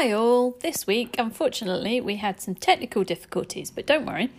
Hi, 0.00 0.12
all. 0.12 0.52
This 0.62 0.86
week, 0.86 1.16
unfortunately, 1.18 2.00
we 2.00 2.16
had 2.16 2.40
some 2.40 2.54
technical 2.54 3.04
difficulties, 3.04 3.70
but 3.70 3.84
don't 3.84 4.06
worry. 4.06 4.30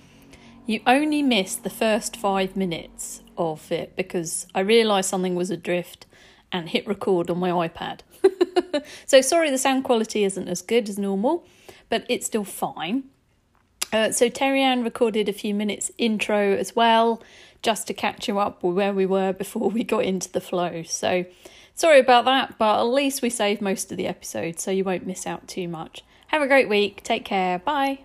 You 0.65 0.79
only 0.87 1.21
missed 1.21 1.63
the 1.63 1.69
first 1.69 2.17
five 2.17 2.55
minutes 2.55 3.21
of 3.37 3.71
it 3.71 3.95
because 3.95 4.47
I 4.55 4.61
realised 4.61 5.07
something 5.07 5.35
was 5.35 5.51
adrift 5.51 6.07
and 6.51 6.67
hit 6.67 6.87
record 6.87 7.29
on 7.29 7.37
my 7.37 7.51
iPad. 7.51 7.99
so, 9.05 9.21
sorry 9.21 9.51
the 9.51 9.59
sound 9.59 9.83
quality 9.83 10.23
isn't 10.23 10.47
as 10.47 10.63
good 10.63 10.89
as 10.89 10.97
normal, 10.97 11.45
but 11.89 12.07
it's 12.09 12.25
still 12.25 12.43
fine. 12.43 13.03
Uh, 13.93 14.11
so, 14.11 14.29
Terry 14.29 14.63
Ann 14.63 14.83
recorded 14.83 15.29
a 15.29 15.33
few 15.33 15.53
minutes 15.53 15.91
intro 15.99 16.55
as 16.55 16.75
well, 16.75 17.21
just 17.61 17.85
to 17.85 17.93
catch 17.93 18.27
you 18.27 18.39
up 18.39 18.63
where 18.63 18.93
we 18.93 19.05
were 19.05 19.31
before 19.31 19.69
we 19.69 19.83
got 19.83 20.05
into 20.05 20.31
the 20.31 20.41
flow. 20.41 20.81
So, 20.81 21.25
Sorry 21.73 21.99
about 21.99 22.25
that, 22.25 22.57
but 22.57 22.79
at 22.79 22.83
least 22.83 23.21
we 23.21 23.29
saved 23.29 23.61
most 23.61 23.91
of 23.91 23.97
the 23.97 24.07
episode, 24.07 24.59
so 24.59 24.71
you 24.71 24.83
won't 24.83 25.07
miss 25.07 25.25
out 25.25 25.47
too 25.47 25.67
much. 25.67 26.03
Have 26.27 26.41
a 26.41 26.47
great 26.47 26.69
week. 26.69 27.03
Take 27.03 27.25
care. 27.25 27.59
Bye. 27.59 27.99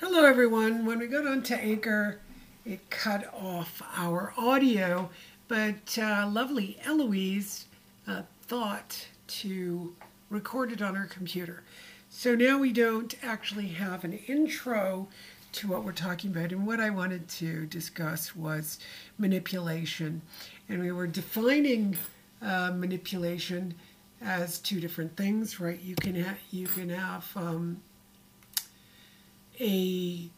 Hello, 0.00 0.24
everyone. 0.24 0.84
When 0.84 0.98
we 0.98 1.06
got 1.06 1.26
onto 1.26 1.54
Anchor, 1.54 2.20
it 2.64 2.90
cut 2.90 3.32
off 3.32 3.82
our 3.96 4.34
audio, 4.36 5.10
but 5.48 5.96
uh, 5.98 6.28
lovely 6.28 6.78
Eloise 6.84 7.66
uh, 8.06 8.22
thought 8.42 9.06
to 9.28 9.94
record 10.30 10.72
it 10.72 10.82
on 10.82 10.94
her 10.94 11.06
computer. 11.06 11.62
So 12.08 12.34
now 12.34 12.58
we 12.58 12.72
don't 12.72 13.14
actually 13.22 13.68
have 13.68 14.04
an 14.04 14.14
intro 14.26 15.08
to 15.52 15.68
what 15.68 15.84
we're 15.84 15.92
talking 15.92 16.30
about. 16.30 16.52
And 16.52 16.66
what 16.66 16.80
I 16.80 16.90
wanted 16.90 17.28
to 17.28 17.66
discuss 17.66 18.34
was 18.36 18.78
manipulation 19.18 20.22
and 20.68 20.80
we 20.80 20.92
were 20.92 21.06
defining 21.06 21.96
uh, 22.42 22.72
manipulation 22.74 23.74
as 24.20 24.58
two 24.58 24.80
different 24.80 25.16
things, 25.16 25.60
right? 25.60 25.80
You 25.80 25.94
can 25.94 26.14
have 26.14 26.38
you 26.50 26.66
can 26.66 26.88
have 26.90 27.30
um, 27.36 27.82
a 29.60 30.28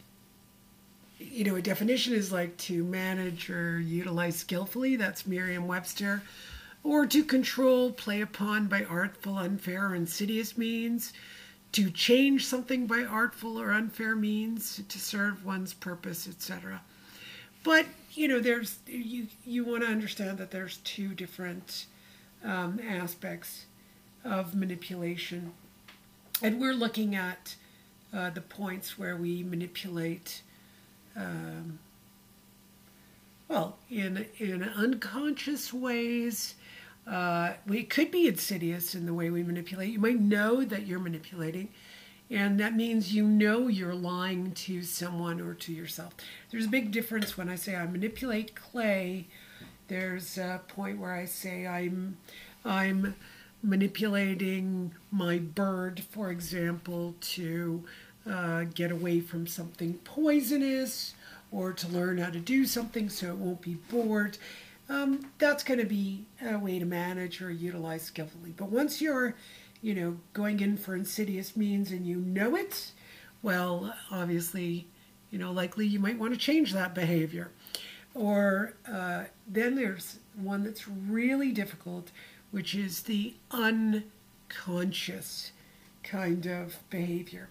you 1.17 1.43
know 1.43 1.55
a 1.55 1.61
definition 1.61 2.13
is 2.13 2.31
like 2.31 2.55
to 2.57 2.83
manage 2.83 3.49
or 3.49 3.79
utilize 3.79 4.37
skillfully. 4.37 4.95
That's 4.95 5.25
Merriam-Webster, 5.25 6.21
or 6.83 7.05
to 7.05 7.23
control, 7.23 7.91
play 7.91 8.21
upon 8.21 8.67
by 8.67 8.83
artful, 8.83 9.37
unfair, 9.37 9.87
or 9.87 9.95
insidious 9.95 10.57
means. 10.57 11.13
To 11.73 11.91
change 11.91 12.47
something 12.47 12.87
by 12.87 13.03
artful 13.03 13.61
or 13.61 13.71
unfair 13.71 14.15
means 14.15 14.81
to 14.89 14.99
serve 14.99 15.45
one's 15.45 15.71
purpose, 15.71 16.27
etc. 16.27 16.81
But 17.63 17.85
you 18.13 18.27
know, 18.27 18.39
there's 18.39 18.79
you 18.87 19.27
you 19.45 19.63
want 19.63 19.83
to 19.83 19.89
understand 19.89 20.37
that 20.39 20.51
there's 20.51 20.77
two 20.77 21.09
different 21.13 21.85
um, 22.43 22.79
aspects 22.87 23.65
of 24.23 24.55
manipulation, 24.55 25.53
and 26.41 26.59
we're 26.59 26.73
looking 26.73 27.15
at 27.15 27.55
uh, 28.13 28.29
the 28.29 28.41
points 28.41 28.97
where 28.97 29.15
we 29.15 29.43
manipulate. 29.43 30.41
Um, 31.15 31.79
well, 33.47 33.77
in 33.89 34.25
in 34.37 34.63
unconscious 34.63 35.73
ways, 35.73 36.55
uh, 37.07 37.53
we 37.67 37.83
could 37.83 38.11
be 38.11 38.27
insidious 38.27 38.93
in 38.95 39.05
the 39.05 39.13
way 39.13 39.29
we 39.29 39.43
manipulate. 39.43 39.91
You 39.91 39.99
might 39.99 40.19
know 40.19 40.63
that 40.63 40.85
you're 40.85 40.99
manipulating, 40.99 41.69
and 42.29 42.59
that 42.59 42.75
means 42.75 43.13
you 43.13 43.23
know 43.25 43.67
you're 43.67 43.95
lying 43.95 44.51
to 44.51 44.83
someone 44.83 45.41
or 45.41 45.53
to 45.55 45.73
yourself. 45.73 46.13
There's 46.51 46.65
a 46.65 46.69
big 46.69 46.91
difference 46.91 47.37
when 47.37 47.49
I 47.49 47.55
say 47.55 47.75
I 47.75 47.85
manipulate 47.87 48.55
clay. 48.55 49.27
There's 49.87 50.37
a 50.37 50.61
point 50.67 50.99
where 50.99 51.13
I 51.13 51.25
say 51.25 51.65
I'm 51.65 52.17
I'm 52.63 53.15
manipulating 53.63 54.93
my 55.11 55.37
bird, 55.39 56.03
for 56.11 56.29
example, 56.29 57.15
to 57.19 57.83
uh, 58.29 58.65
get 58.73 58.91
away 58.91 59.19
from 59.19 59.47
something 59.47 59.95
poisonous 60.03 61.15
or 61.51 61.73
to 61.73 61.87
learn 61.87 62.19
how 62.19 62.29
to 62.29 62.39
do 62.39 62.65
something 62.65 63.09
so 63.09 63.27
it 63.27 63.35
won't 63.35 63.61
be 63.61 63.75
bored. 63.89 64.37
Um, 64.87 65.31
that's 65.37 65.63
going 65.63 65.79
to 65.79 65.85
be 65.85 66.25
a 66.43 66.57
way 66.57 66.79
to 66.79 66.85
manage 66.85 67.41
or 67.41 67.51
utilize 67.51 68.03
skillfully. 68.03 68.53
But 68.55 68.69
once 68.69 69.01
you're 69.01 69.35
you 69.81 69.93
know, 69.93 70.17
going 70.33 70.59
in 70.59 70.77
for 70.77 70.95
insidious 70.95 71.55
means 71.55 71.91
and 71.91 72.05
you 72.05 72.17
know 72.17 72.55
it, 72.55 72.91
well, 73.41 73.93
obviously, 74.11 74.87
you 75.31 75.39
know, 75.39 75.51
likely 75.51 75.87
you 75.87 75.99
might 75.99 76.19
want 76.19 76.33
to 76.33 76.39
change 76.39 76.73
that 76.73 76.93
behavior. 76.93 77.51
Or 78.13 78.73
uh, 78.87 79.25
then 79.47 79.75
there's 79.75 80.19
one 80.35 80.63
that's 80.63 80.87
really 80.87 81.51
difficult, 81.51 82.11
which 82.51 82.75
is 82.75 83.03
the 83.03 83.35
unconscious 83.51 85.51
kind 86.03 86.45
of 86.45 86.79
behavior. 86.89 87.49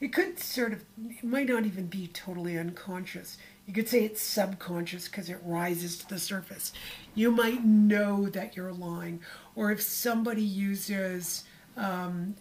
It 0.00 0.12
could 0.12 0.38
sort 0.38 0.72
of, 0.72 0.84
it 1.08 1.22
might 1.22 1.48
not 1.48 1.66
even 1.66 1.86
be 1.86 2.08
totally 2.08 2.58
unconscious. 2.58 3.38
You 3.66 3.74
could 3.74 3.88
say 3.88 4.04
it's 4.04 4.22
subconscious 4.22 5.08
because 5.08 5.28
it 5.28 5.38
rises 5.44 5.98
to 5.98 6.08
the 6.08 6.18
surface. 6.18 6.72
You 7.14 7.30
might 7.30 7.64
know 7.64 8.28
that 8.30 8.56
you're 8.56 8.72
lying. 8.72 9.20
Or 9.54 9.70
if 9.70 9.82
somebody 9.82 10.42
uses 10.42 11.44
um, 11.76 12.34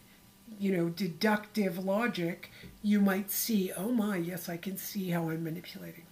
you 0.59 0.75
know, 0.75 0.89
deductive 0.89 1.83
logic, 1.85 2.51
you 2.81 2.99
might 2.99 3.31
see, 3.31 3.71
oh 3.77 3.91
my, 3.91 4.17
yes, 4.17 4.49
I 4.49 4.57
can 4.57 4.77
see 4.77 5.09
how 5.09 5.29
I'm 5.29 5.43
manipulating. 5.43 6.03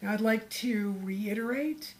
Now, 0.00 0.12
I'd 0.12 0.20
like 0.20 0.48
to 0.50 0.94
reiterate 1.02 1.94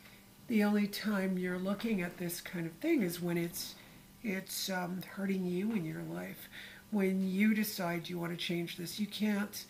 the 0.49 0.65
only 0.65 0.87
time 0.87 1.39
you're 1.39 1.59
looking 1.59 2.03
at 2.03 2.17
this 2.17 2.41
kind 2.41 2.67
of 2.67 2.73
thing 2.75 3.03
is 3.03 3.21
when 3.21 3.39
it's 3.39 3.75
it's 4.23 4.69
um, 4.69 5.01
hurting 5.15 5.47
you 5.47 5.73
in 5.73 5.85
your 5.85 6.03
life. 6.03 6.49
When 6.91 7.27
you 7.27 7.55
decide 7.55 8.09
you 8.09 8.19
want 8.19 8.33
to 8.33 8.37
change 8.37 8.77
this, 8.77 9.01
you 9.01 9.07
can't 9.07 9.65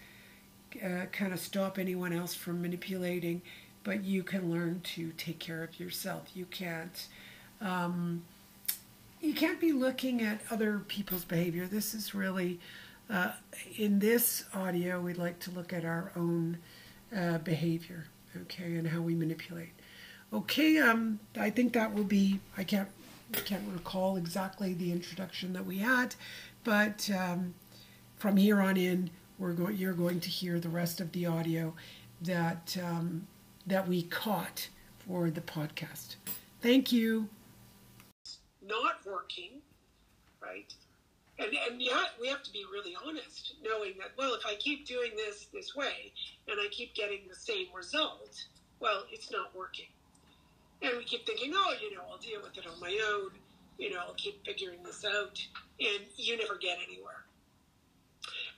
uh, 0.82 1.06
kind 1.12 1.32
of 1.32 1.38
stop 1.38 1.78
anyone 1.78 2.12
else 2.12 2.34
from 2.34 2.62
manipulating, 2.62 3.43
but 3.84 4.03
you 4.03 4.22
can 4.25 4.50
learn 4.50 4.81
to 4.94 5.12
take 5.12 5.38
care 5.38 5.62
of 5.62 5.78
yourself. 5.78 6.31
You 6.34 6.47
can't. 6.47 7.06
Um, 7.61 8.22
you 9.20 9.34
can't 9.34 9.60
be 9.60 9.72
looking 9.72 10.22
at 10.22 10.41
other 10.50 10.81
people's 10.88 11.25
behavior. 11.25 11.66
This 11.66 11.94
is 11.94 12.14
really, 12.14 12.58
uh, 13.08 13.32
in 13.76 13.98
this 13.98 14.44
audio, 14.54 15.00
we'd 15.00 15.19
like 15.19 15.38
to 15.41 15.50
look 15.50 15.72
at 15.72 15.84
our 15.84 16.10
own 16.16 16.58
uh, 17.16 17.38
behavior, 17.38 18.06
okay, 18.42 18.76
and 18.76 18.88
how 18.88 19.00
we 19.00 19.14
manipulate. 19.14 19.70
Okay, 20.32 20.78
um, 20.78 21.19
I 21.38 21.50
think 21.50 21.72
that 21.75 21.92
will 21.92 22.04
be, 22.04 22.41
I 22.56 22.64
can't, 22.64 22.88
can't 23.32 23.64
recall 23.72 24.16
exactly 24.16 24.75
the 24.75 24.92
introduction 24.92 25.52
that 25.52 25.66
we 25.66 25.78
had, 25.78 26.14
but 26.64 27.10
um, 27.10 27.54
from 28.16 28.37
here 28.37 28.60
on 28.60 28.76
in, 28.76 29.10
we're 29.38 29.52
going, 29.52 29.76
you're 29.76 29.92
going 29.92 30.20
to 30.20 30.28
hear 30.28 30.60
the 30.60 30.69
rest 30.69 31.00
of 31.00 31.12
the 31.12 31.26
audio 31.26 31.75
that, 32.22 32.76
um, 32.82 33.26
that 33.66 33.88
we 33.88 34.02
caught 34.02 34.69
for 35.06 35.31
the 35.31 35.41
podcast. 35.41 36.16
Thank 36.60 36.92
you 36.92 37.28
not 38.62 39.04
working, 39.06 39.62
right? 40.43 40.72
And, 41.38 41.53
and 41.71 41.81
yet 41.81 42.10
we 42.21 42.28
have 42.28 42.43
to 42.43 42.53
be 42.53 42.65
really 42.71 42.94
honest, 43.06 43.54
knowing 43.65 43.94
that, 43.98 44.10
well, 44.19 44.34
if 44.34 44.44
I 44.47 44.54
keep 44.56 44.87
doing 44.87 45.12
this 45.16 45.47
this 45.53 45.75
way 45.75 46.12
and 46.48 46.59
I 46.60 46.69
keep 46.70 46.94
getting 46.94 47.20
the 47.28 47.34
same 47.34 47.66
result, 47.75 48.44
well, 48.78 49.04
it's 49.10 49.31
not 49.31 49.56
working. 49.56 49.87
And 50.82 50.97
we 50.97 51.04
keep 51.04 51.26
thinking, 51.26 51.53
oh, 51.54 51.75
you 51.81 51.94
know, 51.94 52.03
I'll 52.10 52.19
deal 52.19 52.41
with 52.43 52.56
it 52.56 52.66
on 52.66 52.78
my 52.81 52.99
own. 53.12 53.31
You 53.78 53.91
know, 53.91 54.00
I'll 54.06 54.15
keep 54.15 54.44
figuring 54.44 54.82
this 54.84 55.04
out. 55.04 55.41
And 55.78 56.04
you 56.16 56.37
never 56.37 56.56
get 56.56 56.78
anywhere. 56.87 57.25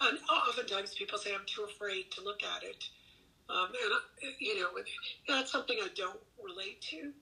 And 0.01 0.19
oftentimes 0.29 0.95
people 0.95 1.19
say, 1.19 1.35
I'm 1.35 1.47
too 1.47 1.63
afraid 1.63 2.11
to 2.13 2.23
look 2.23 2.43
at 2.43 2.65
it. 2.65 2.85
Um, 3.49 3.69
and, 3.69 4.33
you 4.41 4.61
know, 4.61 4.69
that's 5.29 5.53
something 5.53 5.77
I 5.81 5.89
don't 5.95 6.19
relate 6.43 6.81
to 6.91 7.13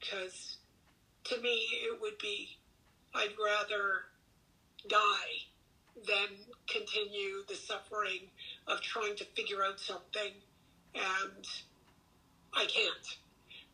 because 0.00 0.56
to 1.24 1.40
me, 1.40 1.66
it 1.84 2.00
would 2.00 2.18
be 2.18 2.56
I'd 3.14 3.34
rather 3.42 4.04
die 4.88 5.46
than 6.06 6.28
continue 6.68 7.42
the 7.48 7.56
suffering 7.56 8.30
of 8.66 8.80
trying 8.80 9.16
to 9.16 9.24
figure 9.36 9.62
out 9.64 9.80
something 9.80 10.32
and 10.94 11.46
I 12.54 12.66
can't. 12.66 13.18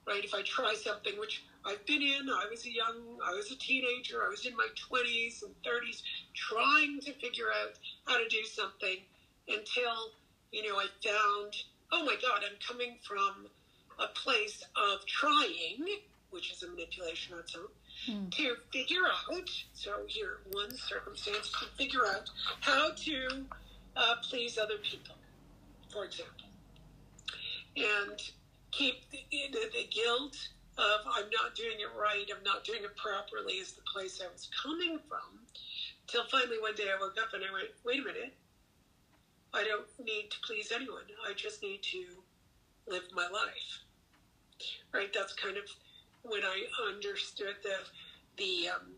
Right? 0.07 0.25
If 0.25 0.35
I 0.35 0.43
try 0.43 0.75
something, 0.75 1.19
which 1.19 1.43
I've 1.65 1.85
been 1.85 2.03
in, 2.03 2.29
I 2.31 2.47
was 2.49 2.65
a 2.65 2.71
young, 2.71 3.19
I 3.25 3.33
was 3.33 3.51
a 3.51 3.57
teenager, 3.57 4.25
I 4.25 4.29
was 4.29 4.47
in 4.47 4.57
my 4.57 4.69
20s 4.91 5.43
and 5.43 5.55
30s 5.63 6.03
trying 6.35 7.01
to 7.01 7.13
figure 7.15 7.49
out 7.51 7.73
how 8.07 8.17
to 8.17 8.29
do 8.29 8.45
something 8.45 8.99
until, 9.49 10.13
you 10.53 10.63
know, 10.63 10.77
I 10.79 10.87
found, 11.05 11.57
oh 11.93 12.05
my 12.05 12.17
God, 12.23 12.43
I'm 12.45 12.57
coming 12.67 12.99
from 13.07 13.49
a 13.99 14.07
place 14.09 14.63
of 14.77 15.05
trying 15.07 15.85
which 16.31 16.53
is 16.53 16.63
a 16.63 16.69
manipulation 16.69 17.35
on 17.35 17.41
its 17.41 17.57
own, 17.57 17.69
mm. 18.09 18.31
to 18.31 18.57
figure 18.73 19.03
out, 19.07 19.51
so 19.75 19.93
here, 20.07 20.39
one 20.53 20.71
circumstance, 20.77 21.51
to 21.53 21.67
figure 21.77 22.07
out 22.07 22.29
how 22.61 22.91
to 22.97 23.45
uh, 23.97 24.15
please 24.29 24.59
other 24.59 24.79
people, 24.83 25.15
for 25.93 26.05
example. 26.05 26.49
And 27.77 28.21
keep 28.71 29.11
the, 29.11 29.19
the, 29.31 29.59
the 29.73 29.87
guilt 29.91 30.37
of 30.79 31.01
I'm 31.07 31.31
not 31.31 31.55
doing 31.55 31.81
it 31.81 31.89
right, 31.99 32.25
I'm 32.35 32.45
not 32.45 32.65
doing 32.65 32.85
it 32.85 32.97
properly 32.97 33.55
is 33.55 33.73
the 33.73 33.83
place 33.83 34.21
I 34.23 34.31
was 34.31 34.49
coming 34.63 34.99
from. 35.09 35.41
Till 36.07 36.25
finally 36.31 36.59
one 36.61 36.75
day 36.75 36.85
I 36.95 37.01
woke 37.01 37.17
up 37.21 37.33
and 37.35 37.43
I 37.43 37.53
went, 37.53 37.69
wait 37.85 38.01
a 38.01 38.05
minute. 38.05 38.35
I 39.55 39.65
don't 39.65 39.89
need 40.05 40.31
to 40.31 40.37
please 40.47 40.71
anyone. 40.75 41.05
I 41.27 41.33
just 41.33 41.63
need 41.63 41.83
to 41.83 42.05
live 42.87 43.05
my 43.15 43.27
life. 43.33 43.81
Right? 44.93 45.13
That's 45.13 45.33
kind 45.33 45.57
of 45.57 45.65
when 46.29 46.43
I 46.45 46.65
understood 46.89 47.57
the 47.63 47.77
the 48.37 48.69
um, 48.69 48.93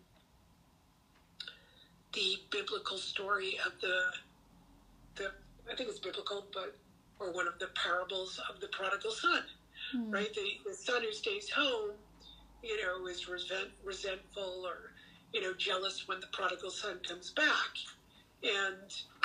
the 2.13 2.37
biblical 2.51 2.99
story 2.99 3.59
of 3.67 3.73
the 3.81 4.03
the 5.17 5.31
I 5.71 5.75
think 5.77 5.91
it's 5.91 5.99
biblical, 5.99 6.47
but 6.53 6.77
or 7.19 7.33
one 7.33 7.47
of 7.47 7.59
the 7.59 7.69
parables 7.75 8.41
of 8.49 8.61
the 8.61 8.69
prodigal 8.69 9.11
son. 9.11 9.43
Mm. 9.95 10.13
Right? 10.13 10.33
The, 10.35 10.71
the 10.71 10.75
son 10.75 11.03
who 11.03 11.13
stays 11.13 11.51
home, 11.51 11.93
you 12.63 12.77
know, 12.83 13.07
is 13.07 13.29
resent, 13.29 13.71
resentful 13.85 14.65
or 14.67 14.93
you 15.33 15.41
know 15.41 15.55
jealous 15.55 16.09
when 16.09 16.21
the 16.21 16.29
prodigal 16.33 16.71
son 16.71 16.99
comes 17.07 17.31
back, 17.31 17.73
and 18.43 18.93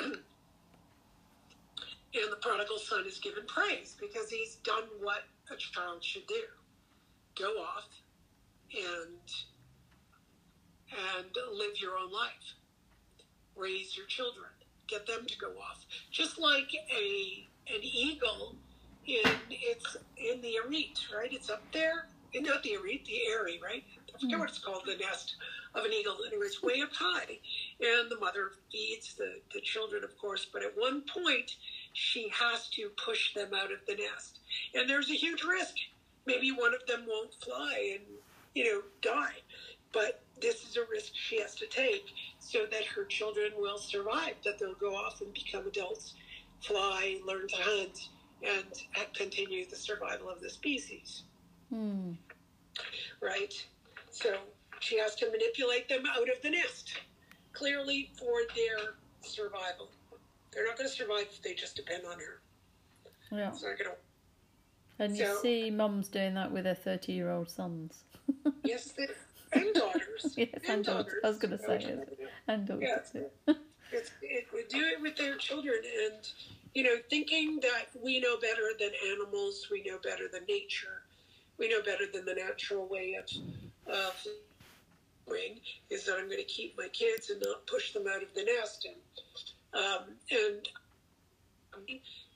and 2.14 2.32
the 2.32 2.36
prodigal 2.40 2.78
son 2.78 3.04
is 3.06 3.18
given 3.18 3.44
praise 3.46 3.96
because 4.00 4.28
he's 4.30 4.56
done 4.56 4.84
what 5.00 5.24
a 5.50 5.56
child 5.56 6.02
should 6.02 6.26
do 6.26 6.42
go 7.38 7.50
off 7.58 7.88
and 8.74 9.18
and 10.92 11.26
live 11.52 11.80
your 11.80 11.96
own 11.96 12.12
life. 12.12 12.54
Raise 13.56 13.96
your 13.96 14.06
children. 14.06 14.50
Get 14.86 15.06
them 15.06 15.26
to 15.26 15.38
go 15.38 15.52
off. 15.58 15.84
Just 16.10 16.38
like 16.38 16.70
a 16.74 17.46
an 17.72 17.80
eagle 17.82 18.56
in 19.06 19.30
it's 19.50 19.96
in 20.16 20.40
the 20.42 20.58
arete 20.66 21.06
right? 21.16 21.32
It's 21.32 21.50
up 21.50 21.62
there. 21.72 22.06
Not 22.34 22.62
the 22.64 22.76
arete 22.76 23.06
the 23.06 23.20
eyrie 23.30 23.60
right? 23.62 23.84
I 24.08 24.12
forget 24.12 24.30
mm-hmm. 24.30 24.40
what 24.40 24.48
it's 24.48 24.58
called 24.58 24.82
the 24.86 24.96
nest 24.96 25.36
of 25.74 25.84
an 25.84 25.92
eagle. 25.92 26.16
Anyway 26.26 26.46
it's 26.46 26.62
way 26.62 26.80
up 26.82 26.92
high. 26.92 27.38
And 27.80 28.10
the 28.10 28.18
mother 28.20 28.52
feeds 28.70 29.14
the 29.14 29.40
the 29.52 29.60
children 29.60 30.04
of 30.04 30.16
course. 30.18 30.46
But 30.52 30.62
at 30.62 30.76
one 30.76 31.02
point 31.02 31.56
she 31.92 32.28
has 32.28 32.68
to 32.70 32.90
push 33.04 33.34
them 33.34 33.52
out 33.54 33.72
of 33.72 33.78
the 33.86 33.94
nest. 33.94 34.40
And 34.74 34.88
there's 34.88 35.10
a 35.10 35.14
huge 35.14 35.44
risk. 35.44 35.74
Maybe 36.26 36.50
one 36.50 36.74
of 36.74 36.86
them 36.86 37.04
won't 37.06 37.34
fly 37.34 37.96
and, 37.96 38.04
you 38.54 38.64
know, 38.64 38.82
die. 39.02 39.36
But 39.92 40.22
this 40.40 40.64
is 40.64 40.76
a 40.76 40.84
risk 40.90 41.12
she 41.14 41.40
has 41.40 41.54
to 41.56 41.66
take 41.66 42.06
so 42.38 42.66
that 42.70 42.84
her 42.84 43.04
children 43.04 43.52
will 43.56 43.78
survive, 43.78 44.34
that 44.44 44.58
they'll 44.58 44.74
go 44.74 44.94
off 44.94 45.20
and 45.20 45.32
become 45.32 45.66
adults, 45.66 46.14
fly, 46.60 47.18
learn 47.26 47.46
to 47.48 47.56
hunt, 47.56 48.08
and 48.42 48.66
continue 49.14 49.64
the 49.66 49.76
survival 49.76 50.28
of 50.28 50.40
the 50.40 50.50
species. 50.50 51.22
Hmm. 51.70 52.12
Right? 53.22 53.54
So 54.10 54.36
she 54.80 54.98
has 54.98 55.14
to 55.16 55.30
manipulate 55.30 55.88
them 55.88 56.04
out 56.10 56.28
of 56.28 56.42
the 56.42 56.50
nest, 56.50 56.98
clearly 57.52 58.10
for 58.18 58.42
their 58.54 58.94
survival. 59.22 59.90
They're 60.52 60.66
not 60.66 60.76
going 60.76 60.88
to 60.88 60.94
survive 60.94 61.26
if 61.32 61.42
they 61.42 61.54
just 61.54 61.76
depend 61.76 62.04
on 62.06 62.18
her. 62.18 62.40
Yeah. 63.32 63.48
It's 63.48 63.62
not 63.62 63.78
going 63.78 63.90
to. 63.90 63.96
And 64.98 65.16
you 65.16 65.26
so, 65.26 65.42
see 65.42 65.70
mums 65.70 66.08
doing 66.08 66.34
that 66.34 66.52
with 66.52 66.64
their 66.64 66.74
30 66.74 67.12
year 67.12 67.30
old 67.30 67.50
sons. 67.50 68.04
yes, 68.64 68.92
they, 68.92 69.08
and 69.52 69.74
daughters. 69.74 70.34
yes, 70.36 70.48
and, 70.54 70.64
and 70.68 70.84
daughters. 70.84 71.04
daughters. 71.04 71.20
I 71.24 71.28
was 71.28 71.38
going 71.38 71.58
to 71.58 71.58
say 71.58 71.76
it. 71.76 72.18
And 72.48 72.66
daughters. 72.66 73.10
Yeah. 73.14 73.54
it's, 73.92 74.10
it, 74.22 74.46
we 74.52 74.64
do 74.68 74.84
it 74.84 75.00
with 75.00 75.16
their 75.16 75.36
children 75.36 75.76
and, 76.04 76.28
you 76.74 76.82
know, 76.84 76.96
thinking 77.10 77.60
that 77.60 77.86
we 78.02 78.20
know 78.20 78.36
better 78.38 78.70
than 78.78 78.90
animals, 79.12 79.68
we 79.70 79.82
know 79.82 79.98
better 80.02 80.28
than 80.32 80.42
nature, 80.48 81.02
we 81.58 81.68
know 81.68 81.82
better 81.82 82.04
than 82.12 82.24
the 82.24 82.34
natural 82.34 82.86
way 82.86 83.16
of, 83.18 83.28
of 83.92 84.26
is 85.90 86.04
that 86.04 86.16
I'm 86.18 86.26
going 86.26 86.38
to 86.38 86.44
keep 86.44 86.76
my 86.76 86.88
kids 86.88 87.30
and 87.30 87.40
not 87.44 87.66
push 87.66 87.92
them 87.92 88.04
out 88.08 88.22
of 88.22 88.34
the 88.34 88.44
nest. 88.44 88.86
And 88.86 88.96
um, 89.74 90.04
and 90.30 90.68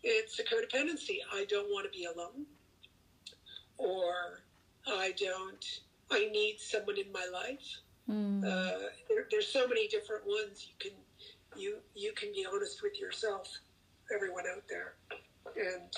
it's 0.03 0.39
a 0.39 0.45
codependency. 0.45 1.19
I 1.33 1.45
don't 1.47 1.69
want 1.69 1.91
to 1.91 1.97
be 1.97 2.05
alone, 2.05 2.47
or 3.77 4.43
I 4.87 5.13
don't. 5.19 5.65
I 6.11 6.29
need 6.33 6.57
someone 6.59 6.97
in 6.99 7.13
my 7.13 7.27
life. 7.33 7.81
Mm. 8.09 8.43
Uh, 8.43 8.89
there, 9.09 9.27
there's 9.31 9.49
so 9.49 9.69
many 9.69 9.87
different 9.89 10.27
ones. 10.27 10.67
You 10.69 10.75
can 10.79 10.93
you 11.57 11.77
you 11.95 12.13
can 12.13 12.33
be 12.33 12.47
honest 12.51 12.83
with 12.83 12.99
yourself, 12.99 13.49
everyone 14.15 14.45
out 14.51 14.63
there, 14.69 14.95
and 15.57 15.93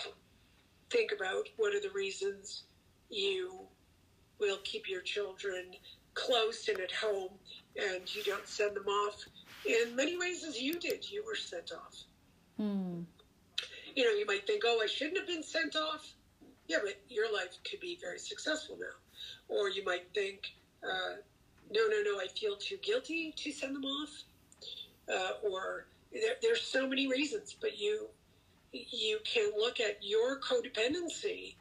think 0.90 1.12
about 1.12 1.48
what 1.56 1.74
are 1.74 1.80
the 1.80 1.90
reasons 1.90 2.64
you 3.10 3.60
will 4.40 4.58
keep 4.64 4.88
your 4.88 5.02
children 5.02 5.66
close 6.14 6.68
and 6.68 6.80
at 6.80 6.92
home, 6.92 7.30
and 7.76 8.12
you 8.14 8.22
don't 8.24 8.46
send 8.46 8.74
them 8.74 8.86
off 8.86 9.24
in 9.66 9.94
many 9.94 10.16
ways 10.18 10.44
as 10.44 10.60
you 10.60 10.74
did. 10.74 11.08
You 11.08 11.24
were 11.24 11.36
sent 11.36 11.72
off. 11.72 11.96
Hmm. 12.56 13.02
You 13.94 14.04
know, 14.04 14.10
you 14.10 14.26
might 14.26 14.46
think, 14.46 14.62
oh, 14.64 14.80
I 14.82 14.86
shouldn't 14.86 15.18
have 15.18 15.26
been 15.26 15.42
sent 15.42 15.76
off. 15.76 16.14
Yeah, 16.68 16.78
but 16.82 17.00
your 17.08 17.32
life 17.32 17.58
could 17.68 17.80
be 17.80 17.98
very 18.00 18.18
successful 18.18 18.78
now. 18.78 18.96
Or 19.48 19.68
you 19.68 19.84
might 19.84 20.04
think, 20.14 20.52
uh, 20.84 21.16
no, 21.70 21.86
no, 21.88 22.02
no, 22.02 22.20
I 22.20 22.26
feel 22.28 22.56
too 22.56 22.76
guilty 22.82 23.34
to 23.36 23.52
send 23.52 23.74
them 23.74 23.84
off. 23.84 24.22
Uh, 25.12 25.32
or 25.42 25.86
there, 26.12 26.34
there's 26.42 26.62
so 26.62 26.86
many 26.86 27.08
reasons, 27.08 27.56
but 27.60 27.78
you 27.78 28.06
you 28.72 29.18
can 29.24 29.50
look 29.58 29.80
at 29.80 29.98
your 30.00 30.38
codependency 30.38 31.56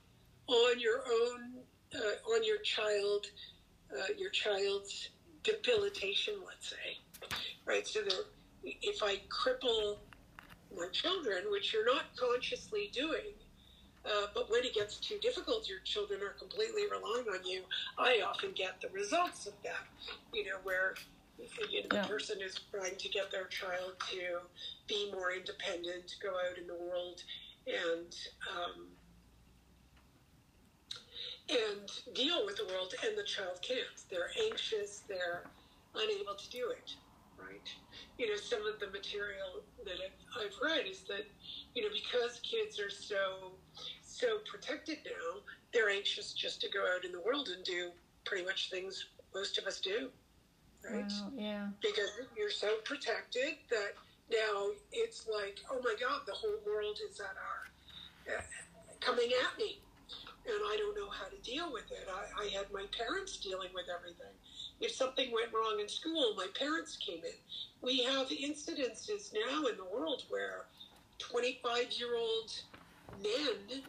on 0.46 0.80
your 0.80 1.00
own, 1.00 1.54
uh, 1.96 2.32
on 2.32 2.44
your 2.44 2.60
child, 2.60 3.26
uh, 3.92 4.14
your 4.16 4.30
child's 4.30 5.10
debilitation, 5.44 6.36
let's 6.46 6.70
say 6.70 7.00
right? 7.70 7.88
So 7.88 8.02
that 8.02 8.26
if 8.64 9.04
I 9.04 9.22
cripple 9.30 9.98
my 10.76 10.88
children, 10.92 11.46
which 11.52 11.74
you're 11.74 11.86
not 11.86 12.16
consciously 12.16 12.90
doing, 12.94 13.34
uh, 14.06 14.28
but 14.34 14.50
when 14.50 14.64
it 14.64 14.74
gets 14.74 14.98
too 14.98 15.18
difficult, 15.22 15.68
your 15.68 15.80
children 15.80 16.22
are 16.22 16.34
completely 16.40 16.84
relying 16.84 17.28
on 17.28 17.46
you. 17.46 17.64
I 17.98 18.22
often 18.26 18.52
get 18.54 18.82
the 18.82 18.90
results 18.90 19.46
of 19.46 19.54
that, 19.64 19.88
you 20.34 20.46
know, 20.46 20.58
where 20.64 20.96
you 21.38 21.82
know, 21.82 21.88
the 21.90 21.96
yeah. 21.98 22.06
person 22.06 22.40
is 22.42 22.60
trying 22.72 22.96
to 22.98 23.10
get 23.10 23.32
their 23.32 23.46
child 23.46 23.94
to 24.12 24.40
be 24.88 25.12
more 25.12 25.32
independent, 25.32 26.08
to 26.08 26.20
go 26.22 26.30
out 26.30 26.58
in 26.58 26.68
the 26.68 26.76
world, 26.76 27.24
and 27.68 28.16
um, 28.56 28.88
and 31.50 32.16
deal 32.16 32.46
with 32.46 32.58
the 32.58 32.66
world, 32.66 32.94
and 33.06 33.18
the 33.18 33.24
child 33.24 33.60
can't. 33.62 34.04
They're 34.10 34.32
anxious. 34.50 35.04
They're 35.08 35.44
unable 35.96 36.36
to 36.36 36.50
do 36.50 36.70
it 36.72 36.96
right? 37.40 37.70
You 38.20 38.28
know, 38.28 38.36
some 38.36 38.68
of 38.68 38.82
the 38.82 38.88
material 38.88 39.64
that 39.86 39.96
I've 40.38 40.54
read 40.62 40.86
is 40.86 41.04
that, 41.08 41.24
you 41.74 41.82
know, 41.82 41.88
because 41.94 42.42
kids 42.42 42.78
are 42.78 42.90
so 42.90 43.54
so 44.04 44.40
protected 44.52 44.98
now, 45.06 45.40
they're 45.72 45.90
anxious 45.90 46.34
just 46.34 46.60
to 46.62 46.70
go 46.70 46.84
out 46.94 47.06
in 47.06 47.14
the 47.14 47.22
world 47.22 47.48
and 47.56 47.64
do 47.64 47.92
pretty 48.26 48.44
much 48.44 48.70
things 48.70 49.08
most 49.34 49.58
of 49.58 49.66
us 49.66 49.80
do, 49.80 50.10
right? 50.84 51.10
Wow, 51.10 51.32
yeah. 51.38 51.68
Because 51.82 52.10
you're 52.36 52.50
so 52.50 52.68
protected 52.84 53.56
that 53.70 53.94
now 54.30 54.68
it's 54.92 55.26
like, 55.26 55.60
oh 55.72 55.80
my 55.82 55.96
God, 55.98 56.22
the 56.28 56.34
whole 56.34 56.60
world 56.66 57.00
is 57.10 57.22
at 57.22 57.28
our 57.38 58.38
uh, 58.38 58.42
coming 59.00 59.32
at 59.46 59.58
me, 59.58 59.80
and 60.46 60.60
I 60.68 60.76
don't 60.78 60.96
know 60.98 61.10
how 61.10 61.30
to 61.30 61.38
deal 61.38 61.72
with 61.72 61.90
it. 61.92 62.06
I, 62.12 62.44
I 62.44 62.48
had 62.50 62.70
my 62.74 62.84
parents 62.92 63.38
dealing 63.38 63.70
with 63.74 63.86
everything 63.88 64.36
if 64.82 64.92
something 64.92 65.32
went 65.34 65.54
wrong 65.54 65.80
in 65.80 65.90
school, 65.90 66.34
my 66.38 66.48
parents 66.58 66.98
came 66.98 67.20
in. 67.24 67.38
We 67.82 68.04
have 68.04 68.28
incidences 68.30 69.34
now 69.34 69.66
in 69.66 69.78
the 69.78 69.86
world 69.92 70.24
where 70.30 70.66
25 71.20 71.92
year 71.98 72.16
old 72.18 72.52
men, 73.22 73.84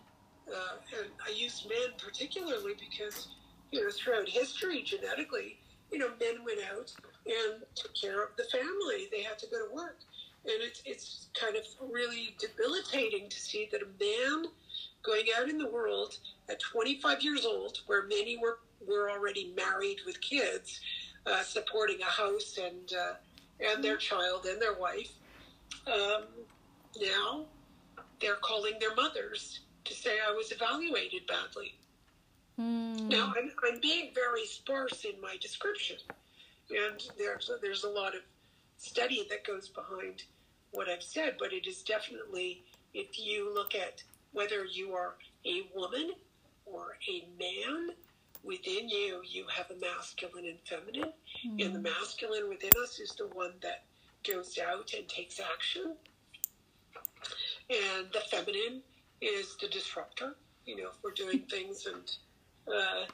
uh, 0.49 0.76
and 0.99 1.11
I 1.26 1.32
use 1.32 1.66
men 1.68 1.94
particularly 1.99 2.75
because, 2.78 3.28
you 3.70 3.82
know, 3.82 3.90
throughout 3.90 4.28
history, 4.28 4.82
genetically, 4.82 5.59
you 5.92 5.99
know, 5.99 6.11
men 6.20 6.44
went 6.44 6.61
out 6.73 6.90
and 7.26 7.62
took 7.75 7.92
care 8.00 8.23
of 8.23 8.30
the 8.37 8.44
family. 8.44 9.09
They 9.11 9.23
had 9.23 9.38
to 9.40 9.47
go 9.47 9.66
to 9.66 9.75
work. 9.75 9.99
And 10.44 10.54
it's, 10.61 10.82
it's 10.87 11.28
kind 11.38 11.54
of 11.56 11.62
really 11.92 12.37
debilitating 12.40 13.28
to 13.28 13.38
see 13.38 13.68
that 13.70 13.82
a 13.82 13.87
man 14.02 14.47
going 15.04 15.26
out 15.38 15.49
in 15.49 15.59
the 15.59 15.70
world 15.70 16.14
at 16.49 16.61
25 16.61 17.23
years 17.23 17.44
old, 17.44 17.78
where 17.87 18.06
many 18.06 18.38
were 18.38 18.59
were 18.87 19.10
already 19.10 19.52
married 19.56 19.99
with 20.06 20.20
kids, 20.20 20.80
uh, 21.26 21.42
supporting 21.42 22.00
a 22.02 22.10
house 22.10 22.58
and 22.62 22.92
uh, 22.92 23.14
and 23.60 23.84
their 23.84 23.96
child 23.96 24.46
and 24.46 24.60
their 24.60 24.75
wife. 24.75 25.12
Um, 25.87 26.25
now 27.00 27.44
they're 28.20 28.37
calling 28.37 28.75
their 28.80 28.94
mothers 28.94 29.60
to 29.84 29.94
say 29.94 30.18
I 30.26 30.32
was 30.32 30.52
evaluated 30.52 31.26
badly. 31.26 31.75
Mm. 32.58 33.08
Now 33.08 33.32
I'm, 33.37 33.50
I'm 33.66 33.80
being 33.80 34.10
very 34.14 34.46
sparse 34.46 35.04
in 35.04 35.20
my 35.20 35.37
description, 35.40 35.96
and 36.70 37.00
there's 37.18 37.50
there's 37.62 37.84
a 37.84 37.88
lot 37.88 38.14
of 38.14 38.22
study 38.76 39.26
that 39.30 39.44
goes 39.44 39.68
behind 39.68 40.25
what 40.72 40.88
I've 40.88 41.02
said, 41.02 41.37
but 41.38 41.52
it 41.52 41.66
is 41.66 41.82
definitely 41.82 42.62
if 42.94 43.18
you 43.18 43.52
look 43.54 43.75
at 43.75 44.02
whether 44.32 44.64
you 44.64 44.94
are 44.94 45.14
a 45.44 45.62
woman 45.75 46.12
or 46.66 46.96
a 47.08 47.25
man 47.38 47.90
within 48.42 48.88
you, 48.88 49.20
you 49.25 49.44
have 49.54 49.70
a 49.70 49.80
masculine 49.80 50.47
and 50.47 50.59
feminine. 50.66 51.12
Mm. 51.47 51.64
And 51.64 51.75
the 51.75 51.80
masculine 51.80 52.49
within 52.49 52.70
us 52.82 52.99
is 52.99 53.14
the 53.16 53.26
one 53.28 53.52
that 53.62 53.85
goes 54.26 54.59
out 54.59 54.92
and 54.97 55.09
takes 55.09 55.40
action. 55.40 55.94
And 57.68 58.06
the 58.12 58.20
feminine 58.30 58.82
is 59.20 59.56
the 59.61 59.68
disruptor. 59.68 60.37
You 60.66 60.76
know, 60.76 60.88
if 60.88 60.97
we're 61.02 61.12
doing 61.12 61.40
things 61.50 61.87
and 61.87 62.11
uh, 62.68 63.04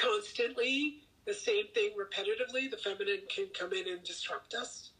constantly 0.00 1.02
the 1.26 1.34
same 1.34 1.66
thing 1.74 1.90
repetitively, 1.98 2.70
the 2.70 2.76
feminine 2.76 3.22
can 3.28 3.46
come 3.58 3.72
in 3.72 3.88
and 3.88 4.02
disrupt 4.02 4.54
us. 4.54 4.90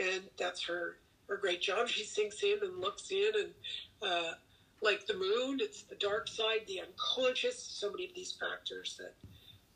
And 0.00 0.22
that's 0.38 0.62
her, 0.66 0.96
her 1.28 1.36
great 1.36 1.60
job. 1.60 1.88
She 1.88 2.04
sinks 2.04 2.42
in 2.42 2.58
and 2.62 2.80
looks 2.80 3.10
in 3.10 3.30
and, 3.34 3.50
uh, 4.02 4.32
like 4.82 5.06
the 5.06 5.14
moon, 5.14 5.58
it's 5.60 5.82
the 5.82 5.96
dark 5.96 6.28
side, 6.28 6.60
the 6.66 6.80
unconscious, 6.80 7.58
so 7.58 7.90
many 7.90 8.06
of 8.06 8.14
these 8.14 8.32
factors 8.32 8.98
that 8.98 9.14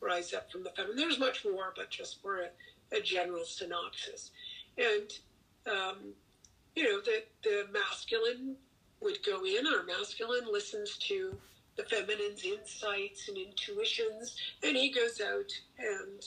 rise 0.00 0.32
up 0.32 0.50
from 0.50 0.64
the 0.64 0.70
feminine. 0.70 0.96
There's 0.96 1.18
much 1.18 1.44
more, 1.44 1.73
but 1.76 1.90
just 1.90 2.23
for 2.23 2.40
a, 2.40 2.96
a 2.96 3.00
general 3.00 3.44
synopsis. 3.44 4.30
And, 4.78 5.11
um, 5.66 5.96
you 6.75 6.84
know, 6.84 7.00
the, 7.00 7.25
the 7.42 7.66
masculine 7.73 8.56
would 9.00 9.18
go 9.25 9.44
in, 9.44 9.66
our 9.66 9.84
masculine 9.84 10.50
listens 10.50 10.96
to 10.99 11.37
the 11.76 11.84
feminine's 11.84 12.44
insights 12.44 13.28
and 13.28 13.37
intuitions, 13.37 14.37
and 14.62 14.76
he 14.76 14.90
goes 14.90 15.20
out 15.20 15.50
and, 15.78 16.25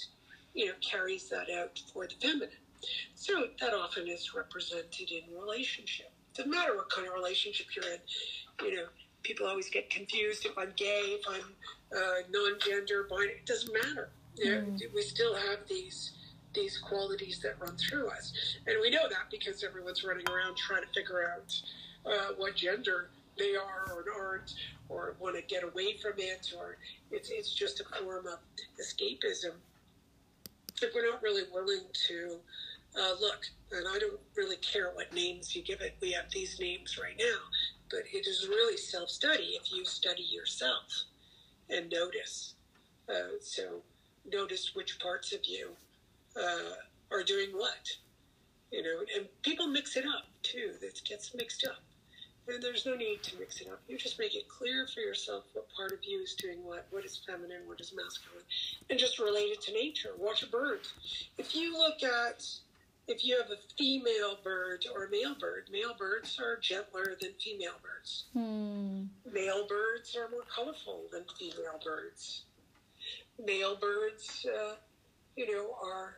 you 0.53 0.67
know, 0.67 0.74
carries 0.81 1.29
that 1.29 1.50
out 1.50 1.81
for 1.93 2.05
the 2.05 2.15
feminine. 2.22 2.50
So 3.15 3.48
that 3.60 3.74
often 3.74 4.07
is 4.07 4.36
represented 4.36 5.10
in 5.12 5.24
relationship. 5.39 6.12
It 6.34 6.38
Doesn't 6.38 6.51
matter 6.51 6.75
what 6.75 6.89
kind 6.89 7.07
of 7.07 7.13
relationship 7.13 7.67
you're 7.75 7.86
in. 7.86 8.00
You 8.63 8.75
know, 8.75 8.85
people 9.23 9.47
always 9.47 9.69
get 9.69 9.89
confused 9.89 10.45
if 10.45 10.57
I'm 10.57 10.73
gay, 10.75 11.17
if 11.19 11.25
I'm 11.27 11.43
uh, 11.95 12.21
non-gender, 12.31 13.07
binary. 13.09 13.33
It 13.33 13.45
doesn't 13.45 13.73
matter. 13.73 14.09
Mm. 14.43 14.79
We 14.93 15.01
still 15.01 15.35
have 15.35 15.59
these 15.67 16.13
these 16.53 16.77
qualities 16.79 17.39
that 17.39 17.59
run 17.59 17.75
through 17.77 18.07
us, 18.09 18.33
and 18.65 18.77
we 18.81 18.89
know 18.89 19.07
that 19.09 19.29
because 19.29 19.63
everyone's 19.63 20.03
running 20.03 20.27
around 20.27 20.57
trying 20.57 20.81
to 20.81 20.87
figure 20.89 21.31
out 21.31 21.53
uh, 22.05 22.33
what 22.37 22.55
gender 22.55 23.09
they 23.37 23.55
are 23.55 23.91
or 23.91 24.05
aren't, 24.15 24.53
or 24.89 25.15
want 25.19 25.35
to 25.35 25.41
get 25.43 25.63
away 25.63 25.97
from 25.97 26.13
it, 26.17 26.53
or 26.57 26.77
it's 27.11 27.29
it's 27.29 27.53
just 27.53 27.79
a 27.81 28.03
form 28.03 28.25
of 28.27 28.39
escapism. 28.79 29.53
If 30.81 30.93
we're 30.93 31.09
not 31.09 31.21
really 31.23 31.43
willing 31.51 31.85
to 32.07 32.37
uh, 32.95 33.13
look, 33.19 33.45
and 33.71 33.87
I 33.87 33.99
don't 33.99 34.19
really 34.35 34.57
care 34.57 34.91
what 34.93 35.13
names 35.13 35.55
you 35.55 35.63
give 35.63 35.81
it. 35.81 35.95
We 36.01 36.11
have 36.11 36.25
these 36.31 36.59
names 36.59 36.97
right 36.97 37.17
now, 37.17 37.39
but 37.89 38.01
it 38.12 38.27
is 38.27 38.48
really 38.48 38.77
self 38.77 39.10
study 39.10 39.58
if 39.62 39.72
you 39.72 39.86
study 39.86 40.24
yourself 40.24 41.03
and 41.70 41.89
notice. 41.91 42.53
Uh, 43.10 43.38
so 43.41 43.82
notice 44.32 44.72
which 44.75 45.00
parts 45.00 45.34
of 45.34 45.39
you 45.44 45.70
uh, 46.39 46.75
are 47.12 47.24
doing 47.24 47.50
what. 47.51 47.89
You 48.72 48.84
know, 48.84 49.00
and 49.15 49.27
people 49.44 49.67
mix 49.67 49.96
it 49.96 50.06
up 50.06 50.25
too. 50.44 50.74
It 50.82 51.01
gets 51.08 51.34
mixed 51.34 51.65
up. 51.65 51.82
And 52.50 52.63
there's 52.63 52.86
no 52.86 52.96
need 52.96 53.24
to 53.24 53.38
mix 53.38 53.60
it 53.60 53.67
up. 53.67 53.82
You 53.88 53.98
just 53.98 54.20
make 54.20 54.34
it 54.34 54.48
clear 54.48 54.88
for 54.88 55.01
yourself 55.01 55.44
what 55.53 55.65
part 55.75 55.91
of 55.91 56.00
you 56.03 56.22
is 56.22 56.34
doing 56.34 56.63
what, 56.63 56.88
what 56.91 57.03
is 57.03 57.20
feminine, 57.27 57.62
what 57.65 57.82
is 57.82 57.94
masculine, 57.94 58.44
and 58.89 58.98
just 58.98 59.20
relate 59.20 59.51
it 59.51 59.62
to 59.63 59.74
nature. 59.74 60.12
Watch 60.17 60.44
a 60.44 60.48
bird. 60.48 60.79
If 61.38 61.56
you 61.56 61.77
look 61.77 62.03
at 62.03 62.46
if 63.07 63.23
you 63.23 63.37
have 63.37 63.49
a 63.51 63.57
female 63.77 64.37
bird 64.43 64.85
or 64.93 65.05
a 65.05 65.09
male 65.09 65.35
bird, 65.39 65.69
male 65.71 65.95
birds 65.97 66.39
are 66.39 66.57
gentler 66.57 67.15
than 67.21 67.31
female 67.39 67.79
birds. 67.81 68.25
Hmm. 68.33 69.05
Male 69.31 69.65
birds 69.67 70.15
are 70.15 70.29
more 70.29 70.43
colorful 70.53 71.03
than 71.11 71.23
female 71.39 71.79
birds. 71.83 72.43
Male 73.43 73.77
birds, 73.77 74.45
uh, 74.45 74.75
you 75.35 75.51
know, 75.51 75.75
are. 75.81 76.17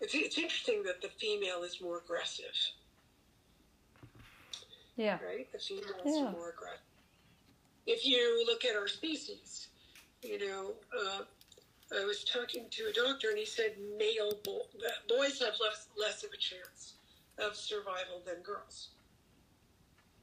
It's, 0.00 0.14
it's 0.14 0.38
interesting 0.38 0.82
that 0.84 1.02
the 1.02 1.08
female 1.08 1.62
is 1.62 1.80
more 1.80 1.98
aggressive. 1.98 2.54
Yeah. 4.96 5.18
Right? 5.24 5.50
The 5.52 5.58
females 5.58 6.02
yeah. 6.04 6.26
are 6.26 6.32
more 6.32 6.50
aggressive. 6.50 6.80
If 7.86 8.06
you 8.06 8.44
look 8.46 8.64
at 8.64 8.76
our 8.76 8.86
species, 8.86 9.68
you 10.22 10.38
know, 10.38 10.72
uh, 10.96 11.22
I 11.92 12.04
was 12.04 12.22
talking 12.24 12.66
to 12.70 12.86
a 12.86 12.92
doctor, 12.92 13.30
and 13.30 13.38
he 13.38 13.44
said 13.44 13.74
male 13.98 14.38
bo- 14.44 14.68
boys 15.08 15.40
have 15.40 15.54
less 15.60 15.88
less 15.98 16.22
of 16.22 16.30
a 16.32 16.36
chance 16.36 16.94
of 17.38 17.56
survival 17.56 18.22
than 18.24 18.42
girls. 18.42 18.90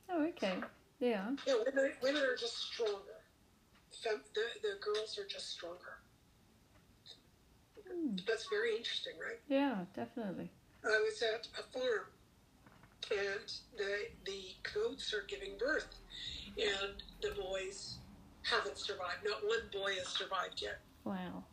Oh, 0.10 0.24
okay. 0.28 0.56
Yeah. 1.00 1.32
Yeah, 1.46 1.56
women, 1.66 1.92
women 2.02 2.22
are 2.24 2.36
just 2.38 2.58
stronger. 2.58 3.20
Fem, 3.92 4.22
the, 4.34 4.42
the 4.62 4.76
girls 4.80 5.18
are 5.20 5.28
just 5.28 5.50
stronger. 5.50 6.00
Mm. 7.92 8.26
That's 8.26 8.48
very 8.50 8.76
interesting, 8.76 9.14
right? 9.20 9.40
Yeah, 9.50 9.86
definitely. 9.94 10.50
I 10.86 11.02
was 11.04 11.22
at 11.22 11.48
a 11.60 11.64
farm, 11.78 12.06
and 13.12 13.52
the 13.78 14.08
the 14.26 14.42
goats 14.74 15.14
are 15.14 15.26
giving 15.28 15.58
birth, 15.60 16.00
and 16.58 17.04
the 17.22 17.32
boys 17.42 17.98
haven't 18.44 18.78
survived. 18.78 19.26
Not 19.26 19.44
one 19.44 19.68
boy 19.74 19.96
has 19.96 20.08
survived 20.08 20.62
yet. 20.62 20.80
Wow 21.04 21.44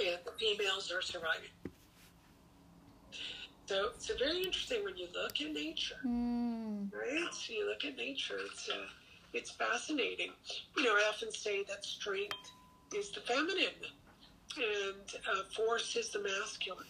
and 0.00 0.18
the 0.24 0.32
females 0.38 0.92
are 0.92 1.02
surviving. 1.02 1.50
So 3.66 3.90
it's 3.94 4.06
very 4.18 4.44
interesting 4.44 4.84
when 4.84 4.96
you 4.96 5.08
look 5.12 5.40
at 5.40 5.52
nature, 5.52 5.96
mm. 6.06 6.88
right? 6.92 7.28
So 7.32 7.52
you 7.52 7.68
look 7.68 7.84
at 7.84 7.96
nature, 7.96 8.38
it's 8.46 8.68
uh, 8.68 8.86
it's 9.32 9.50
fascinating. 9.50 10.30
You 10.76 10.84
know, 10.84 10.92
I 10.92 11.04
often 11.08 11.32
say 11.32 11.64
that 11.64 11.84
strength 11.84 12.36
is 12.94 13.10
the 13.10 13.20
feminine, 13.20 13.82
and 14.56 15.22
uh, 15.30 15.42
force 15.54 15.96
is 15.96 16.10
the 16.10 16.22
masculine, 16.22 16.86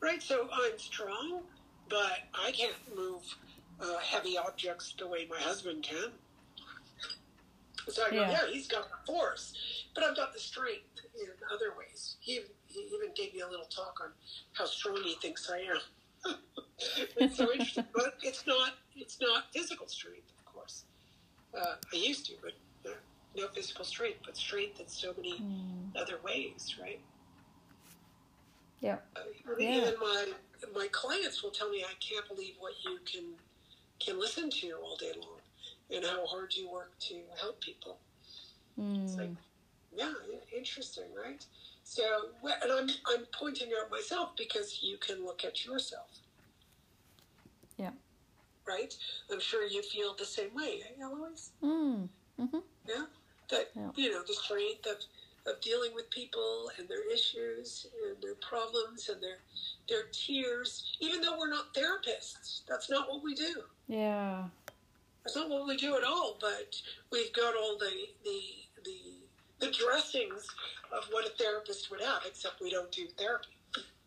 right? 0.00 0.22
So 0.22 0.48
I'm 0.52 0.78
strong, 0.78 1.40
but 1.88 2.18
I 2.34 2.52
can't 2.52 2.74
move 2.94 3.22
uh, 3.80 3.98
heavy 3.98 4.36
objects 4.36 4.94
the 4.98 5.08
way 5.08 5.26
my 5.30 5.38
husband 5.38 5.82
can. 5.82 6.10
So 7.88 8.02
I 8.06 8.10
go, 8.10 8.16
yeah. 8.16 8.30
yeah, 8.30 8.38
he's 8.50 8.68
got 8.68 8.88
the 8.88 9.12
force, 9.12 9.54
but 9.94 10.04
I've 10.04 10.16
got 10.16 10.32
the 10.32 10.38
strength 10.38 11.00
in 11.20 11.28
other 11.52 11.72
ways. 11.78 12.16
He, 12.20 12.40
he 12.66 12.80
even 12.94 13.08
gave 13.14 13.34
me 13.34 13.40
a 13.40 13.48
little 13.48 13.66
talk 13.66 13.98
on 14.02 14.10
how 14.52 14.66
strong 14.66 15.02
he 15.02 15.14
thinks 15.14 15.50
I 15.50 15.58
am. 15.58 16.34
it's 17.16 17.36
so 17.36 17.50
interesting, 17.50 17.84
but 17.94 18.14
it's 18.22 18.46
not 18.46 18.74
it's 18.94 19.18
not 19.20 19.44
physical 19.54 19.88
strength, 19.88 20.30
of 20.38 20.52
course. 20.52 20.84
Uh, 21.56 21.76
I 21.92 21.96
used 21.96 22.26
to, 22.26 22.34
but 22.42 22.52
uh, 22.90 22.94
no 23.36 23.48
physical 23.48 23.84
strength, 23.84 24.18
but 24.24 24.36
strength 24.36 24.80
in 24.80 24.88
so 24.88 25.14
many 25.16 25.38
mm. 25.38 26.00
other 26.00 26.18
ways, 26.24 26.76
right? 26.80 27.00
Yeah. 28.80 28.96
Uh, 29.16 29.20
yeah. 29.58 29.76
Even 29.76 29.94
my 30.00 30.26
my 30.74 30.88
clients 30.92 31.42
will 31.42 31.50
tell 31.50 31.70
me, 31.70 31.84
I 31.84 31.94
can't 32.00 32.26
believe 32.28 32.54
what 32.58 32.74
you 32.84 32.98
can 33.10 33.24
can 33.98 34.18
listen 34.18 34.50
to 34.50 34.72
all 34.82 34.96
day 34.96 35.12
long, 35.20 35.39
and 35.94 36.04
how 36.04 36.26
hard 36.26 36.54
you 36.54 36.70
work 36.70 36.92
to 37.00 37.16
help 37.40 37.60
people. 37.60 37.98
Mm. 38.78 39.04
It's 39.04 39.16
like 39.16 39.30
yeah, 39.94 40.12
interesting, 40.56 41.04
right? 41.22 41.44
So, 41.84 42.02
and 42.42 42.72
I'm 42.72 42.88
I'm 43.08 43.26
pointing 43.38 43.70
out 43.80 43.90
myself 43.90 44.30
because 44.36 44.80
you 44.82 44.96
can 44.98 45.24
look 45.24 45.44
at 45.44 45.64
yourself. 45.64 46.08
Yeah. 47.76 47.90
Right. 48.66 48.94
I'm 49.32 49.40
sure 49.40 49.66
you 49.66 49.82
feel 49.82 50.14
the 50.16 50.24
same 50.24 50.54
way, 50.54 50.82
eh, 50.84 51.02
Eloise? 51.02 51.50
Mm. 51.62 52.08
Mm-hmm. 52.40 52.58
Yeah. 52.88 53.04
That 53.50 53.70
yeah. 53.74 53.90
you 53.96 54.12
know 54.12 54.22
the 54.26 54.34
strength 54.34 54.86
of 54.86 54.98
of 55.46 55.60
dealing 55.60 55.94
with 55.94 56.08
people 56.10 56.70
and 56.78 56.86
their 56.86 57.10
issues 57.10 57.86
and 58.06 58.22
their 58.22 58.34
problems 58.36 59.08
and 59.08 59.20
their 59.22 59.38
their 59.88 60.04
tears, 60.12 60.96
even 61.00 61.20
though 61.20 61.38
we're 61.38 61.50
not 61.50 61.74
therapists. 61.74 62.62
That's 62.68 62.88
not 62.88 63.08
what 63.08 63.24
we 63.24 63.34
do. 63.34 63.62
Yeah. 63.88 64.44
Not 65.36 65.48
what 65.50 65.66
we 65.66 65.76
do 65.76 65.96
at 65.96 66.04
all. 66.04 66.36
But 66.40 66.80
we've 67.12 67.32
got 67.32 67.54
all 67.56 67.76
the 67.78 67.92
the 68.24 68.40
the 68.84 69.66
the 69.66 69.72
dressings 69.72 70.46
of 70.92 71.04
what 71.10 71.26
a 71.26 71.30
therapist 71.30 71.90
would 71.90 72.00
have, 72.00 72.22
except 72.26 72.60
we 72.60 72.70
don't 72.70 72.90
do 72.90 73.06
therapy. 73.18 73.48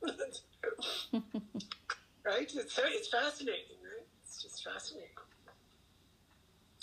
right? 2.26 2.52
It's 2.56 2.80
it's 2.80 3.08
fascinating, 3.10 3.78
right? 3.84 4.06
It's 4.24 4.42
just 4.42 4.64
fascinating. 4.64 5.10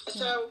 So, 0.08 0.50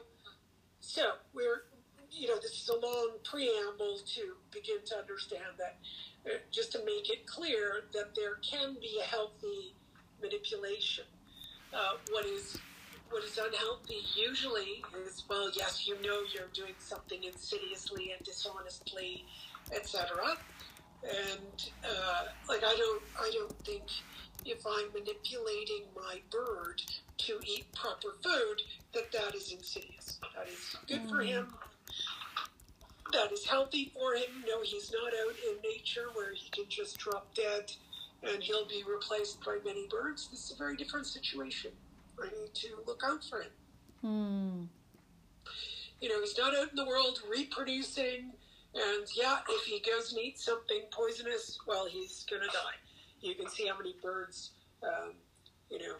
so 0.80 1.12
we're, 1.34 1.64
you 2.10 2.28
know, 2.28 2.36
this 2.36 2.52
is 2.52 2.68
a 2.68 2.78
long 2.78 3.10
preamble 3.24 3.98
to 4.14 4.34
begin 4.52 4.78
to 4.86 4.96
understand 4.96 5.58
that, 5.58 5.78
uh, 6.26 6.38
just 6.50 6.72
to 6.72 6.78
make 6.84 7.10
it 7.10 7.26
clear 7.26 7.84
that 7.92 8.14
there 8.14 8.36
can 8.36 8.74
be 8.80 9.00
a 9.02 9.04
healthy 9.04 9.74
manipulation. 10.22 11.04
Uh, 11.74 11.96
what 12.10 12.24
is 12.26 12.58
what 13.10 13.24
is 13.24 13.38
unhealthy 13.38 14.02
usually 14.16 14.82
is 15.04 15.24
well, 15.28 15.50
yes, 15.54 15.86
you 15.86 15.94
know 16.02 16.20
you're 16.32 16.48
doing 16.54 16.74
something 16.78 17.24
insidiously 17.24 18.12
and 18.16 18.24
dishonestly, 18.24 19.24
etc. 19.74 20.36
And 21.02 21.70
uh, 21.84 22.24
like 22.48 22.62
I 22.64 22.74
don't, 22.76 23.02
I 23.18 23.30
don't 23.34 23.58
think 23.64 23.84
if 24.44 24.64
I'm 24.66 24.92
manipulating 24.92 25.84
my 25.94 26.20
bird 26.30 26.82
to 27.18 27.38
eat 27.46 27.66
proper 27.74 28.10
food, 28.22 28.62
that 28.94 29.12
that 29.12 29.34
is 29.34 29.52
insidious. 29.52 30.18
That 30.36 30.48
is 30.48 30.76
good 30.86 31.06
mm. 31.06 31.10
for 31.10 31.20
him. 31.22 31.54
That 33.12 33.32
is 33.32 33.44
healthy 33.44 33.92
for 33.92 34.14
him. 34.14 34.44
No, 34.46 34.62
he's 34.62 34.92
not 34.92 35.12
out 35.12 35.34
in 35.48 35.56
nature 35.68 36.06
where 36.14 36.32
he 36.32 36.48
can 36.50 36.66
just 36.68 36.98
drop 36.98 37.34
dead 37.34 37.72
and 38.22 38.42
he'll 38.42 38.68
be 38.68 38.84
replaced 38.88 39.42
by 39.44 39.58
many 39.64 39.86
birds, 39.88 40.28
this 40.28 40.44
is 40.44 40.52
a 40.52 40.56
very 40.56 40.76
different 40.76 41.06
situation. 41.06 41.70
I 42.22 42.28
need 42.40 42.54
to 42.54 42.68
look 42.86 43.02
out 43.04 43.24
for 43.24 43.42
him. 43.42 43.50
Hmm. 44.02 44.64
You 46.00 46.08
know, 46.08 46.20
he's 46.20 46.38
not 46.38 46.56
out 46.56 46.70
in 46.70 46.76
the 46.76 46.86
world 46.86 47.20
reproducing, 47.30 48.32
and 48.74 49.06
yeah, 49.14 49.38
if 49.48 49.64
he 49.64 49.80
goes 49.80 50.12
and 50.12 50.22
eats 50.22 50.44
something 50.44 50.82
poisonous, 50.90 51.58
well, 51.66 51.86
he's 51.86 52.24
going 52.30 52.42
to 52.42 52.48
die. 52.48 52.78
You 53.20 53.34
can 53.34 53.48
see 53.48 53.66
how 53.66 53.76
many 53.76 53.94
birds, 54.02 54.52
um, 54.82 55.12
you 55.70 55.78
know, 55.78 55.96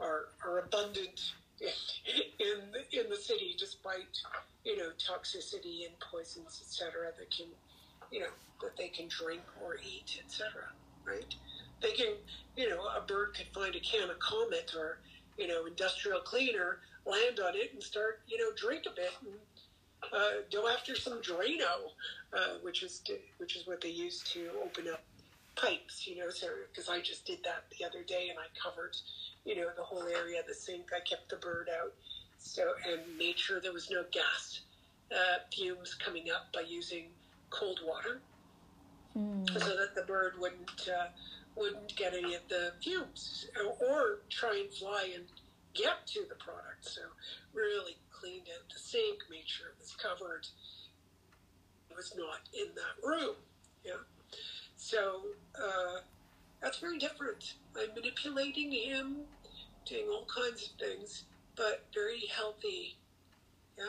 are, 0.00 0.26
are 0.44 0.60
abundant 0.60 1.32
in 1.60 2.58
the, 2.72 3.00
in 3.00 3.08
the 3.08 3.16
city 3.16 3.54
despite 3.58 4.18
you 4.64 4.76
know 4.76 4.90
toxicity 4.98 5.86
and 5.86 5.94
poisons 6.00 6.60
etc 6.60 7.12
that 7.18 7.30
can 7.30 7.46
you 8.10 8.20
know 8.20 8.32
that 8.60 8.76
they 8.76 8.88
can 8.88 9.06
drink 9.08 9.42
or 9.62 9.76
eat 9.76 10.20
etc 10.24 10.64
right 11.04 11.34
they 11.80 11.92
can 11.92 12.14
you 12.56 12.68
know 12.68 12.80
a 12.96 13.02
bird 13.06 13.34
could 13.36 13.46
find 13.54 13.74
a 13.74 13.80
can 13.80 14.10
of 14.10 14.18
comet 14.18 14.72
or 14.76 14.98
you 15.38 15.46
know 15.48 15.66
industrial 15.66 16.20
cleaner 16.20 16.78
land 17.06 17.40
on 17.40 17.54
it 17.54 17.72
and 17.72 17.82
start 17.82 18.20
you 18.26 18.38
know 18.38 18.50
drink 18.56 18.84
a 18.86 18.94
bit 18.94 19.12
and 19.22 19.34
uh, 20.12 20.42
go 20.52 20.68
after 20.68 20.94
some 20.94 21.20
drano 21.20 21.90
uh, 22.32 22.58
which 22.62 22.82
is 22.82 23.02
which 23.38 23.56
is 23.56 23.66
what 23.66 23.80
they 23.80 23.88
use 23.88 24.20
to 24.20 24.48
open 24.62 24.86
up 24.88 25.02
pipes 25.56 26.06
you 26.06 26.16
know 26.16 26.30
so 26.30 26.48
because 26.70 26.88
i 26.88 27.00
just 27.00 27.24
did 27.24 27.38
that 27.44 27.64
the 27.78 27.84
other 27.84 28.02
day 28.02 28.28
and 28.30 28.38
i 28.38 28.46
covered 28.60 28.96
you 29.44 29.56
know, 29.56 29.68
the 29.76 29.82
whole 29.82 30.04
area 30.04 30.40
of 30.40 30.46
the 30.46 30.54
sink. 30.54 30.90
I 30.94 31.00
kept 31.00 31.28
the 31.28 31.36
bird 31.36 31.68
out, 31.68 31.92
so 32.38 32.72
and 32.90 33.00
made 33.18 33.38
sure 33.38 33.60
there 33.60 33.72
was 33.72 33.90
no 33.90 34.04
gas 34.10 34.60
uh, 35.12 35.38
fumes 35.52 35.94
coming 35.94 36.30
up 36.30 36.52
by 36.52 36.62
using 36.62 37.04
cold 37.50 37.80
water, 37.86 38.20
Hmm. 39.12 39.44
so 39.46 39.76
that 39.76 39.94
the 39.94 40.02
bird 40.02 40.32
wouldn't 40.40 40.88
uh, 40.88 41.06
wouldn't 41.56 41.94
get 41.96 42.14
any 42.14 42.34
of 42.34 42.42
the 42.48 42.72
fumes 42.82 43.46
or, 43.56 43.88
or 43.88 44.18
try 44.30 44.56
and 44.56 44.72
fly 44.72 45.10
and 45.14 45.24
get 45.74 46.06
to 46.06 46.20
the 46.28 46.34
product. 46.36 46.82
So 46.82 47.02
really 47.52 47.96
cleaned 48.10 48.48
out 48.54 48.68
the 48.72 48.78
sink, 48.78 49.18
made 49.30 49.46
sure 49.46 49.68
it 49.68 49.76
was 49.78 49.94
covered. 49.94 50.46
It 51.90 51.96
was 51.96 52.14
not 52.16 52.40
in 52.52 52.68
that 52.74 53.06
room. 53.06 53.36
Yeah. 53.84 54.02
So 54.76 55.22
uh, 55.54 56.00
that's 56.60 56.78
very 56.78 56.98
different. 56.98 57.54
I'm 57.76 57.94
manipulating 57.94 58.72
him, 58.72 59.16
doing 59.86 60.06
all 60.10 60.26
kinds 60.26 60.70
of 60.70 60.86
things, 60.86 61.24
but 61.56 61.84
very 61.94 62.22
healthy. 62.34 62.96
Yeah. 63.78 63.84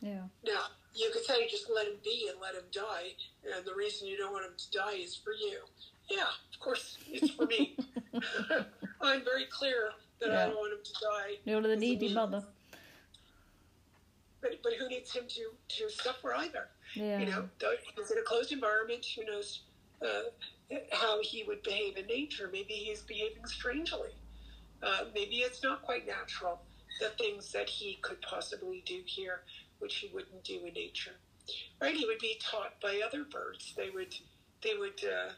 Yeah. 0.00 0.22
Now 0.44 0.66
you 0.94 1.10
could 1.12 1.24
say 1.24 1.46
just 1.48 1.70
let 1.74 1.86
him 1.86 1.98
be 2.02 2.28
and 2.30 2.40
let 2.40 2.54
him 2.54 2.68
die, 2.72 3.12
and 3.44 3.64
the 3.64 3.74
reason 3.74 4.08
you 4.08 4.16
don't 4.16 4.32
want 4.32 4.46
him 4.46 4.56
to 4.56 4.78
die 4.78 4.96
is 5.02 5.14
for 5.14 5.32
you. 5.32 5.60
Yeah, 6.08 6.22
of 6.52 6.60
course 6.60 6.98
it's 7.10 7.30
for 7.32 7.46
me. 7.46 7.76
I'm 9.00 9.24
very 9.24 9.46
clear 9.50 9.90
that 10.20 10.30
I 10.30 10.46
don't 10.46 10.56
want 10.56 10.72
him 10.72 10.78
to 10.84 10.92
die. 10.92 11.34
You're 11.44 11.60
the 11.60 11.76
needy 11.76 12.12
mother. 12.14 12.44
But 14.40 14.62
but 14.62 14.74
who 14.74 14.88
needs 14.88 15.12
him 15.12 15.24
to 15.28 15.50
to 15.76 15.90
suffer 15.90 16.34
either? 16.34 16.68
Yeah. 16.94 17.18
You 17.18 17.26
know, 17.26 17.48
he's 17.96 18.10
in 18.10 18.18
a 18.18 18.22
closed 18.22 18.52
environment. 18.52 19.04
Who 19.16 19.24
knows 19.24 19.60
uh, 20.02 20.76
how 20.92 21.20
he 21.22 21.44
would 21.44 21.62
behave 21.62 21.96
in 21.96 22.06
nature? 22.06 22.48
Maybe 22.52 22.74
he's 22.74 23.02
behaving 23.02 23.46
strangely. 23.46 24.10
Uh, 24.82 25.04
maybe 25.14 25.36
it's 25.36 25.62
not 25.62 25.82
quite 25.82 26.06
natural. 26.06 26.60
The 27.00 27.10
things 27.18 27.52
that 27.52 27.68
he 27.68 27.98
could 28.02 28.20
possibly 28.22 28.82
do 28.86 29.02
here, 29.04 29.40
which 29.80 29.96
he 29.96 30.08
wouldn't 30.14 30.44
do 30.44 30.64
in 30.64 30.72
nature, 30.74 31.12
right? 31.80 31.94
He 31.94 32.06
would 32.06 32.18
be 32.18 32.40
taught 32.40 32.80
by 32.80 33.02
other 33.06 33.24
birds. 33.24 33.74
They 33.76 33.90
would, 33.90 34.14
they 34.62 34.74
would, 34.78 35.02
uh, 35.04 35.32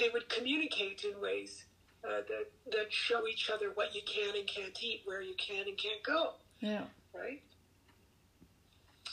they 0.00 0.08
would 0.08 0.28
communicate 0.28 1.04
in 1.04 1.20
ways 1.20 1.64
uh, 2.02 2.22
that 2.28 2.46
that 2.72 2.90
show 2.90 3.26
each 3.28 3.50
other 3.50 3.70
what 3.74 3.94
you 3.94 4.00
can 4.06 4.34
and 4.34 4.46
can't 4.48 4.82
eat, 4.82 5.02
where 5.04 5.20
you 5.20 5.34
can 5.36 5.68
and 5.68 5.76
can't 5.76 6.02
go 6.02 6.32
Yeah. 6.60 6.84
right? 7.14 7.42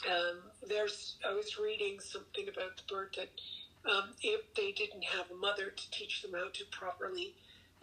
Um, 0.08 0.38
there's, 0.68 1.16
I 1.28 1.32
was 1.34 1.58
reading 1.58 1.98
something 2.00 2.48
about 2.48 2.76
the 2.76 2.82
bird 2.88 3.16
that 3.16 3.28
um, 3.90 4.10
if 4.22 4.42
they 4.54 4.72
didn't 4.72 5.04
have 5.04 5.26
a 5.30 5.34
mother 5.34 5.70
to 5.70 5.90
teach 5.90 6.22
them 6.22 6.32
how 6.34 6.48
to 6.52 6.64
properly 6.70 7.34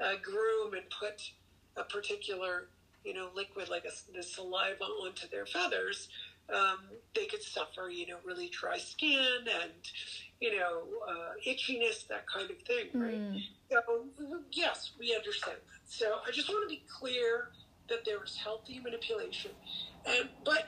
uh, 0.03 0.13
groom 0.21 0.73
and 0.73 0.83
put 0.89 1.29
a 1.77 1.83
particular, 1.83 2.67
you 3.03 3.13
know, 3.13 3.29
liquid 3.35 3.69
like 3.69 3.85
a, 3.85 4.13
the 4.15 4.23
saliva 4.23 4.83
onto 4.83 5.27
their 5.27 5.45
feathers, 5.45 6.07
um, 6.53 6.79
they 7.15 7.25
could 7.25 7.41
suffer, 7.41 7.89
you 7.89 8.07
know, 8.07 8.17
really 8.23 8.49
dry 8.49 8.77
skin 8.77 9.39
and, 9.61 9.73
you 10.41 10.57
know, 10.57 10.83
uh, 11.09 11.31
itchiness, 11.47 12.07
that 12.07 12.25
kind 12.27 12.49
of 12.51 12.57
thing, 12.63 12.87
right? 12.93 13.17
Hmm. 13.17 13.37
So, 13.71 14.05
yes, 14.51 14.91
we 14.99 15.15
understand 15.15 15.57
that. 15.57 15.91
So, 15.91 16.17
I 16.27 16.31
just 16.31 16.49
want 16.49 16.69
to 16.69 16.75
be 16.75 16.83
clear 16.99 17.49
that 17.89 18.05
there 18.05 18.23
is 18.23 18.35
healthy 18.35 18.79
manipulation. 18.83 19.51
And, 20.05 20.29
but, 20.43 20.67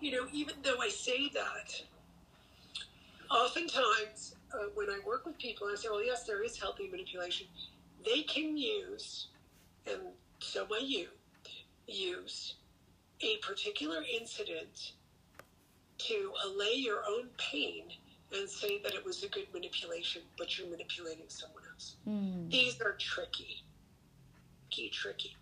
you 0.00 0.12
know, 0.12 0.26
even 0.32 0.54
though 0.62 0.80
I 0.80 0.88
say 0.88 1.30
that, 1.34 1.82
oftentimes 3.30 4.36
uh, 4.54 4.66
when 4.74 4.88
I 4.90 4.98
work 5.06 5.26
with 5.26 5.38
people, 5.38 5.68
I 5.72 5.76
say, 5.76 5.88
well, 5.90 6.04
yes, 6.04 6.24
there 6.24 6.44
is 6.44 6.58
healthy 6.58 6.88
manipulation. 6.88 7.46
They 8.04 8.22
can 8.22 8.56
use, 8.56 9.28
and 9.86 10.00
so 10.38 10.66
may 10.70 10.84
you, 10.84 11.08
use 11.86 12.56
a 13.22 13.36
particular 13.38 14.02
incident 14.20 14.92
to 15.98 16.32
allay 16.44 16.74
your 16.74 17.02
own 17.08 17.28
pain 17.38 17.84
and 18.38 18.48
say 18.48 18.80
that 18.82 18.94
it 18.94 19.04
was 19.04 19.22
a 19.22 19.28
good 19.28 19.46
manipulation, 19.52 20.22
but 20.38 20.58
you're 20.58 20.68
manipulating 20.68 21.26
someone 21.28 21.62
else. 21.72 21.96
Hmm. 22.04 22.48
These 22.48 22.80
are 22.80 22.92
tricky, 22.98 23.62
key 24.70 24.90
tricky. 24.90 25.36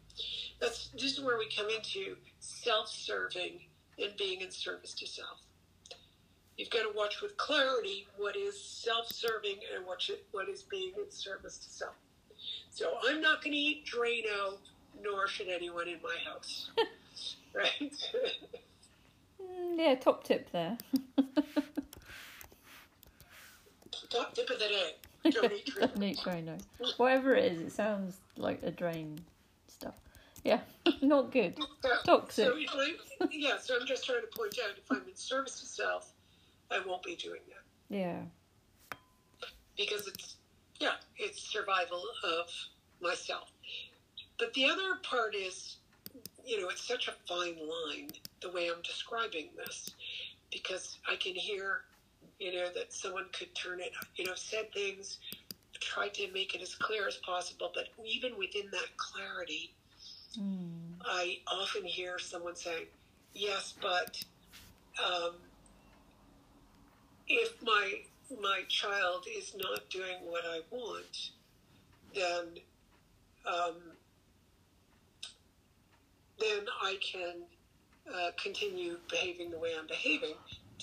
That's 0.61 0.89
this 0.89 1.13
is 1.19 1.21
where 1.21 1.39
we 1.39 1.49
come 1.55 1.69
into 1.69 2.17
self-serving 2.41 3.61
and 3.99 4.13
being 4.17 4.41
in 4.41 4.51
service 4.51 4.95
to 4.95 5.07
self. 5.07 5.41
You've 6.57 6.71
got 6.71 6.83
to 6.83 6.93
watch 6.97 7.21
with 7.21 7.37
clarity 7.37 8.07
what 8.17 8.37
is 8.37 8.63
self-serving 8.63 9.57
and 9.75 9.85
what 9.85 10.01
should, 10.01 10.19
what 10.31 10.49
is 10.49 10.63
being 10.63 10.93
in 10.97 11.11
service 11.11 11.59
to 11.59 11.71
self. 11.71 11.95
So 12.71 12.95
I'm 13.09 13.21
not 13.21 13.43
going 13.43 13.53
to 13.53 13.59
eat 13.59 13.87
Drano, 13.87 14.59
nor 15.03 15.27
should 15.27 15.49
anyone 15.49 15.89
in 15.89 15.99
my 16.03 16.17
house. 16.31 16.71
right? 17.55 17.93
Mm, 19.43 19.79
Yeah, 19.79 19.95
top 19.97 20.25
tip 20.25 20.51
there. 20.53 20.79
Top 24.15 24.35
tip 24.35 24.49
of 24.51 24.59
the 24.59 24.69
day: 24.69 24.95
don't 25.31 25.53
eat 25.53 25.67
Drano. 25.67 25.95
Don't 25.95 26.03
eat 26.05 26.19
Drano. 26.19 26.63
Whatever 26.99 27.35
it 27.35 27.53
is, 27.53 27.61
it 27.61 27.73
sounds 27.73 28.17
like 28.37 28.63
a 28.63 28.71
drain 28.71 29.19
stuff. 29.69 29.95
Yeah, 30.45 30.61
not 31.03 31.33
good. 31.33 31.59
Uh, 31.85 31.89
Toxic. 32.05 32.47
So 32.47 32.55
if 32.57 32.71
I, 32.75 33.27
yeah, 33.31 33.57
so 33.59 33.75
I'm 33.81 33.87
just 33.87 34.05
trying 34.05 34.21
to 34.21 34.39
point 34.39 34.57
out 34.65 34.77
if 34.77 34.91
I'm 34.91 35.09
in 35.09 35.17
service 35.17 35.61
to 35.61 35.67
self, 35.67 36.13
I 36.71 36.81
won't 36.87 37.03
be 37.03 37.17
doing 37.17 37.41
that 37.49 37.95
Yeah. 37.97 38.21
because 39.77 40.07
it's 40.07 40.37
yeah, 40.81 40.93
it's 41.17 41.41
survival 41.41 42.03
of 42.25 42.47
myself. 43.01 43.51
But 44.39 44.53
the 44.55 44.67
other 44.67 44.97
part 45.03 45.35
is, 45.35 45.77
you 46.45 46.61
know, 46.61 46.69
it's 46.69 46.87
such 46.87 47.09
a 47.09 47.13
fine 47.27 47.57
line 47.57 48.11
the 48.43 48.51
way 48.51 48.69
I'm 48.69 48.83
describing 48.83 49.49
this 49.57 49.91
because 50.53 50.99
I 51.11 51.17
can 51.17 51.35
hear, 51.35 51.83
you 52.39 52.53
know, 52.53 52.69
that 52.75 52.93
someone 52.93 53.27
could 53.33 53.55
turn 53.55 53.81
it, 53.81 53.93
you 54.17 54.25
know, 54.25 54.35
said 54.35 54.73
things, 54.73 55.19
tried 55.81 56.15
to 56.15 56.31
make 56.33 56.55
it 56.55 56.63
as 56.63 56.75
clear 56.75 57.07
as 57.07 57.17
possible, 57.19 57.71
but 57.75 57.89
even 58.05 58.37
within 58.39 58.71
that 58.71 58.97
clarity, 58.97 59.73
Hmm. 60.37 60.95
I 61.05 61.39
often 61.47 61.85
hear 61.85 62.19
someone 62.19 62.57
saying, 62.57 62.87
"Yes, 63.35 63.75
but 63.81 64.23
um, 65.05 65.35
if 67.29 67.63
my 67.63 68.03
my 68.41 68.63
child 68.69 69.27
is 69.29 69.55
not 69.55 69.89
doing 69.91 70.19
what 70.25 70.45
I 70.45 70.61
want, 70.71 71.31
then 72.15 72.59
um, 73.47 73.77
then 76.41 76.67
I 76.83 76.99
can 77.01 77.43
uh, 78.13 78.31
continue 78.43 78.99
behaving 79.09 79.51
the 79.51 79.59
way 79.59 79.75
I'm 79.79 79.87
behaving 79.87 80.35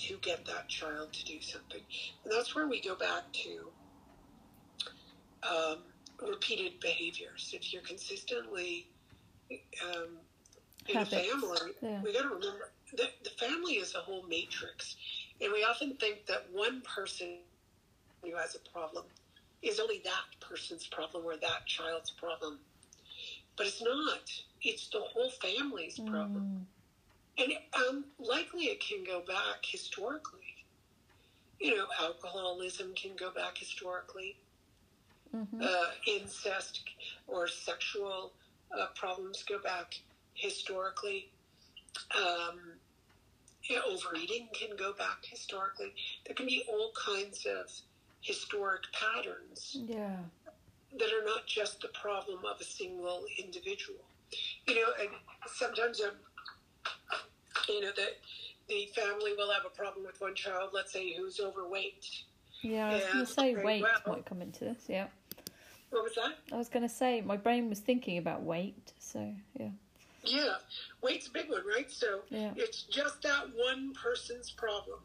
to 0.07 0.17
get 0.21 0.45
that 0.45 0.67
child 0.67 1.13
to 1.13 1.25
do 1.25 1.41
something." 1.41 1.81
And 2.23 2.33
that's 2.33 2.55
where 2.55 2.67
we 2.67 2.81
go 2.81 2.95
back 2.95 3.23
to 3.33 3.71
um, 5.49 5.77
repeated 6.21 6.79
behaviors. 6.79 7.51
If 7.53 7.73
you're 7.73 7.81
consistently 7.81 8.87
um, 9.83 10.17
in 10.87 10.95
Habits, 10.95 11.13
a 11.13 11.29
family, 11.29 11.71
yeah. 11.81 12.01
we 12.01 12.13
got 12.13 12.23
to 12.23 12.29
remember 12.29 12.71
that 12.97 13.11
the 13.23 13.29
family 13.31 13.73
is 13.73 13.95
a 13.95 13.99
whole 13.99 14.23
matrix, 14.27 14.95
and 15.41 15.51
we 15.51 15.63
often 15.63 15.95
think 15.97 16.25
that 16.27 16.47
one 16.51 16.81
person 16.81 17.37
who 18.23 18.35
has 18.35 18.55
a 18.55 18.69
problem 18.69 19.05
is 19.61 19.79
only 19.79 20.01
that 20.03 20.39
person's 20.39 20.87
problem 20.87 21.25
or 21.25 21.37
that 21.37 21.65
child's 21.65 22.11
problem, 22.11 22.59
but 23.57 23.67
it's 23.67 23.81
not. 23.81 24.31
It's 24.63 24.89
the 24.89 24.99
whole 24.99 25.29
family's 25.29 25.99
problem, 25.99 26.43
Hmm. 26.43 26.80
And 27.37 27.53
um, 27.75 28.05
likely 28.19 28.65
it 28.65 28.79
can 28.85 29.03
go 29.03 29.21
back 29.21 29.57
historically. 29.65 30.39
You 31.59 31.75
know, 31.77 31.85
alcoholism 31.99 32.93
can 32.95 33.15
go 33.15 33.31
back 33.31 33.57
historically. 33.57 34.37
uh, 35.61 35.91
incest 36.07 36.81
or 37.27 37.47
sexual 37.47 38.33
uh, 38.77 38.87
problems 38.95 39.43
go 39.43 39.59
back 39.59 39.93
historically. 40.33 41.29
Um, 42.17 42.79
yeah, 43.69 43.79
overeating 43.87 44.47
can 44.59 44.75
go 44.77 44.93
back 44.93 45.19
historically. 45.29 45.93
There 46.25 46.35
can 46.35 46.47
be 46.47 46.63
all 46.69 46.91
kinds 47.05 47.45
of 47.45 47.69
historic 48.21 48.81
patterns 48.93 49.77
Yeah. 49.87 50.17
that 50.99 51.09
are 51.13 51.25
not 51.25 51.47
just 51.47 51.81
the 51.81 51.89
problem 51.89 52.45
of 52.45 52.59
a 52.59 52.63
single 52.63 53.25
individual. 53.39 54.05
You 54.67 54.75
know, 54.75 54.89
and 54.99 55.09
sometimes, 55.55 56.01
um, 56.01 56.11
you 57.69 57.81
know, 57.81 57.91
that 57.95 58.17
the 58.67 58.87
family 58.95 59.33
will 59.37 59.51
have 59.51 59.63
a 59.65 59.75
problem 59.75 60.05
with 60.05 60.19
one 60.21 60.35
child, 60.35 60.71
let's 60.73 60.93
say, 60.93 61.13
who's 61.13 61.39
overweight. 61.39 62.05
Yeah, 62.61 62.89
I 62.89 62.93
was 62.93 63.03
going 63.05 63.25
to 63.25 63.31
say 63.31 63.55
weight 63.55 63.83
well. 63.83 64.15
might 64.15 64.25
come 64.25 64.41
into 64.41 64.65
this. 64.65 64.85
Yeah. 64.87 65.07
What 65.89 66.03
was 66.03 66.15
that? 66.15 66.37
I 66.53 66.57
was 66.57 66.69
going 66.69 66.87
to 66.87 66.93
say 66.93 67.21
my 67.21 67.37
brain 67.37 67.69
was 67.69 67.79
thinking 67.79 68.17
about 68.17 68.43
weight. 68.43 68.93
So, 68.99 69.33
yeah. 69.59 69.69
Yeah, 70.23 70.53
weight's 71.01 71.27
a 71.27 71.31
big 71.31 71.49
one, 71.49 71.63
right? 71.67 71.91
So 71.91 72.21
Yeah. 72.29 72.51
it's 72.55 72.83
just 72.83 73.23
that 73.23 73.47
one 73.55 73.93
person's 73.93 74.51
problem. 74.51 74.99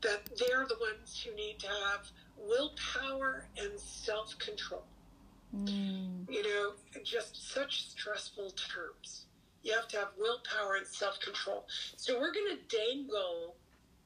That 0.00 0.24
they're 0.38 0.66
the 0.66 0.76
ones 0.80 1.22
who 1.22 1.34
need 1.34 1.58
to 1.60 1.68
have 1.68 2.08
willpower 2.38 3.46
and 3.58 3.78
self 3.78 4.36
control. 4.38 4.84
Mm. 5.54 6.30
You 6.30 6.42
know, 6.42 6.72
just 7.04 7.52
such 7.52 7.90
stressful 7.90 8.50
terms. 8.52 9.26
You 9.64 9.72
have 9.74 9.88
to 9.88 9.98
have 9.98 10.08
willpower 10.18 10.76
and 10.76 10.86
self 10.86 11.20
control. 11.20 11.66
So 11.96 12.20
we're 12.20 12.32
going 12.32 12.56
to 12.56 12.76
dangle, 12.76 13.56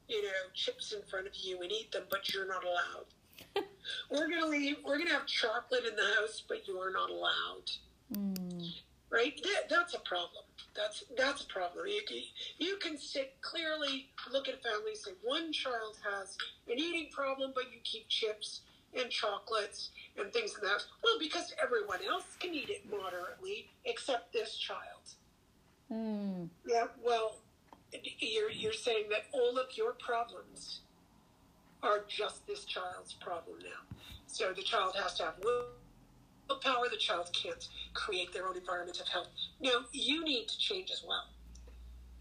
you 0.07 0.23
know, 0.23 0.29
chips 0.55 0.93
in 0.93 1.01
front 1.09 1.27
of 1.27 1.33
you 1.35 1.61
and 1.61 1.71
eat 1.71 1.91
them, 1.91 2.03
but 2.09 2.33
you're 2.33 2.47
not 2.47 2.63
allowed. 2.63 3.65
we're 4.11 4.29
going 4.29 4.41
to 4.41 4.47
leave, 4.47 4.77
we're 4.85 4.97
going 4.97 5.09
to 5.09 5.13
have 5.13 5.27
chocolate 5.27 5.83
in 5.89 5.95
the 5.95 6.15
house, 6.19 6.43
but 6.47 6.67
you're 6.67 6.93
not 6.93 7.09
allowed 7.11 7.69
Mm. 8.13 8.73
right? 9.11 9.39
That, 9.43 9.69
that's 9.69 9.93
a 9.93 9.99
problem. 9.99 10.43
That's 10.75 11.03
that's 11.17 11.43
a 11.43 11.47
problem. 11.47 11.87
You 11.87 12.01
can, 12.07 12.17
you 12.57 12.77
can 12.81 12.97
sit 12.97 13.35
clearly, 13.41 14.09
look 14.31 14.47
at 14.47 14.55
a 14.55 14.57
family, 14.57 14.95
say 14.95 15.11
one 15.23 15.51
child 15.53 15.97
has 16.03 16.37
an 16.67 16.79
eating 16.79 17.09
problem, 17.11 17.51
but 17.53 17.65
you 17.71 17.79
keep 17.83 18.07
chips 18.09 18.61
and 18.99 19.09
chocolates 19.11 19.91
and 20.17 20.33
things 20.33 20.53
like 20.53 20.63
that. 20.63 20.83
Well, 21.03 21.19
because 21.19 21.53
everyone 21.61 21.99
else 22.09 22.35
can 22.39 22.53
eat 22.55 22.69
it 22.69 22.89
moderately, 22.89 23.69
except 23.85 24.33
this 24.33 24.57
child. 24.57 25.13
Mm. 25.91 26.49
Yeah. 26.67 26.85
Well, 27.03 27.37
you're 28.19 28.51
you're 28.51 28.73
saying 28.73 29.05
that 29.09 29.25
all 29.33 29.57
of 29.57 29.75
your 29.75 29.93
problems 29.93 30.81
are 31.81 32.03
just 32.07 32.45
this 32.45 32.65
child's 32.65 33.13
problem 33.13 33.59
now. 33.59 33.97
So 34.27 34.53
the 34.53 34.61
child 34.61 34.95
has 35.01 35.15
to 35.15 35.23
have 35.23 35.35
willpower. 36.47 36.89
The 36.89 36.97
child 36.97 37.29
can't 37.33 37.67
create 37.93 38.33
their 38.33 38.47
own 38.47 38.57
environment 38.57 38.99
of 38.99 39.07
health. 39.07 39.29
No, 39.61 39.83
you 39.91 40.23
need 40.23 40.47
to 40.47 40.57
change 40.59 40.91
as 40.91 41.03
well. 41.07 41.25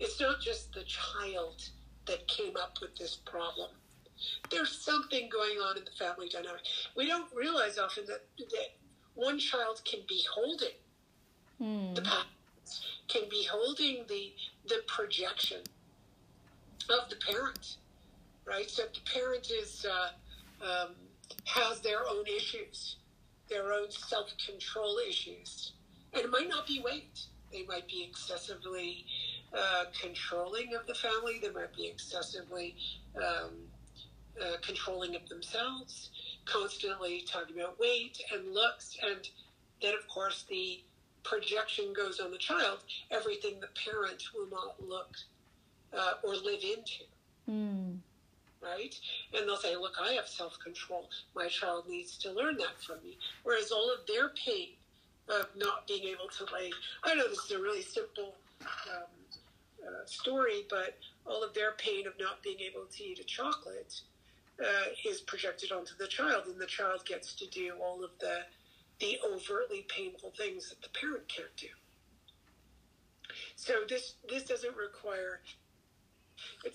It's 0.00 0.20
not 0.20 0.40
just 0.40 0.72
the 0.72 0.84
child 0.84 1.68
that 2.06 2.26
came 2.28 2.56
up 2.56 2.78
with 2.80 2.96
this 2.96 3.16
problem. 3.26 3.70
There's 4.50 4.72
something 4.80 5.28
going 5.30 5.58
on 5.58 5.76
in 5.76 5.84
the 5.84 5.90
family 5.90 6.28
dynamic. 6.28 6.62
We 6.96 7.06
don't 7.06 7.26
realize 7.34 7.78
often 7.78 8.04
that, 8.06 8.24
that 8.38 8.68
one 9.14 9.38
child 9.38 9.82
can 9.84 10.00
be 10.08 10.22
holding 10.32 10.68
the 11.58 11.64
Mm. 11.64 12.24
Can 13.08 13.22
be 13.30 13.46
holding 13.50 14.04
the 14.08 14.32
the 14.68 14.82
projection 14.86 15.60
of 16.90 17.08
the 17.10 17.16
parent, 17.16 17.76
right? 18.46 18.70
So 18.70 18.84
the 18.84 19.00
parent 19.12 19.50
is 19.50 19.86
uh, 19.86 20.64
um, 20.64 20.94
has 21.44 21.80
their 21.80 22.08
own 22.08 22.24
issues, 22.26 22.96
their 23.48 23.72
own 23.72 23.90
self 23.90 24.32
control 24.44 24.98
issues, 25.08 25.72
and 26.12 26.24
it 26.24 26.30
might 26.30 26.48
not 26.48 26.66
be 26.66 26.80
weight. 26.80 27.26
They 27.52 27.64
might 27.64 27.88
be 27.88 28.04
excessively 28.04 29.06
uh, 29.56 29.84
controlling 30.00 30.74
of 30.74 30.86
the 30.86 30.94
family. 30.94 31.38
They 31.40 31.50
might 31.50 31.74
be 31.74 31.86
excessively 31.86 32.76
um, 33.16 33.52
uh, 34.40 34.56
controlling 34.62 35.16
of 35.16 35.26
themselves, 35.28 36.10
constantly 36.44 37.24
talking 37.26 37.58
about 37.58 37.78
weight 37.80 38.20
and 38.32 38.52
looks, 38.52 38.96
and 39.02 39.28
then 39.80 39.94
of 39.94 40.06
course 40.08 40.44
the 40.48 40.82
projection 41.24 41.92
goes 41.94 42.20
on 42.20 42.30
the 42.30 42.38
child. 42.38 42.78
Everything 43.10 43.60
the 43.60 43.68
parent 43.90 44.22
will 44.34 44.48
not 44.50 44.76
look 44.86 45.16
uh, 45.96 46.14
or 46.24 46.34
live 46.36 46.62
into 46.62 47.04
Mm. 47.48 47.96
right? 48.62 48.94
And 49.34 49.48
they'll 49.48 49.56
say, 49.56 49.74
Look, 49.74 49.94
I 49.98 50.12
have 50.12 50.28
self 50.28 50.58
control. 50.62 51.08
My 51.34 51.48
child 51.48 51.88
needs 51.88 52.18
to 52.18 52.32
learn 52.32 52.58
that 52.58 52.78
from 52.86 52.96
me. 53.02 53.16
Whereas 53.42 53.70
all 53.72 53.90
of 53.90 54.06
their 54.06 54.28
pain 54.30 54.68
of 55.30 55.46
not 55.56 55.86
being 55.86 56.04
able 56.04 56.28
to 56.36 56.44
lay, 56.54 56.70
I 57.04 57.14
know 57.14 57.26
this 57.26 57.38
is 57.46 57.52
a 57.52 57.58
really 57.58 57.80
simple 57.80 58.34
um, 58.62 59.04
uh, 59.82 60.04
story, 60.04 60.66
but 60.68 60.98
all 61.24 61.42
of 61.42 61.54
their 61.54 61.72
pain 61.72 62.06
of 62.06 62.12
not 62.20 62.42
being 62.42 62.60
able 62.60 62.84
to 62.84 63.02
eat 63.04 63.18
a 63.18 63.24
chocolate 63.24 63.98
uh, 64.60 64.88
is 65.08 65.20
projected 65.22 65.72
onto 65.72 65.94
the 65.98 66.06
child, 66.06 66.44
and 66.48 66.60
the 66.60 66.66
child 66.66 67.06
gets 67.06 67.32
to 67.34 67.46
do 67.46 67.72
all 67.82 68.04
of 68.04 68.10
the 68.20 68.40
the 69.00 69.18
overtly 69.24 69.86
painful 69.88 70.32
things 70.36 70.68
that 70.70 70.82
the 70.82 70.88
parent 70.98 71.28
can't 71.28 71.54
do. 71.56 71.68
So 73.56 73.74
this 73.88 74.14
this 74.28 74.44
doesn't 74.44 74.76
require. 74.76 75.40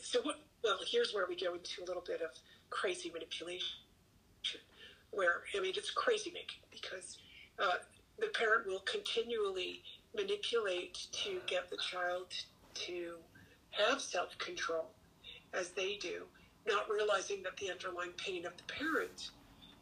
So 0.02 0.22
what? 0.22 0.40
Well, 0.64 0.80
here's 0.88 1.14
where 1.14 1.26
we 1.28 1.36
go 1.36 1.54
into 1.54 1.84
a 1.84 1.86
little 1.86 2.04
bit 2.06 2.22
of 2.22 2.32
crazy 2.70 3.12
manipulation, 3.12 3.78
where 5.12 5.44
I 5.56 5.60
mean 5.60 5.74
it's 5.76 5.92
crazy 5.92 6.32
making 6.32 6.62
because 6.72 7.18
uh, 7.60 7.78
the 8.20 8.28
parent 8.28 8.68
will 8.68 8.82
continually 8.82 9.82
manipulate 10.16 11.08
to 11.12 11.42
get 11.48 11.70
the 11.70 11.78
child 11.78 12.28
to 12.74 13.16
have 13.72 14.02
self 14.02 14.38
control, 14.38 14.92
as 15.54 15.70
they 15.72 15.98
do, 15.98 16.24
not 16.68 16.90
realizing 16.90 17.44
that 17.44 17.58
the 17.58 17.72
underlying 17.72 18.12
pain 18.12 18.46
of 18.46 18.54
the 18.58 18.74
parent 18.74 19.32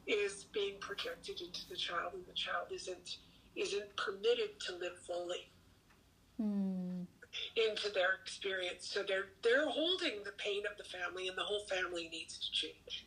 is 0.07 0.45
being 0.45 0.79
projected 0.79 1.41
into 1.41 1.67
the 1.69 1.75
child, 1.75 2.13
and 2.13 2.25
the 2.25 2.33
child 2.33 2.67
isn't 2.71 3.17
isn't 3.55 3.95
permitted 3.97 4.59
to 4.61 4.75
live 4.75 4.97
fully 4.99 5.51
Mm. 6.39 7.05
into 7.55 7.89
their 7.89 8.13
experience. 8.23 8.87
So 8.87 9.03
they're 9.03 9.29
they're 9.41 9.67
holding 9.69 10.23
the 10.23 10.31
pain 10.33 10.65
of 10.65 10.77
the 10.77 10.83
family, 10.85 11.27
and 11.27 11.37
the 11.37 11.43
whole 11.43 11.65
family 11.65 12.07
needs 12.09 12.37
to 12.39 12.51
change. 12.51 13.05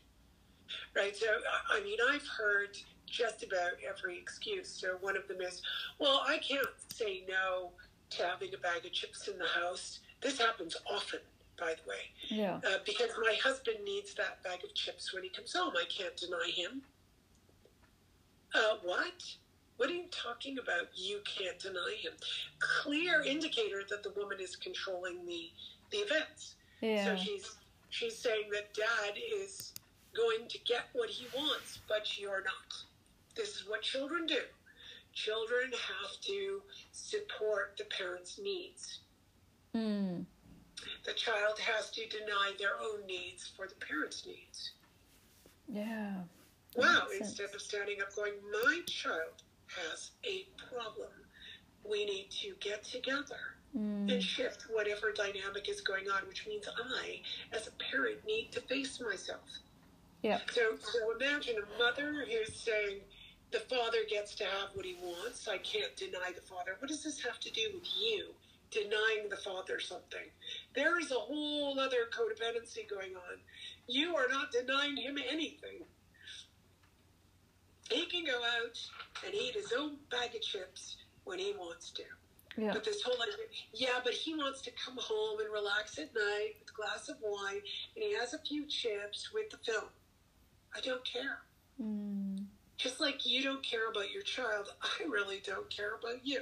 Right. 0.95 1.17
So 1.17 1.27
I- 1.51 1.79
I 1.79 1.81
mean, 1.81 1.99
I've 2.01 2.27
heard 2.27 2.77
just 3.07 3.43
about 3.43 3.81
every 3.83 4.19
excuse. 4.19 4.69
So 4.69 4.97
one 4.99 5.17
of 5.17 5.29
them 5.29 5.41
is, 5.41 5.63
well, 5.99 6.21
I 6.21 6.39
can't 6.39 6.69
say 6.93 7.21
no 7.29 7.73
to 8.11 8.27
having 8.27 8.53
a 8.55 8.59
bag 8.59 8.85
of 8.87 8.93
chips 8.93 9.29
in 9.29 9.39
the 9.39 9.47
house. 9.49 10.01
This 10.21 10.39
happens 10.39 10.77
often, 10.87 11.21
by 11.59 11.75
the 11.75 11.89
way, 11.89 12.11
Yeah. 12.29 12.61
uh, 12.67 12.79
because 12.85 13.11
my 13.23 13.35
husband 13.43 13.79
needs 13.85 14.15
that 14.15 14.43
bag 14.43 14.65
of 14.65 14.75
chips 14.75 15.13
when 15.13 15.23
he 15.23 15.29
comes 15.29 15.53
home. 15.53 15.75
I 15.77 15.85
can't 15.87 16.17
deny 16.17 16.51
him. 16.55 16.83
Uh, 18.55 18.77
what? 18.83 19.23
What 19.77 19.91
are 19.91 19.95
you 19.95 20.07
talking 20.11 20.59
about? 20.59 20.89
You 20.95 21.21
can't 21.25 21.59
deny 21.59 21.97
him. 22.01 22.13
Clear 22.61 23.23
indicator 23.23 23.83
that 23.91 24.03
the 24.03 24.11
woman 24.11 24.39
is 24.41 24.57
controlling 24.57 25.27
the 25.27 25.51
the 25.91 25.99
events. 25.99 26.55
Yeah. 26.81 27.05
So 27.05 27.17
she's 27.17 27.57
she's 27.91 28.17
saying 28.17 28.51
that 28.53 28.73
dad 28.75 29.15
is 29.17 29.73
going 30.15 30.49
to 30.49 30.59
get 30.61 30.87
what 30.93 31.11
he 31.11 31.27
wants, 31.37 31.81
but 31.89 32.19
you're 32.19 32.43
not. 32.45 32.75
This 33.37 33.57
is 33.57 33.65
what 33.69 33.83
children 33.83 34.27
do. 34.27 34.43
Children 35.13 35.71
have 35.73 36.21
to 36.23 36.63
support 36.93 37.75
the 37.79 37.85
parents' 37.85 38.39
needs. 38.43 39.01
Mm. 39.75 40.25
The 41.05 41.13
child 41.13 41.59
has 41.59 41.91
to 41.93 42.09
deny 42.09 42.53
their 42.59 42.81
own 42.81 43.07
needs 43.07 43.47
for 43.57 43.67
the 43.67 43.75
parents' 43.75 44.27
needs. 44.27 44.73
Yeah. 45.69 46.15
Wow, 46.77 47.07
instead 47.17 47.51
sense. 47.51 47.55
of 47.55 47.61
standing 47.61 48.01
up 48.01 48.15
going, 48.17 48.33
my 48.51 48.81
child 48.87 49.43
has 49.67 50.11
a 50.25 50.47
problem. 50.71 51.13
We 51.85 52.05
need 52.07 52.31
to 52.43 52.55
get 52.61 52.85
together 52.85 53.57
and 53.75 54.09
Mm. 54.09 54.23
shift 54.23 54.63
whatever 54.71 55.13
dynamic 55.13 55.69
is 55.69 55.81
going 55.81 56.09
on, 56.09 56.27
which 56.29 56.47
means 56.47 56.69
I, 56.69 57.21
as 57.53 57.67
a 57.67 57.73
parent, 57.73 58.25
need 58.25 58.53
to 58.53 58.61
face 58.63 59.01
myself. 59.01 59.59
Yeah. 60.23 60.41
So, 60.53 60.77
so 60.79 61.11
imagine 61.11 61.57
a 61.59 61.79
mother 61.79 62.25
who's 62.25 62.55
saying, 62.55 63.01
the 63.51 63.61
father 63.61 64.05
gets 64.09 64.35
to 64.37 64.45
have 64.45 64.71
what 64.75 64.85
he 64.85 64.95
wants. 64.95 65.47
I 65.49 65.59
can't 65.59 65.95
deny 65.97 66.33
the 66.35 66.41
father. 66.41 66.77
What 66.79 66.89
does 66.89 67.03
this 67.05 67.21
have 67.23 67.39
to 67.41 67.51
do 67.51 67.71
with 67.75 67.87
you 67.97 68.35
denying 68.75 69.29
the 69.31 69.37
father 69.37 69.81
something? 69.81 70.27
There 70.75 70.99
is 71.01 71.11
a 71.11 71.15
whole 71.15 71.79
other 71.79 72.09
codependency 72.13 72.89
going 72.91 73.15
on. 73.15 73.39
You 73.87 74.17
are 74.17 74.29
not 74.29 74.51
denying 74.51 74.97
him 74.97 75.17
anything. 75.31 75.85
He 77.91 78.07
can 78.07 78.25
go 78.25 78.41
out 78.63 78.79
and 79.25 79.35
eat 79.35 79.55
his 79.55 79.73
own 79.79 79.97
bag 80.11 80.35
of 80.35 80.43
chips 80.43 80.97
when 81.25 81.39
he 81.39 81.55
wants 81.57 81.91
to. 81.93 82.03
Yeah. 82.57 82.73
But 82.73 82.85
this 82.85 83.03
whole 83.03 83.21
idea, 83.21 83.47
yeah, 83.73 84.01
but 84.03 84.13
he 84.13 84.35
wants 84.35 84.63
to 84.63 84.71
come 84.73 84.97
home 85.01 85.41
and 85.41 85.53
relax 85.53 85.99
at 85.99 86.15
night 86.15 86.55
with 86.61 86.71
a 86.71 86.73
glass 86.73 87.09
of 87.09 87.17
wine, 87.23 87.61
and 87.95 88.05
he 88.05 88.15
has 88.15 88.33
a 88.33 88.39
few 88.39 88.67
chips 88.67 89.33
with 89.33 89.51
the 89.51 89.59
film. 89.59 89.89
I 90.77 90.81
don't 90.81 91.05
care. 91.05 91.41
Mm. 91.83 92.45
Just 92.77 93.01
like 93.01 93.27
you 93.27 93.43
don't 93.43 93.63
care 93.63 93.91
about 93.91 94.13
your 94.13 94.23
child, 94.23 94.73
I 94.83 95.05
really 95.05 95.43
don't 95.45 95.69
care 95.69 95.95
about 96.01 96.25
you. 96.25 96.41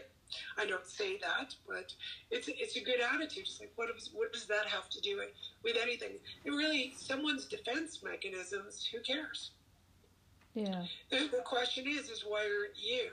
I 0.59 0.67
don't 0.67 0.87
say 0.87 1.19
that, 1.19 1.55
but 1.67 1.95
it's 2.31 2.49
it's 2.49 2.77
a 2.77 2.81
good 2.81 3.01
attitude. 3.01 3.45
It's 3.45 3.61
like 3.61 3.73
what 3.77 3.89
is, 3.97 4.11
what 4.13 4.33
does 4.33 4.47
that 4.47 4.67
have 4.67 4.89
to 4.91 5.01
do 5.01 5.21
with, 5.65 5.77
anything? 5.83 6.13
It 6.45 6.51
really 6.51 6.95
someone's 6.97 7.47
defense 7.47 8.01
mechanisms. 8.03 8.89
Who 8.93 9.01
cares? 9.01 9.51
Yeah. 10.55 10.85
The, 11.11 11.29
the 11.31 11.43
question 11.45 11.87
is, 11.87 12.11
is 12.11 12.25
why 12.27 12.41
aren't 12.41 12.77
you 12.77 13.09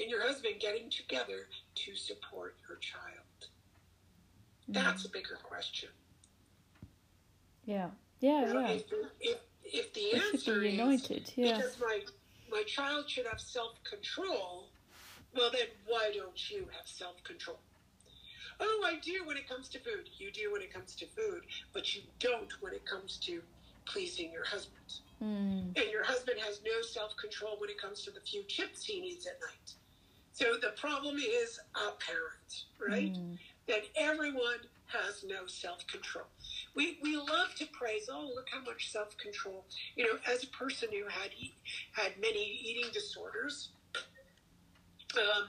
and 0.00 0.08
your 0.08 0.22
husband 0.22 0.56
getting 0.60 0.88
together 0.88 1.48
to 1.74 1.96
support 1.96 2.54
your 2.68 2.78
child? 2.78 3.50
That's 4.68 5.04
a 5.04 5.08
bigger 5.08 5.38
question. 5.42 5.88
Yeah. 7.64 7.88
Yeah. 8.20 8.44
Now, 8.52 8.60
Yeah. 8.60 8.68
If, 8.70 8.84
if, 9.20 9.38
if 9.64 9.92
the 9.94 10.00
We 10.12 10.18
should 10.20 10.34
answer 10.34 10.60
be 10.60 10.78
is. 10.78 11.32
Yeah. 11.36 11.56
because 11.56 11.78
my 11.80 12.00
my 12.50 12.62
child 12.62 13.10
should 13.10 13.26
have 13.26 13.40
self 13.40 13.82
control, 13.84 14.68
well 15.36 15.50
then 15.52 15.68
why 15.86 16.10
don't 16.14 16.50
you 16.50 16.66
have 16.76 16.86
self 16.86 17.22
control? 17.24 17.58
Oh, 18.58 18.84
I 18.86 18.98
do 19.00 19.24
when 19.26 19.36
it 19.36 19.48
comes 19.48 19.68
to 19.68 19.78
food. 19.78 20.08
You 20.18 20.30
do 20.32 20.52
when 20.52 20.62
it 20.62 20.72
comes 20.72 20.94
to 20.96 21.06
food, 21.06 21.42
but 21.74 21.94
you 21.94 22.02
don't 22.18 22.52
when 22.60 22.72
it 22.72 22.86
comes 22.86 23.18
to 23.18 23.42
pleasing 23.84 24.32
your 24.32 24.44
husband. 24.44 25.00
Mm. 25.22 25.76
And 25.76 25.90
your 25.90 26.04
husband 26.04 26.38
has 26.40 26.60
no 26.64 26.82
self 26.82 27.16
control 27.16 27.56
when 27.58 27.70
it 27.70 27.80
comes 27.80 28.02
to 28.02 28.10
the 28.10 28.20
few 28.20 28.42
chips 28.44 28.84
he 28.84 29.00
needs 29.00 29.26
at 29.26 29.38
night. 29.40 29.74
So 30.32 30.54
the 30.60 30.72
problem 30.76 31.16
is 31.16 31.58
apparent, 31.74 32.64
right? 32.78 33.14
Mm. 33.14 33.38
That 33.68 33.82
everyone 33.96 34.60
has 34.86 35.24
no 35.26 35.46
self 35.46 35.86
control. 35.86 36.26
We, 36.74 36.98
we 37.02 37.16
love 37.16 37.54
to 37.56 37.66
praise, 37.72 38.08
oh, 38.12 38.30
look 38.34 38.48
how 38.52 38.62
much 38.62 38.90
self 38.92 39.16
control. 39.18 39.64
You 39.96 40.04
know, 40.04 40.18
as 40.30 40.44
a 40.44 40.48
person 40.48 40.88
who 40.92 41.04
had 41.08 41.30
had 41.92 42.20
many 42.20 42.60
eating 42.62 42.90
disorders, 42.92 43.70
um, 45.18 45.48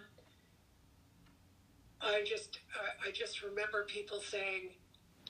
I 2.01 2.23
just 2.25 2.59
I 2.75 3.09
I 3.09 3.11
just 3.11 3.41
remember 3.43 3.83
people 3.85 4.19
saying 4.19 4.69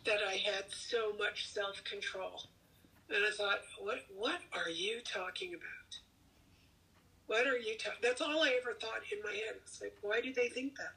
that 0.06 0.19
I 0.28 0.36
had 0.36 0.65
so 0.69 1.13
much 1.17 1.52
self 1.52 1.84
control, 1.84 2.43
and 3.10 3.19
I 3.26 3.32
thought, 3.32 3.62
what 3.80 4.00
what 4.15 4.39
are 4.54 4.69
you 4.69 5.00
talking 5.02 5.54
about? 5.54 6.00
What 7.28 7.45
are 7.45 7.58
you 7.58 7.76
talking? 7.78 8.00
That's 8.02 8.21
all 8.21 8.43
I 8.43 8.58
ever 8.62 8.73
thought 8.73 9.02
in 9.12 9.19
my 9.23 9.32
head. 9.32 9.56
It's 9.63 9.82
like, 9.82 9.97
why 10.02 10.21
do 10.21 10.34
they 10.34 10.50
think 10.50 10.78
that? 10.78 10.93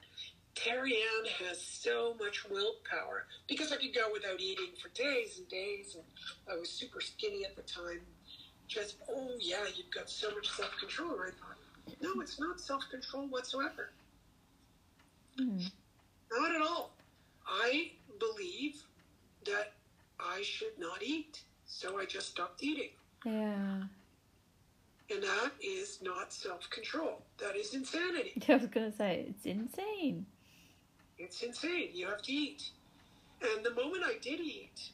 Terry 0.54 0.94
Ann 0.94 1.46
has 1.46 1.60
so 1.60 2.14
much 2.20 2.44
willpower 2.50 3.26
because 3.48 3.72
I 3.72 3.76
could 3.76 3.94
go 3.94 4.08
without 4.12 4.40
eating 4.40 4.70
for 4.82 4.88
days 4.90 5.38
and 5.38 5.48
days, 5.48 5.94
and 5.94 6.04
I 6.52 6.58
was 6.58 6.68
super 6.68 7.00
skinny 7.00 7.44
at 7.44 7.56
the 7.56 7.62
time. 7.62 8.00
Just, 8.68 8.96
oh 9.08 9.30
yeah, 9.40 9.64
you've 9.74 9.90
got 9.90 10.10
so 10.10 10.30
much 10.30 10.50
self 10.50 10.76
control. 10.78 11.16
I 11.20 11.30
thought, 11.30 11.56
no, 12.00 12.20
it's 12.20 12.40
not 12.40 12.60
self 12.60 12.84
control 12.90 13.26
whatsoever. 13.28 13.90
Mm. 15.38 15.70
Not 16.32 16.54
at 16.54 16.62
all. 16.62 16.92
I 17.46 17.92
believe 18.18 18.82
that 19.46 19.72
I 20.18 20.42
should 20.42 20.78
not 20.78 21.02
eat, 21.02 21.40
so 21.66 21.98
I 21.98 22.04
just 22.04 22.28
stopped 22.28 22.62
eating. 22.62 22.90
Yeah. 23.24 23.82
And 25.12 25.22
that 25.22 25.50
is 25.62 25.98
not 26.02 26.32
self 26.32 26.68
control. 26.70 27.22
That 27.38 27.56
is 27.56 27.74
insanity. 27.74 28.42
I 28.48 28.56
was 28.56 28.66
gonna 28.66 28.92
say 28.92 29.26
it's 29.28 29.46
insane. 29.46 30.26
It's 31.18 31.42
insane. 31.42 31.90
You 31.92 32.06
have 32.06 32.22
to 32.22 32.32
eat. 32.32 32.70
And 33.42 33.64
the 33.64 33.74
moment 33.74 34.04
I 34.04 34.14
did 34.22 34.40
eat, 34.40 34.90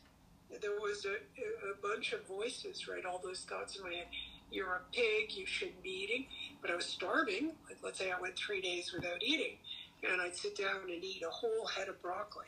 there 0.60 0.78
was 0.80 1.04
a, 1.04 1.14
a 1.14 1.74
bunch 1.82 2.12
of 2.12 2.26
voices, 2.26 2.88
right? 2.88 3.04
All 3.04 3.20
those 3.22 3.40
thoughts 3.40 3.76
in 3.76 3.82
my 3.82 3.92
head. 3.94 4.06
You're 4.50 4.74
a 4.74 4.80
pig. 4.92 5.32
You 5.36 5.46
shouldn't 5.46 5.82
be 5.82 5.90
eating. 5.90 6.26
But 6.62 6.70
I 6.70 6.76
was 6.76 6.86
starving. 6.86 7.52
Like, 7.68 7.78
let's 7.82 7.98
say 7.98 8.10
I 8.10 8.20
went 8.20 8.36
three 8.36 8.60
days 8.60 8.92
without 8.92 9.22
eating, 9.22 9.56
and 10.10 10.20
I'd 10.20 10.36
sit 10.36 10.56
down 10.56 10.82
and 10.90 11.04
eat 11.04 11.22
a 11.26 11.30
whole 11.30 11.66
head 11.66 11.88
of 11.88 12.00
broccoli. 12.02 12.44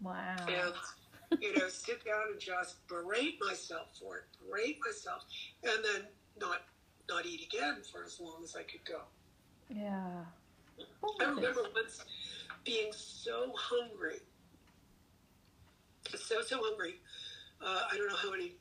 Wow. 0.00 0.36
and 0.46 1.40
you 1.42 1.54
know 1.56 1.68
sit 1.68 2.04
down 2.04 2.22
and 2.30 2.40
just 2.40 2.86
berate 2.88 3.38
myself 3.44 3.88
for 4.00 4.16
it 4.18 4.24
berate 4.48 4.78
myself 4.86 5.24
and 5.64 5.84
then 5.84 6.02
not 6.40 6.62
not 7.08 7.26
eat 7.26 7.42
again 7.52 7.78
for 7.92 8.04
as 8.04 8.18
long 8.20 8.36
as 8.44 8.54
i 8.56 8.62
could 8.62 8.84
go 8.86 9.00
Yeah. 9.68 10.24
i 11.20 11.24
remember 11.24 11.62
once 11.74 12.00
being 12.64 12.92
so 12.92 13.52
hungry 13.56 14.20
so 16.16 16.40
so 16.42 16.58
hungry 16.62 16.94
uh, 17.60 17.82
i 17.92 17.96
don't 17.96 18.08
know 18.08 18.16
how 18.16 18.30
many 18.30 18.52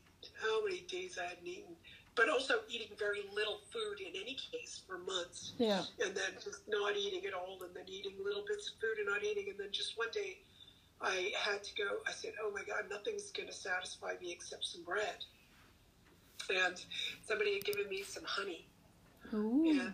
how 0.42 0.64
many 0.66 0.82
days 0.90 1.18
i 1.22 1.28
hadn't 1.28 1.48
eaten 1.48 1.76
but 2.18 2.28
also 2.30 2.62
eating 2.68 2.88
very 2.98 3.22
little 3.34 3.60
food 3.72 4.02
in 4.02 4.20
any 4.20 4.34
case 4.52 4.82
for 4.88 4.98
months 4.98 5.54
Yeah. 5.60 5.86
and 6.04 6.16
then 6.16 6.34
just 6.44 6.68
not 6.68 6.98
eating 6.98 7.26
at 7.28 7.34
all, 7.34 7.62
and 7.64 7.74
then 7.76 7.86
eating 7.88 8.16
little 8.22 8.44
bits 8.46 8.70
of 8.72 8.74
food 8.82 8.98
and 8.98 9.08
not 9.08 9.24
eating, 9.24 9.50
and 9.50 9.58
then 9.58 9.72
just 9.72 9.98
one 9.98 10.10
day 10.12 10.40
I 11.00 11.32
had 11.38 11.64
to 11.64 11.76
go. 11.76 12.00
I 12.08 12.12
said, 12.12 12.34
"Oh 12.42 12.50
my 12.52 12.64
God, 12.64 12.90
nothing's 12.90 13.30
going 13.32 13.48
to 13.48 13.54
satisfy 13.54 14.16
me 14.20 14.32
except 14.32 14.66
some 14.66 14.84
bread." 14.84 15.24
And 16.50 16.84
somebody 17.24 17.54
had 17.54 17.66
given 17.66 17.88
me 17.88 18.02
some 18.02 18.24
honey, 18.26 18.66
Ooh. 19.34 19.70
and 19.70 19.94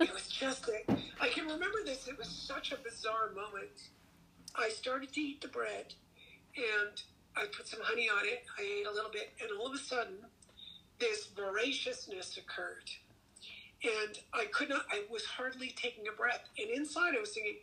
it 0.00 0.12
was 0.14 0.28
just 0.28 0.66
a, 0.68 0.80
I 1.20 1.28
can 1.28 1.46
remember 1.46 1.84
this. 1.84 2.08
It 2.08 2.16
was 2.16 2.28
such 2.28 2.72
a 2.72 2.76
bizarre 2.76 3.32
moment. 3.34 3.90
I 4.56 4.70
started 4.70 5.12
to 5.12 5.20
eat 5.20 5.42
the 5.42 5.48
bread, 5.48 5.92
and 6.56 7.02
I 7.36 7.46
put 7.46 7.68
some 7.68 7.80
honey 7.82 8.08
on 8.08 8.24
it. 8.24 8.44
I 8.58 8.62
ate 8.62 8.86
a 8.86 8.92
little 8.92 9.10
bit, 9.10 9.32
and 9.42 9.50
all 9.58 9.66
of 9.66 9.74
a 9.74 9.78
sudden, 9.78 10.16
this 11.00 11.28
voraciousness 11.34 12.36
occurred 12.36 12.90
and 13.82 14.18
I 14.32 14.46
could 14.46 14.68
not. 14.68 14.82
I 14.90 15.02
was 15.10 15.24
hardly 15.24 15.74
taking 15.76 16.06
a 16.08 16.12
breath, 16.12 16.44
and 16.58 16.68
inside 16.70 17.14
I 17.16 17.20
was 17.20 17.30
thinking, 17.30 17.56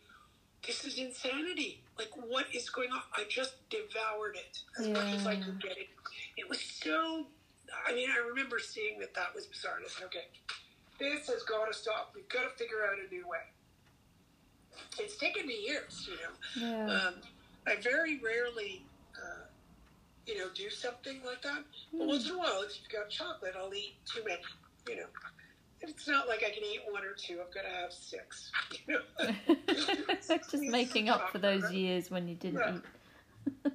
"This 0.65 0.83
is 0.83 0.97
insanity! 0.97 1.81
Like, 1.97 2.09
what 2.15 2.47
is 2.53 2.69
going 2.69 2.91
on?" 2.91 3.01
I 3.15 3.25
just 3.29 3.69
devoured 3.69 4.35
it 4.35 4.59
as 4.79 4.87
much 4.87 5.13
as 5.13 5.27
I 5.27 5.35
could 5.35 5.61
get 5.61 5.77
it. 5.77 5.89
It 6.35 6.49
was 6.49 6.59
so. 6.59 7.27
I 7.85 7.93
mean, 7.93 8.09
I 8.09 8.17
remember 8.17 8.59
seeing 8.59 8.99
that 8.99 9.13
that 9.13 9.35
was 9.35 9.45
bizarre. 9.45 9.77
And 9.77 9.85
I 9.85 9.89
said, 9.89 10.05
"Okay, 10.05 10.27
this 10.99 11.27
has 11.27 11.43
got 11.43 11.65
to 11.65 11.73
stop. 11.73 12.13
We've 12.15 12.29
got 12.29 12.43
to 12.43 12.49
figure 12.57 12.83
out 12.83 12.97
a 12.97 13.13
new 13.13 13.27
way." 13.27 13.45
It's 14.99 15.17
taken 15.17 15.45
me 15.45 15.65
years, 15.67 16.07
you 16.07 16.15
know. 16.15 16.87
Yeah. 16.87 17.07
Um, 17.07 17.15
I 17.65 17.75
very 17.75 18.19
rarely, 18.19 18.83
you 20.27 20.37
know, 20.37 20.47
do 20.53 20.69
something 20.69 21.21
like 21.25 21.41
that. 21.41 21.63
But 21.97 22.07
once 22.07 22.25
in 22.29 22.35
a 22.35 22.37
while, 22.37 22.61
if 22.63 22.77
you've 22.79 22.91
got 22.91 23.09
chocolate, 23.09 23.53
I'll 23.57 23.73
eat 23.73 23.95
too 24.05 24.21
many. 24.25 24.41
You 24.87 24.97
know, 24.97 25.07
it's 25.81 26.07
not 26.07 26.27
like 26.27 26.43
I 26.45 26.49
can 26.49 26.63
eat 26.63 26.81
one 26.89 27.03
or 27.03 27.13
two. 27.17 27.39
I've 27.45 27.53
got 27.53 27.61
to 27.63 27.69
have 27.69 27.91
six. 27.93 28.51
You 28.87 28.95
know, 28.95 29.33
Just 30.27 30.55
making 30.55 31.09
up 31.09 31.31
for 31.31 31.39
those 31.39 31.71
years 31.71 32.11
when 32.11 32.27
you 32.27 32.35
didn't 32.35 32.59
Yeah. 32.59 32.75
eat. 33.65 33.71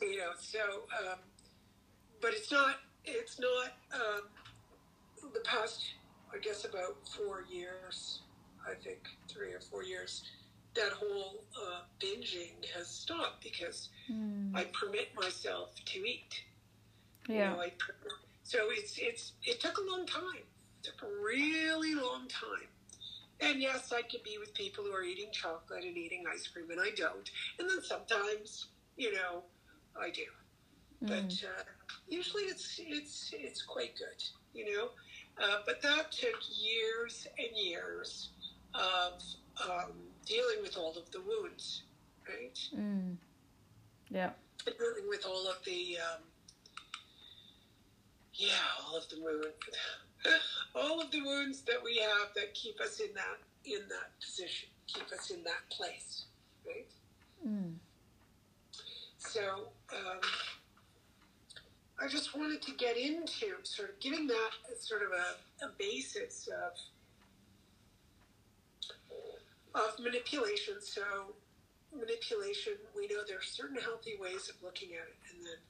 you 0.02 0.18
know. 0.18 0.30
So, 0.38 0.58
um, 1.04 1.18
but 2.20 2.32
it's 2.34 2.50
not. 2.50 2.76
It's 3.04 3.40
not. 3.40 3.72
Um, 3.94 4.22
the 5.32 5.40
past, 5.40 5.94
I 6.34 6.38
guess, 6.38 6.64
about 6.64 6.96
four 7.16 7.44
years. 7.50 8.22
I 8.68 8.74
think 8.74 8.98
three 9.28 9.52
or 9.52 9.60
four 9.60 9.82
years. 9.84 10.22
That 10.74 10.92
whole 10.92 11.44
uh, 11.60 11.82
binging 12.00 12.64
has 12.74 12.88
stopped 12.88 13.42
because 13.42 13.90
Mm. 14.10 14.56
I 14.56 14.64
permit 14.64 15.14
myself 15.14 15.70
to 15.86 15.98
eat. 16.00 16.44
You 17.28 17.36
Yeah. 17.36 17.50
know, 17.52 17.60
I, 17.60 17.72
so 18.42 18.70
it's 18.70 18.98
it's 18.98 19.32
it 19.44 19.60
took 19.60 19.78
a 19.78 19.82
long 19.90 20.06
time. 20.06 20.44
It 20.82 20.84
took 20.84 21.02
a 21.02 21.22
really 21.22 21.94
long 21.94 22.28
time. 22.28 22.68
And 23.40 23.60
yes, 23.60 23.92
I 23.92 24.02
could 24.02 24.22
be 24.22 24.38
with 24.38 24.54
people 24.54 24.84
who 24.84 24.92
are 24.92 25.02
eating 25.04 25.30
chocolate 25.32 25.84
and 25.84 25.96
eating 25.96 26.24
ice 26.32 26.46
cream, 26.48 26.70
and 26.70 26.80
I 26.80 26.90
don't. 26.96 27.28
And 27.58 27.68
then 27.68 27.82
sometimes, 27.82 28.68
you 28.96 29.12
know, 29.12 29.44
I 30.00 30.10
do. 30.10 30.24
But 31.06 31.28
Mm. 31.30 31.44
uh, 31.44 31.62
usually, 32.08 32.44
it's 32.44 32.78
it's 32.78 33.30
it's 33.32 33.62
quite 33.62 33.96
good, 33.96 34.22
you 34.52 34.72
know. 34.72 34.90
Uh, 35.42 35.58
but 35.66 35.82
that 35.82 36.12
took 36.12 36.36
years 36.48 37.26
and 37.38 37.56
years 37.56 38.30
of 38.74 39.22
um, 39.68 40.11
dealing 40.26 40.62
with 40.62 40.76
all 40.76 40.96
of 40.96 41.10
the 41.10 41.20
wounds, 41.20 41.82
right? 42.28 42.58
Mm. 42.76 43.16
Yeah. 44.10 44.30
dealing 44.64 45.08
with 45.08 45.24
all 45.26 45.46
of 45.48 45.56
the 45.64 45.96
um, 45.98 46.22
yeah 48.34 48.48
all 48.86 48.96
of 48.96 49.08
the 49.08 49.16
wounds 49.20 49.46
all 50.74 51.00
of 51.00 51.10
the 51.10 51.20
wounds 51.22 51.62
that 51.62 51.82
we 51.82 51.96
have 51.98 52.28
that 52.34 52.54
keep 52.54 52.80
us 52.80 53.00
in 53.00 53.12
that 53.14 53.38
in 53.64 53.80
that 53.88 54.10
position 54.24 54.68
keep 54.86 55.04
us 55.12 55.30
in 55.30 55.42
that 55.44 55.68
place 55.70 56.24
right 56.66 56.86
Mm. 57.46 57.74
so 59.18 59.40
um, 59.92 60.20
i 62.00 62.06
just 62.06 62.36
wanted 62.36 62.62
to 62.62 62.72
get 62.74 62.96
into 62.96 63.46
sort 63.64 63.88
of 63.90 63.98
giving 63.98 64.28
that 64.28 64.50
as 64.70 64.80
sort 64.86 65.02
of 65.02 65.08
a, 65.10 65.64
a 65.66 65.70
basis 65.78 66.48
of 66.48 66.72
of 69.74 69.98
manipulation. 69.98 70.80
So 70.80 71.02
manipulation, 71.92 72.74
we 72.96 73.06
know 73.08 73.22
there 73.26 73.38
are 73.38 73.42
certain 73.42 73.76
healthy 73.76 74.16
ways 74.20 74.48
of 74.48 74.56
looking 74.62 74.90
at 74.90 75.06
it, 75.08 75.18
and 75.30 75.46
then 75.46 75.60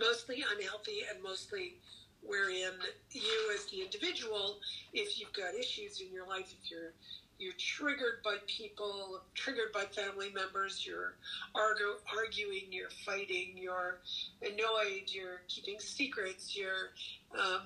mostly 0.00 0.44
unhealthy 0.56 1.02
and 1.10 1.22
mostly 1.22 1.76
wherein 2.22 2.72
you 3.12 3.52
as 3.54 3.64
the 3.66 3.82
individual, 3.82 4.58
if 4.92 5.18
you've 5.18 5.32
got 5.32 5.54
issues 5.54 6.00
in 6.00 6.12
your 6.12 6.26
life, 6.26 6.52
if 6.62 6.70
you're 6.70 6.92
you're 7.38 7.54
triggered 7.56 8.20
by 8.24 8.36
people, 8.48 9.20
triggered 9.34 9.72
by 9.72 9.84
family 9.84 10.28
members, 10.34 10.84
you're 10.84 11.14
argue, 11.54 11.94
arguing, 12.16 12.64
you're 12.72 12.90
fighting, 13.06 13.52
you're 13.54 14.00
annoyed, 14.42 15.04
you're 15.06 15.42
keeping 15.46 15.78
secrets, 15.78 16.56
you're 16.56 16.90
um, 17.38 17.62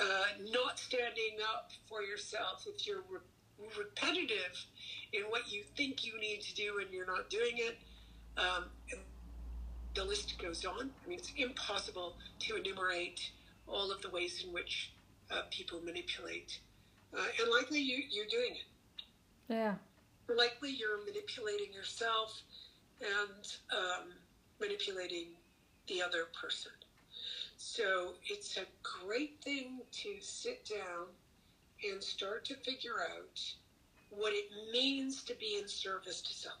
uh, 0.00 0.24
not 0.50 0.78
standing 0.78 1.36
up 1.54 1.72
for 1.90 2.02
yourself, 2.02 2.64
if 2.66 2.86
you're 2.86 3.02
re- 3.10 3.20
repetitive 3.76 4.64
in 5.12 5.22
what 5.22 5.50
you 5.50 5.62
think 5.76 6.04
you 6.04 6.18
need 6.20 6.40
to 6.42 6.54
do 6.54 6.78
and 6.80 6.90
you're 6.92 7.06
not 7.06 7.30
doing 7.30 7.56
it, 7.56 7.78
um, 8.36 8.64
the 9.94 10.04
list 10.04 10.38
goes 10.40 10.64
on. 10.64 10.90
I 11.04 11.08
mean, 11.08 11.18
it's 11.18 11.32
impossible 11.36 12.16
to 12.40 12.56
enumerate 12.56 13.30
all 13.66 13.90
of 13.90 14.00
the 14.02 14.10
ways 14.10 14.44
in 14.46 14.52
which 14.52 14.92
uh, 15.30 15.42
people 15.50 15.80
manipulate 15.84 16.60
uh, 17.16 17.24
and 17.40 17.50
likely 17.50 17.80
you, 17.80 18.02
you're 18.10 18.26
doing 18.26 18.52
it. 18.52 19.52
Yeah. 19.52 19.74
Likely 20.34 20.70
you're 20.70 20.98
manipulating 21.04 21.72
yourself 21.72 22.42
and 23.00 23.56
um, 23.72 24.08
manipulating 24.60 25.28
the 25.86 26.02
other 26.02 26.26
person. 26.38 26.72
So 27.56 28.14
it's 28.28 28.56
a 28.56 28.64
great 28.82 29.40
thing 29.42 29.80
to 29.90 30.16
sit 30.20 30.68
down 30.68 31.06
and 31.84 32.02
start 32.02 32.44
to 32.46 32.54
figure 32.56 33.00
out 33.00 33.40
what 34.10 34.32
it 34.32 34.46
means 34.72 35.22
to 35.24 35.34
be 35.34 35.58
in 35.60 35.68
service 35.68 36.20
to 36.22 36.34
self. 36.34 36.56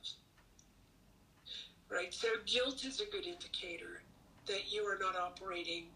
Right? 1.90 2.12
So 2.12 2.28
guilt 2.46 2.84
is 2.84 3.00
a 3.00 3.06
good 3.06 3.26
indicator 3.26 4.02
that 4.46 4.72
you 4.72 4.82
are 4.82 4.98
not 4.98 5.16
operating 5.16 5.86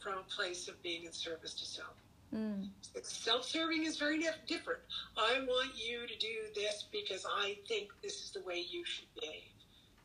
from 0.00 0.18
a 0.18 0.34
place 0.34 0.68
of 0.68 0.80
being 0.82 1.04
in 1.04 1.12
service 1.12 1.54
to 1.54 1.64
self. 1.64 1.94
Mm. 2.34 2.68
Self-serving 3.02 3.84
is 3.84 3.96
very 3.96 4.22
different. 4.46 4.80
I 5.16 5.40
want 5.46 5.70
you 5.76 6.06
to 6.06 6.18
do 6.18 6.52
this 6.54 6.84
because 6.92 7.24
I 7.26 7.56
think 7.66 7.88
this 8.02 8.22
is 8.22 8.30
the 8.32 8.42
way 8.42 8.64
you 8.68 8.84
should 8.84 9.08
behave. 9.18 9.42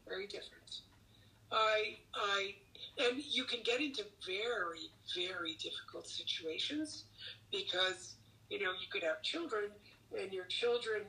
Very 0.07 0.27
different. 0.27 0.81
I, 1.51 1.97
I, 2.15 2.55
and 2.97 3.21
you 3.23 3.43
can 3.43 3.59
get 3.63 3.81
into 3.81 4.03
very, 4.25 4.89
very 5.15 5.55
difficult 5.61 6.07
situations 6.07 7.03
because 7.51 8.15
you 8.53 8.63
know 8.63 8.71
you 8.71 8.87
could 8.91 9.03
have 9.03 9.21
children, 9.21 9.69
and 10.17 10.31
your 10.31 10.45
children 10.45 11.01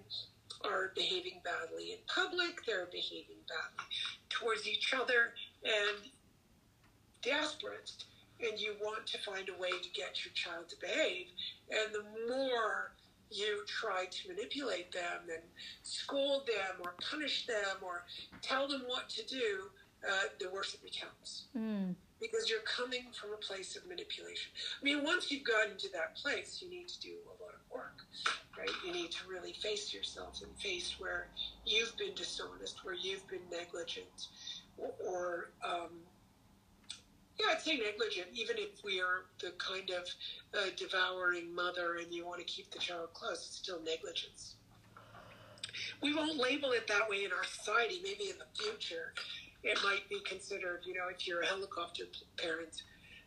are 0.64 0.92
behaving 0.94 1.40
badly 1.44 1.92
in 1.92 1.98
public. 2.07 2.64
They're 2.66 2.88
behaving 2.90 3.42
badly 3.48 3.87
towards 4.30 4.66
each 4.66 4.94
other, 4.94 5.35
and 5.64 6.11
desperate 7.22 8.04
and 8.40 8.61
you 8.61 8.74
want 8.83 9.07
to 9.07 9.18
find 9.18 9.48
a 9.48 9.61
way 9.61 9.70
to 9.70 9.90
get 9.90 10.24
your 10.24 10.33
child 10.35 10.68
to 10.68 10.76
behave. 10.80 11.26
And 11.70 11.94
the 11.94 12.04
more 12.28 12.92
you 13.30 13.64
try 13.66 14.07
to 14.07 14.28
manipulate 14.28 14.92
them 14.92 15.22
and 15.33 15.42
scold 15.83 16.46
them 16.46 16.80
or 16.83 16.94
punish 17.11 17.46
them 17.46 17.76
or 17.83 18.04
tell 18.42 18.68
them 18.68 18.83
what 18.87 19.09
to 19.11 19.24
do, 19.26 19.70
uh, 20.09 20.24
the 20.40 20.50
worse 20.50 20.74
it 20.74 20.83
becomes. 20.83 21.44
Mm. 21.57 21.94
Because 22.24 22.48
you're 22.48 22.60
coming 22.60 23.04
from 23.12 23.34
a 23.34 23.37
place 23.37 23.76
of 23.76 23.87
manipulation. 23.87 24.50
I 24.80 24.84
mean, 24.84 25.04
once 25.04 25.30
you've 25.30 25.44
gotten 25.44 25.76
to 25.76 25.92
that 25.92 26.16
place, 26.16 26.62
you 26.62 26.70
need 26.70 26.88
to 26.88 27.00
do 27.00 27.12
a 27.26 27.34
lot 27.42 27.52
of 27.52 27.60
work, 27.70 27.98
right? 28.56 28.70
You 28.87 28.92
need 28.92 29.10
to 29.10 29.28
really 29.28 29.52
face 29.52 29.92
yourself 29.92 30.40
and 30.42 30.50
face 30.58 30.96
where 30.98 31.28
you've 31.66 31.94
been 31.98 32.14
dishonest, 32.14 32.82
where 32.82 32.94
you've 32.94 33.26
been 33.28 33.44
negligent, 33.50 34.28
or, 34.78 34.94
or 35.06 35.50
um, 35.62 35.90
yeah, 37.38 37.46
I'd 37.52 37.60
say 37.60 37.76
negligent, 37.76 38.28
even 38.32 38.56
if 38.58 38.82
we 38.82 39.00
are 39.00 39.26
the 39.40 39.52
kind 39.58 39.90
of 39.90 40.08
uh, 40.58 40.70
devouring 40.76 41.54
mother 41.54 41.96
and 41.96 42.12
you 42.12 42.24
want 42.24 42.38
to 42.38 42.46
keep 42.46 42.70
the 42.70 42.78
child 42.78 43.12
close, 43.12 43.38
it's 43.38 43.56
still 43.56 43.82
negligence. 43.84 44.54
We 46.00 46.14
won't 46.14 46.38
label 46.38 46.70
it 46.70 46.87
that 46.87 47.08
way 47.08 47.24
in 47.24 47.32
our 47.32 47.44
society. 47.44 48.00
Maybe 48.02 48.30
in 48.30 48.38
the 48.38 48.46
future, 48.54 49.14
it 49.64 49.79
might 49.83 50.09
be 50.09 50.20
considered, 50.20 50.83
you 50.85 50.94
know, 50.94 51.09
if 51.11 51.27
you're 51.27 51.40
a 51.40 51.46
helicopter 51.46 52.05
parent, 52.37 52.83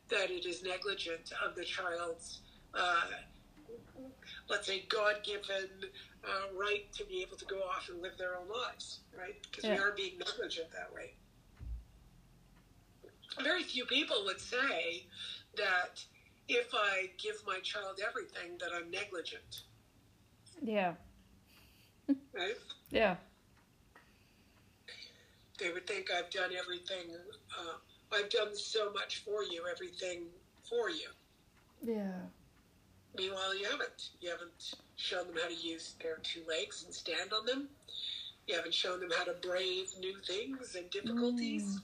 that 0.10 0.32
it 0.32 0.46
is 0.46 0.64
negligent 0.64 1.32
of 1.46 1.56
the 1.56 1.66
child's, 1.66 2.40
uh, 2.74 3.02
let's 4.50 4.68
say, 4.68 4.86
God 4.88 5.16
given 5.24 5.70
uh, 6.24 6.58
right 6.58 6.92
to 6.94 7.04
be 7.06 7.22
able 7.22 7.36
to 7.38 7.46
go 7.46 7.58
off 7.58 7.90
and 7.90 8.02
live 8.02 8.18
their 8.18 8.38
own 8.38 8.48
lives, 8.48 9.00
right? 9.18 9.36
Because 9.50 9.66
yeah. 9.66 9.76
we 9.76 9.80
are 9.80 9.92
being 9.92 10.18
negligent 10.18 10.72
that 10.72 10.94
way 10.94 11.14
very 13.44 13.64
few 13.64 13.86
people 13.86 14.18
would 14.26 14.40
say 14.40 15.06
that 15.56 16.04
if 16.48 16.68
I 16.74 17.10
give 17.18 17.36
my 17.46 17.60
child 17.60 18.00
everything, 18.06 18.58
that 18.60 18.70
I'm 18.74 18.90
negligent. 18.90 19.64
Yeah. 20.62 20.94
Right? 22.34 22.56
Yeah. 22.90 23.16
They 25.58 25.72
would 25.72 25.88
think 25.88 26.10
I've 26.12 26.30
done 26.30 26.52
everything. 26.58 27.16
Uh, 27.58 28.16
I've 28.16 28.30
done 28.30 28.56
so 28.56 28.92
much 28.94 29.24
for 29.26 29.44
you, 29.44 29.64
everything 29.70 30.26
for 30.70 30.90
you. 30.90 31.10
Yeah. 31.82 32.20
Meanwhile, 33.18 33.58
you 33.58 33.66
haven't. 33.66 34.10
You 34.22 34.30
haven't 34.30 34.76
shown 34.96 35.28
them 35.28 35.36
how 35.42 35.48
to 35.48 35.56
use 35.56 35.96
their 36.02 36.18
two 36.24 36.42
legs 36.48 36.84
and 36.86 36.94
stand 36.94 37.34
on 37.34 37.46
them. 37.46 37.70
You 38.48 38.56
haven't 38.56 38.74
shown 38.74 39.00
them 39.00 39.10
how 39.18 39.26
to 39.26 39.34
brave 39.42 39.88
new 40.00 40.18
things 40.20 40.76
and 40.76 40.90
difficulties. 40.90 41.64
Mm 41.64 41.82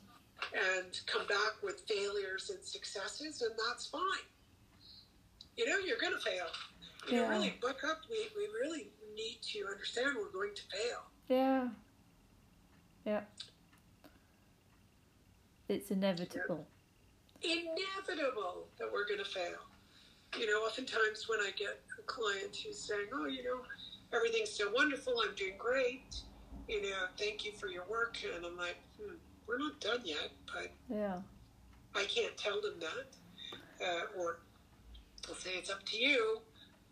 and 0.51 0.99
come 1.05 1.25
back 1.27 1.62
with 1.62 1.83
failures 1.88 2.49
and 2.49 2.63
successes, 2.63 3.41
and 3.41 3.51
that's 3.67 3.88
fine. 3.88 4.01
You 5.57 5.67
know, 5.67 5.77
you're 5.77 5.97
going 5.97 6.13
to 6.13 6.19
fail. 6.19 6.45
You 7.07 7.17
yeah. 7.17 7.23
know, 7.23 7.29
really, 7.29 7.53
buck 7.62 7.83
up. 7.83 8.01
We, 8.09 8.27
we 8.36 8.47
really 8.59 8.88
need 9.15 9.38
to 9.53 9.67
understand 9.71 10.15
we're 10.17 10.31
going 10.31 10.55
to 10.55 10.62
fail. 10.71 11.03
Yeah. 11.27 11.67
Yeah. 13.05 13.21
It's 15.69 15.91
inevitable. 15.91 16.67
Yeah. 17.41 17.56
Inevitable 17.56 18.67
that 18.80 18.91
we're 18.91 19.08
going 19.08 19.19
to 19.19 19.30
fail. 19.30 19.60
You 20.38 20.47
know, 20.47 20.60
oftentimes 20.60 21.28
when 21.28 21.39
I 21.39 21.52
get 21.56 21.82
a 21.99 22.02
client 22.04 22.56
who's 22.56 22.80
saying, 22.80 23.08
oh, 23.13 23.28
you 23.28 23.43
know, 23.43 23.62
everything's 24.13 24.49
so 24.49 24.71
wonderful, 24.71 25.13
I'm 25.23 25.36
doing 25.36 25.54
great, 25.58 26.15
you 26.67 26.82
know, 26.82 27.06
thank 27.17 27.45
you 27.45 27.52
for 27.52 27.67
your 27.67 27.84
work. 27.89 28.17
And 28.36 28.45
I'm 28.45 28.58
like, 28.58 28.78
hmm 28.99 29.15
we're 29.45 29.58
not 29.58 29.80
done 29.82 29.99
yet, 30.04 30.30
but 30.45 30.71
yeah, 30.89 31.17
I 31.95 32.06
can't 32.06 32.36
tell 32.38 32.62
them 32.62 32.76
that, 32.80 33.86
uh, 33.86 34.21
or 34.21 34.39
I'll 35.28 35.36
say 35.36 35.52
it's 35.56 35.69
up 35.69 35.84
to 35.84 35.97
you 35.97 36.39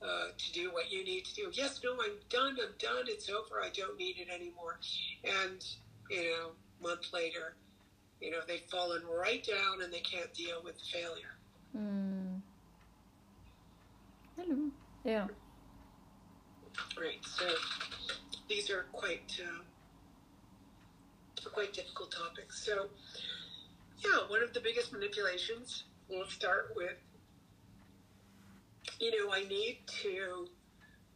uh, 0.01 0.27
to 0.38 0.53
do 0.53 0.71
what 0.73 0.91
you 0.91 1.03
need 1.03 1.25
to 1.25 1.34
do. 1.36 1.49
Yes, 1.53 1.79
no, 1.84 1.93
I'm 1.93 2.17
done. 2.29 2.57
I'm 2.62 2.73
done. 2.79 3.05
It's 3.07 3.29
over. 3.29 3.62
I 3.63 3.69
don't 3.73 3.97
need 3.97 4.17
it 4.19 4.27
anymore. 4.29 4.79
And 5.23 5.63
you 6.10 6.23
know, 6.23 6.49
month 6.81 7.13
later, 7.13 7.55
you 8.21 8.31
know, 8.31 8.39
they've 8.47 8.62
fallen 8.71 9.01
right 9.05 9.45
down 9.45 9.81
and 9.84 9.91
they 9.91 9.99
can't 9.99 10.34
deal 10.34 10.62
with 10.63 10.75
failure. 10.93 11.36
Mm. 11.77 12.41
Hello. 14.38 14.69
Yeah. 15.03 15.27
Right. 16.97 17.23
So 17.25 17.45
these 18.47 18.69
are 18.69 18.86
quite. 18.93 19.41
Uh, 19.43 19.63
quite 21.53 21.73
difficult 21.73 22.12
topics. 22.12 22.65
So, 22.65 22.88
yeah, 23.99 24.29
one 24.29 24.43
of 24.43 24.53
the 24.53 24.60
biggest 24.60 24.93
manipulations, 24.93 25.84
we'll 26.10 26.27
start 26.27 26.73
with, 26.75 26.97
you 28.99 29.12
know, 29.12 29.34
I 29.34 29.43
need 29.43 29.79
to 30.03 30.47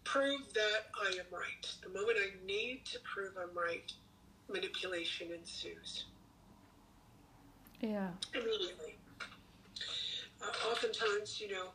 prove 0.04 0.42
that 0.54 0.86
I 1.02 1.10
am 1.10 1.26
right. 1.32 1.74
The 1.84 1.90
moment 1.90 2.18
I 2.20 2.46
need 2.46 2.86
to 2.86 3.00
prove 3.02 3.34
I'm 3.42 3.56
right, 3.56 3.92
manipulation 4.52 5.32
ensues. 5.32 6.06
Yeah. 7.82 8.10
Immediately. 8.34 8.98
Uh, 10.42 10.70
oftentimes, 10.72 11.40
you 11.40 11.52
know, 11.52 11.70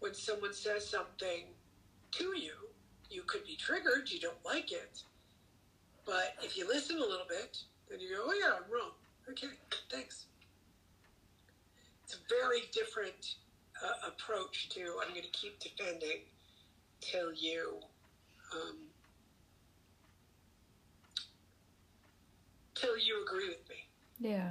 when 0.00 0.14
someone 0.14 0.52
says 0.52 0.88
something 0.88 1.44
to 2.12 2.24
you, 2.36 2.52
you 3.10 3.22
could 3.26 3.44
be 3.44 3.56
triggered, 3.56 4.10
you 4.10 4.20
don't 4.20 4.44
like 4.44 4.72
it, 4.72 5.02
but 6.04 6.34
if 6.42 6.56
you 6.56 6.66
listen 6.68 6.96
a 6.96 7.00
little 7.00 7.26
bit, 7.28 7.58
then 7.88 8.00
you 8.00 8.16
go, 8.16 8.22
oh, 8.26 8.34
yeah, 8.38 8.52
I'm 8.56 8.70
wrong. 8.70 8.92
Okay, 9.30 9.54
thanks. 9.90 10.26
It's 12.04 12.14
a 12.14 12.18
very 12.28 12.62
different 12.72 13.36
uh, 13.82 14.08
approach 14.08 14.68
to 14.70 14.80
I'm 15.02 15.10
going 15.10 15.22
to 15.22 15.30
keep 15.30 15.58
defending 15.58 16.20
till 17.00 17.32
you 17.32 17.78
um, 18.54 18.76
till 22.74 22.98
you 22.98 23.24
agree 23.26 23.48
with 23.48 23.68
me. 23.68 23.76
Yeah. 24.20 24.50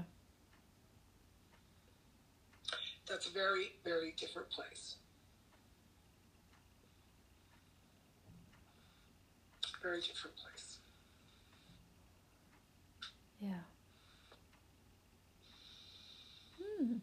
That's 3.14 3.28
a 3.28 3.32
very, 3.32 3.74
very 3.84 4.16
different 4.20 4.49
place. 4.49 4.95
Very 9.84 10.01
different 10.01 10.36
place. 10.36 10.80
Yeah. 13.39 13.49
Hmm. 16.59 16.93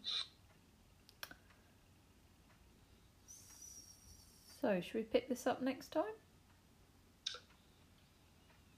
So, 4.61 4.80
should 4.80 4.94
we 4.94 5.02
pick 5.02 5.28
this 5.28 5.46
up 5.46 5.62
next 5.62 5.92
time? 5.92 6.02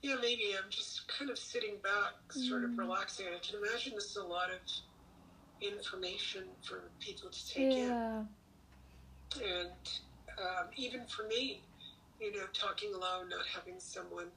Yeah, 0.02 0.16
maybe. 0.20 0.54
I'm 0.62 0.68
just 0.68 1.08
kind 1.08 1.30
of 1.30 1.38
sitting 1.38 1.76
back, 1.82 2.12
sort 2.30 2.64
of 2.64 2.72
hmm. 2.72 2.78
relaxing. 2.78 3.24
I 3.34 3.38
can 3.38 3.58
imagine 3.58 3.94
this 3.94 4.10
is 4.10 4.16
a 4.16 4.22
lot 4.22 4.50
of 4.50 4.58
information 5.62 6.44
for 6.62 6.90
people 7.00 7.30
to 7.30 7.48
take 7.48 7.76
Yeah. 7.76 8.24
in. 9.34 9.42
And 9.42 9.70
um, 10.38 10.68
even 10.76 11.06
for 11.06 11.24
me, 11.24 11.62
you 12.20 12.32
know, 12.32 12.46
talking 12.52 12.94
alone, 12.94 13.28
not 13.30 13.46
having 13.46 13.78
someone, 13.80 14.30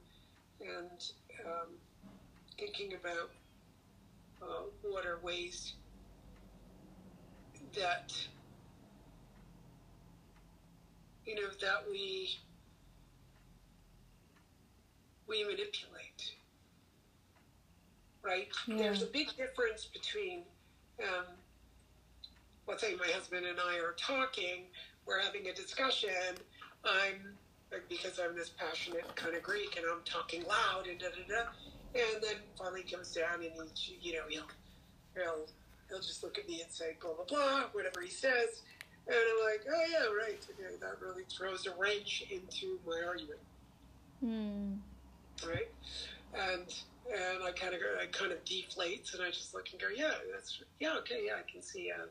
and 0.60 1.04
um, 1.44 1.68
thinking 2.58 2.94
about 2.94 3.30
uh, 4.42 4.62
what 4.82 5.04
are 5.04 5.18
ways 5.22 5.74
that, 7.74 8.12
you 11.26 11.34
know, 11.34 11.48
that 11.60 11.84
we 11.90 12.38
we 15.26 15.42
manipulate. 15.42 16.32
Right? 18.22 18.48
Yeah. 18.66 18.76
There's 18.78 19.02
a 19.02 19.06
big 19.06 19.28
difference 19.36 19.84
between, 19.84 20.42
um, 21.02 21.24
let's 22.68 22.82
say 22.82 22.94
my 22.96 23.06
husband 23.08 23.46
and 23.46 23.58
I 23.60 23.78
are 23.78 23.94
talking, 23.98 24.64
we're 25.06 25.20
having 25.20 25.46
a 25.48 25.52
discussion, 25.52 26.10
I'm, 26.84 27.36
because 27.88 28.18
I'm 28.18 28.34
this 28.36 28.50
passionate 28.50 29.14
kind 29.16 29.34
of 29.36 29.42
Greek 29.42 29.76
and 29.76 29.86
I'm 29.90 30.02
talking 30.04 30.44
loud 30.44 30.86
and 30.88 30.98
da 30.98 31.06
da 31.06 31.34
da, 31.34 31.42
and 31.94 32.22
then 32.22 32.36
finally 32.58 32.82
comes 32.82 33.12
down 33.12 33.42
and 33.42 33.70
he, 33.74 33.98
you 34.00 34.14
know, 34.14 34.24
he'll, 34.28 34.48
he'll, 35.14 35.46
he'll 35.88 36.00
just 36.00 36.22
look 36.22 36.38
at 36.38 36.48
me 36.48 36.62
and 36.62 36.70
say 36.70 36.96
blah 37.00 37.14
blah 37.14 37.24
blah, 37.24 37.62
whatever 37.72 38.00
he 38.02 38.10
says, 38.10 38.62
and 39.06 39.16
I'm 39.16 39.44
like, 39.44 39.64
oh 39.70 39.84
yeah, 39.90 40.06
right, 40.16 40.44
okay, 40.50 40.76
that 40.80 41.00
really 41.00 41.22
throws 41.24 41.66
a 41.66 41.74
wrench 41.78 42.24
into 42.30 42.78
my 42.86 43.02
argument 43.06 43.40
Hmm. 44.20 44.74
right? 45.46 45.68
And 46.34 46.66
and 47.12 47.42
I 47.44 47.52
kind 47.52 47.74
of 47.74 47.80
I 48.00 48.06
kind 48.06 48.32
of 48.32 48.44
deflates, 48.44 49.14
and 49.14 49.22
I 49.22 49.30
just 49.30 49.54
look 49.54 49.68
and 49.72 49.80
go, 49.80 49.88
yeah, 49.94 50.12
that's 50.32 50.62
yeah, 50.80 50.94
okay, 50.98 51.24
yeah, 51.26 51.34
I 51.38 51.50
can 51.50 51.62
see 51.62 51.90
uh, 51.90 52.06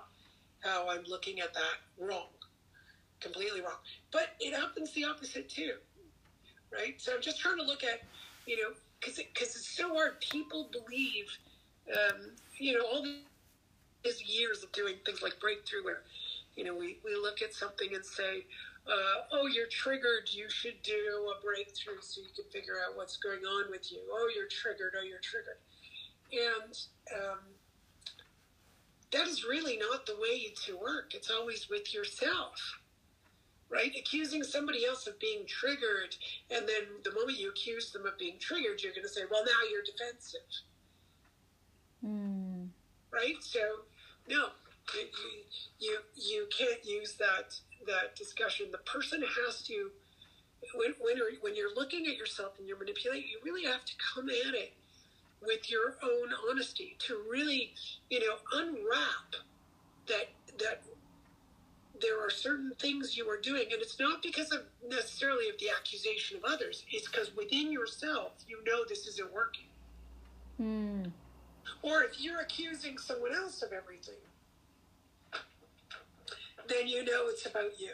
how 0.62 0.90
I'm 0.90 1.04
looking 1.08 1.40
at 1.40 1.54
that 1.54 1.78
wrong, 2.00 2.30
completely 3.20 3.62
wrong. 3.62 3.80
But 4.12 4.30
it 4.40 4.54
happens 4.54 4.94
the 4.94 5.06
opposite 5.06 5.50
too, 5.50 5.74
right? 6.74 7.00
So 7.00 7.14
I'm 7.14 7.22
just 7.22 7.40
trying 7.40 7.58
to 7.58 7.64
look 7.64 7.84
at, 7.84 8.02
you 8.46 8.58
know, 8.58 8.70
because 9.00 9.18
because 9.18 9.56
it's 9.56 9.68
so 9.76 9.94
hard. 9.94 10.20
People 10.22 10.70
believe, 10.72 11.26
um, 11.94 12.32
you 12.58 12.74
know, 12.74 12.86
all 12.86 13.04
these 14.04 14.24
years 14.24 14.64
of 14.64 14.72
doing 14.72 14.96
things 15.06 15.22
like 15.22 15.40
breakthrough, 15.40 15.84
where 15.84 16.02
you 16.56 16.64
know 16.64 16.76
we 16.76 16.98
we 17.04 17.16
look 17.16 17.42
at 17.42 17.54
something 17.54 17.94
and 17.94 18.06
say, 18.06 18.46
uh, 18.88 19.22
oh, 19.34 19.48
you're 19.48 19.68
triggered. 19.68 20.30
You 20.32 20.50
should 20.50 20.82
do 20.84 20.94
a 21.38 21.44
breakthrough 21.44 22.02
so 22.02 22.22
you 22.22 22.30
can 22.36 22.46
figure 22.52 22.76
out 22.86 22.98
what's 22.98 23.18
going 23.18 23.44
on 23.46 23.72
with 23.72 23.92
you. 23.92 24.02
Oh, 24.12 24.30
you're 24.36 24.48
triggered. 24.50 24.94
Oh, 25.00 25.04
you're 25.04 25.20
triggered. 25.24 25.60
And 26.32 26.74
um, 27.16 27.40
that 29.12 29.28
is 29.28 29.46
really 29.46 29.78
not 29.78 30.06
the 30.06 30.18
way 30.20 30.54
to 30.66 30.78
work. 30.78 31.14
It's 31.16 31.32
always 31.32 31.70
with 31.70 31.94
yourself, 31.94 32.80
right? 33.70 33.92
Accusing 33.98 34.44
somebody 34.44 34.86
else 34.86 35.08
of 35.08 35.20
being 35.20 35.46
triggered, 35.48 36.16
and 36.52 36.68
then 36.68 37.02
the 37.04 37.14
moment 37.14 37.40
you 37.40 37.50
accuse 37.50 37.92
them 37.92 38.06
of 38.06 38.18
being 38.20 38.40
triggered, 38.40 38.82
you're 38.84 38.94
going 38.94 39.04
to 39.04 39.10
say, 39.10 39.24
well, 39.30 39.44
now 39.46 39.62
you're 39.72 39.84
defensive 39.84 40.42
Hmm. 42.02 42.66
right? 43.14 43.38
So, 43.42 43.60
no, 44.28 44.48
you, 44.94 45.08
you 45.80 45.98
you 46.16 46.48
can't 46.58 46.86
use 46.86 47.16
that 47.16 47.60
that 47.88 48.16
discussion. 48.16 48.68
The 48.72 48.80
person 48.80 49.24
has 49.46 49.62
to 49.64 49.92
when 50.74 50.94
when 51.00 51.18
you're, 51.18 51.32
when 51.42 51.56
you're 51.56 51.74
looking 51.76 52.08
at 52.08 52.18
yourself 52.18 52.54
and 52.58 52.68
you're 52.68 52.80
manipulating, 52.80 53.30
you 53.30 53.40
really 53.44 53.66
have 53.66 53.86
to 53.86 53.94
come 54.14 54.30
at 54.30 54.54
it 54.54 54.74
with 55.42 55.70
your 55.70 55.96
own 56.04 56.30
honesty 56.50 56.96
to 57.00 57.22
really, 57.30 57.74
you 58.10 58.20
know, 58.20 58.36
unwrap 58.54 59.36
that 60.08 60.30
that 60.60 60.84
there 62.02 62.20
are 62.26 62.30
certain 62.30 62.74
things 62.80 63.16
you 63.16 63.30
are 63.30 63.40
doing, 63.40 63.66
and 63.72 63.82
it's 63.82 64.00
not 64.00 64.22
because 64.22 64.52
of 64.52 64.62
necessarily 64.88 65.50
of 65.50 65.58
the 65.60 65.68
accusation 65.70 66.38
of 66.38 66.44
others. 66.44 66.84
It's 66.92 67.08
because 67.08 67.36
within 67.36 67.72
yourself, 67.72 68.34
you 68.48 68.64
know 68.66 68.84
this 68.88 69.08
isn't 69.08 69.34
working. 69.34 69.66
Hmm. 70.58 71.06
Or 71.82 72.04
if 72.04 72.20
you're 72.20 72.42
accusing 72.42 72.98
someone 72.98 73.34
else 73.34 73.62
of 73.62 73.72
everything, 73.72 74.16
then 76.68 76.88
you 76.88 77.04
know 77.04 77.28
it's 77.28 77.46
about 77.46 77.80
you. 77.80 77.92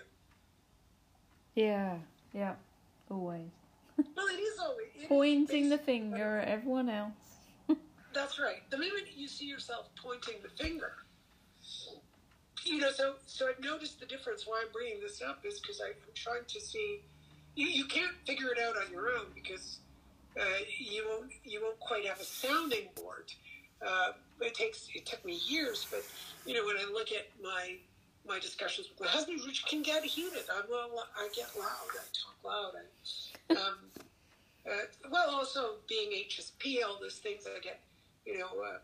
Yeah. 1.55 1.95
Yeah. 2.33 2.53
Always. 3.09 3.41
Well, 4.15 4.27
it 4.27 4.39
is 4.39 4.59
always 4.59 4.87
it 4.95 5.01
is 5.03 5.07
Pointing 5.07 5.69
the 5.69 5.77
finger 5.77 6.39
at 6.39 6.47
everyone 6.47 6.89
else. 6.89 7.11
That's 8.13 8.39
right. 8.39 8.69
The 8.69 8.77
minute 8.77 9.09
you 9.15 9.27
see 9.27 9.45
yourself 9.45 9.89
pointing 10.01 10.35
the 10.41 10.49
finger, 10.63 10.93
you 12.63 12.77
know. 12.79 12.91
So, 12.91 13.15
so 13.25 13.49
I've 13.49 13.63
noticed 13.63 13.99
the 13.99 14.05
difference. 14.05 14.47
Why 14.47 14.63
I'm 14.65 14.71
bringing 14.71 14.99
this 15.01 15.21
up 15.21 15.45
is 15.45 15.59
because 15.59 15.81
I'm 15.81 15.93
trying 16.15 16.45
to 16.47 16.59
see. 16.59 17.01
You 17.55 17.67
you 17.67 17.85
can't 17.85 18.15
figure 18.25 18.47
it 18.47 18.59
out 18.61 18.75
on 18.77 18.91
your 18.91 19.09
own 19.09 19.27
because 19.35 19.79
uh, 20.39 20.43
you 20.79 21.03
won't 21.09 21.31
you 21.43 21.61
won't 21.61 21.79
quite 21.79 22.05
have 22.05 22.19
a 22.19 22.23
sounding 22.23 22.87
board. 22.95 23.31
Uh, 23.85 24.11
it 24.39 24.53
takes 24.53 24.87
it 24.93 25.05
took 25.05 25.23
me 25.25 25.39
years, 25.47 25.85
but 25.91 26.03
you 26.45 26.53
know 26.53 26.65
when 26.65 26.77
I 26.77 26.89
look 26.91 27.11
at 27.11 27.27
my 27.43 27.75
my 28.27 28.39
discussions 28.39 28.87
with 28.89 28.99
my 28.99 29.07
husband, 29.07 29.41
which 29.45 29.65
can 29.65 29.81
get 29.81 30.03
heated. 30.03 30.43
I'm 30.53 30.63
well, 30.69 31.07
I 31.17 31.29
get 31.35 31.49
loud. 31.57 31.67
I 31.93 32.05
talk 32.13 32.35
loud. 32.43 32.73
I, 33.49 33.53
um, 33.53 33.77
uh, 34.71 35.09
well, 35.11 35.29
also 35.31 35.75
being 35.87 36.11
HSP, 36.11 36.85
all 36.85 36.97
those 36.99 37.15
things 37.15 37.47
I 37.47 37.59
get. 37.59 37.81
You 38.25 38.39
know, 38.39 38.49
uh, 38.63 38.77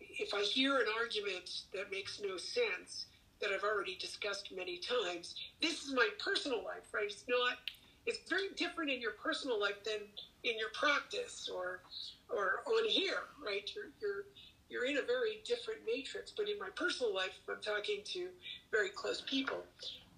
if 0.00 0.34
I 0.34 0.42
hear 0.42 0.78
an 0.78 0.86
argument 0.98 1.62
that 1.72 1.90
makes 1.90 2.20
no 2.20 2.36
sense 2.36 3.06
that 3.40 3.50
I've 3.50 3.62
already 3.64 3.96
discussed 3.96 4.50
many 4.54 4.78
times, 4.78 5.34
this 5.60 5.84
is 5.84 5.92
my 5.92 6.08
personal 6.18 6.58
life, 6.64 6.92
right? 6.92 7.04
It's 7.04 7.24
not. 7.28 7.58
It's 8.06 8.28
very 8.28 8.48
different 8.56 8.90
in 8.90 9.00
your 9.00 9.12
personal 9.12 9.58
life 9.58 9.82
than 9.84 10.00
in 10.42 10.58
your 10.58 10.68
practice 10.74 11.48
or 11.52 11.80
or 12.28 12.62
on 12.66 12.88
here, 12.88 13.28
right? 13.44 13.68
You're 13.74 13.90
you're 14.00 14.24
you're 14.74 14.86
in 14.86 14.98
a 14.98 15.02
very 15.02 15.40
different 15.46 15.80
matrix. 15.86 16.32
But 16.36 16.48
in 16.48 16.58
my 16.58 16.68
personal 16.74 17.14
life, 17.14 17.30
if 17.40 17.48
I'm 17.48 17.62
talking 17.62 18.00
to 18.04 18.28
very 18.72 18.88
close 18.88 19.22
people, 19.24 19.62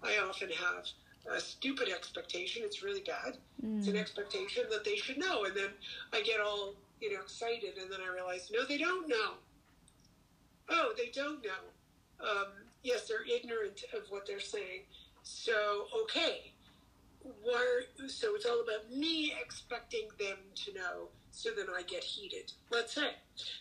I 0.01 0.17
often 0.17 0.49
have 0.49 0.85
a 1.31 1.39
stupid 1.39 1.89
expectation. 1.89 2.63
It's 2.65 2.81
really 2.81 3.01
bad. 3.01 3.37
It's 3.77 3.87
an 3.87 3.95
expectation 3.95 4.63
that 4.71 4.83
they 4.83 4.95
should 4.95 5.19
know, 5.19 5.43
and 5.43 5.55
then 5.55 5.69
I 6.11 6.21
get 6.21 6.39
all 6.39 6.73
you 6.99 7.13
know 7.13 7.21
excited, 7.21 7.77
and 7.79 7.91
then 7.91 7.99
I 8.01 8.11
realize 8.11 8.49
no, 8.51 8.65
they 8.65 8.79
don't 8.79 9.07
know. 9.07 9.33
Oh, 10.69 10.93
they 10.97 11.11
don't 11.13 11.43
know. 11.43 12.27
Um, 12.27 12.47
yes, 12.81 13.07
they're 13.07 13.25
ignorant 13.31 13.83
of 13.93 14.03
what 14.09 14.25
they're 14.25 14.39
saying. 14.39 14.81
So 15.21 15.87
okay, 16.03 16.53
why? 17.43 17.81
So 18.07 18.35
it's 18.35 18.45
all 18.45 18.61
about 18.61 18.91
me 18.91 19.33
expecting 19.39 20.07
them 20.19 20.37
to 20.65 20.73
know. 20.73 21.09
So 21.31 21.49
then 21.55 21.67
I 21.75 21.83
get 21.83 22.03
heated. 22.03 22.53
Let's 22.71 22.95
say. 22.95 23.11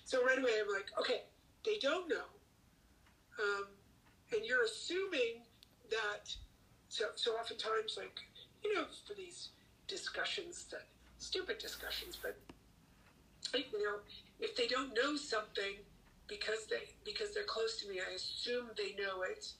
So 0.05 0.25
right 0.25 0.39
away 0.39 0.53
I'm 0.61 0.73
like, 0.73 0.87
okay, 0.99 1.23
they 1.65 1.79
don't 1.79 2.09
know, 2.09 2.29
um, 3.43 3.67
and 4.33 4.45
you're 4.45 4.65
assuming 4.65 5.43
that. 5.91 6.35
So 6.89 7.07
so 7.15 7.33
oftentimes 7.33 7.97
like 7.97 8.21
you 8.65 8.75
know 8.75 8.85
for 9.07 9.15
these 9.15 9.49
discussions 9.89 10.67
that 10.71 10.85
stupid 11.19 11.59
discussions, 11.59 12.17
but 12.21 12.37
you 13.55 13.85
know 13.85 13.99
if 14.41 14.57
they 14.57 14.67
don't 14.67 14.95
know 14.95 15.17
something 15.17 15.77
because 16.29 16.67
they 16.67 16.89
because 17.05 17.35
they're 17.35 17.45
close 17.45 17.77
to 17.79 17.89
me, 17.89 18.01
I 18.01 18.15
assume 18.15 18.67
they 18.77 18.95
know 19.03 19.23
it. 19.23 19.53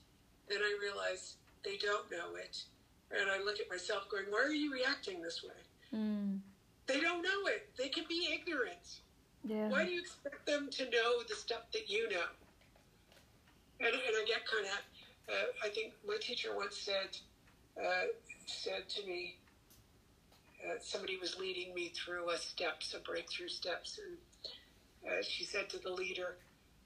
Then 0.49 0.59
I 0.61 0.77
realize 0.81 1.35
they 1.63 1.77
don't 1.77 2.09
know 2.09 2.35
it, 2.35 2.63
and 3.11 3.29
I 3.29 3.39
look 3.43 3.59
at 3.59 3.69
myself 3.69 4.09
going, 4.09 4.25
"Why 4.29 4.41
are 4.43 4.53
you 4.53 4.71
reacting 4.71 5.21
this 5.21 5.43
way?" 5.43 5.61
Hmm. 5.91 6.37
They 6.87 7.01
don't 7.01 7.21
know 7.21 7.47
it. 7.47 7.69
They 7.77 7.89
can 7.89 8.05
be 8.07 8.29
ignorant. 8.33 9.01
Yeah. 9.43 9.69
Why 9.69 9.85
do 9.85 9.91
you 9.91 10.01
expect 10.01 10.45
them 10.45 10.69
to 10.71 10.83
know 10.85 11.23
the 11.27 11.35
stuff 11.35 11.71
that 11.73 11.89
you 11.89 12.09
know? 12.09 12.27
And, 13.79 13.89
and 13.89 13.95
I 13.95 14.25
get 14.25 14.41
kind 14.45 14.65
of, 14.65 15.33
uh, 15.33 15.65
I 15.65 15.69
think 15.69 15.93
my 16.07 16.17
teacher 16.19 16.55
once 16.55 16.77
said, 16.77 17.17
uh, 17.81 18.05
said 18.45 18.89
to 18.89 19.05
me, 19.05 19.35
uh, 20.65 20.75
somebody 20.81 21.17
was 21.17 21.37
leading 21.39 21.73
me 21.73 21.89
through 21.89 22.29
a 22.31 22.37
steps, 22.37 22.95
a 22.95 22.99
breakthrough 22.99 23.47
steps, 23.47 23.99
and 24.03 24.17
uh, 25.11 25.21
she 25.21 25.43
said 25.45 25.69
to 25.69 25.77
the 25.77 25.91
leader, 25.91 26.37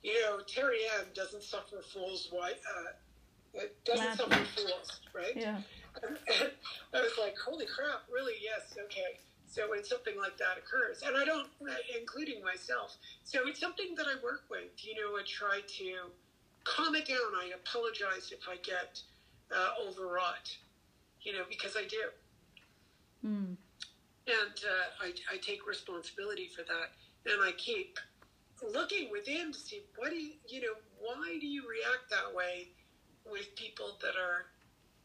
you 0.04 0.14
know, 0.22 0.40
Terry 0.46 0.80
Ann 0.98 1.06
doesn't 1.16 1.44
suffer 1.44 1.78
fools. 1.94 2.28
Why? 2.32 2.52
Uh, 2.52 2.92
it 3.54 3.78
doesn't 3.86 4.18
Gladly. 4.18 4.36
suffer 4.36 4.62
fools, 4.62 5.00
right? 5.14 5.34
Yeah. 5.36 5.62
And 6.04 6.18
I 6.94 7.02
was 7.02 7.12
like, 7.20 7.36
holy 7.38 7.66
crap, 7.66 8.04
really? 8.12 8.34
Yes, 8.42 8.76
okay. 8.86 9.20
So 9.52 9.70
when 9.70 9.84
something 9.84 10.18
like 10.18 10.38
that 10.38 10.58
occurs, 10.58 11.04
and 11.06 11.18
I 11.18 11.26
don't, 11.26 11.48
including 12.00 12.44
myself, 12.44 12.98
so 13.26 13.42
it's 13.48 13.60
something 13.60 13.96
that 13.98 14.08
I 14.08 14.16
work 14.24 14.44
with. 14.50 14.72
You 14.80 14.96
know, 14.96 15.18
I 15.20 15.24
try 15.28 15.62
to 15.80 16.12
calm 16.64 16.96
it 16.96 17.08
down. 17.08 17.36
I 17.38 17.52
apologize 17.56 18.32
if 18.32 18.48
I 18.50 18.58
get 18.64 19.02
uh, 19.56 19.72
overwrought. 19.88 20.50
you 21.24 21.34
know, 21.34 21.44
because 21.50 21.76
I 21.78 21.86
do. 21.88 22.04
Mm. 23.26 23.58
And 24.28 24.58
uh, 24.66 25.04
I, 25.06 25.14
I 25.34 25.38
take 25.38 25.68
responsibility 25.68 26.50
for 26.56 26.64
that. 26.64 26.92
And 27.32 27.42
I 27.44 27.52
keep 27.54 28.00
looking 28.74 29.10
within 29.12 29.52
to 29.54 29.60
see 29.60 29.82
what 29.98 30.12
do 30.12 30.18
you, 30.18 30.34
you 30.48 30.62
know, 30.62 30.76
why 31.00 31.38
do 31.40 31.48
you 31.48 31.64
react 31.70 32.10
that 32.12 32.34
way 32.36 32.70
with 33.30 33.56
people 33.56 33.98
that 34.02 34.16
are 34.16 34.46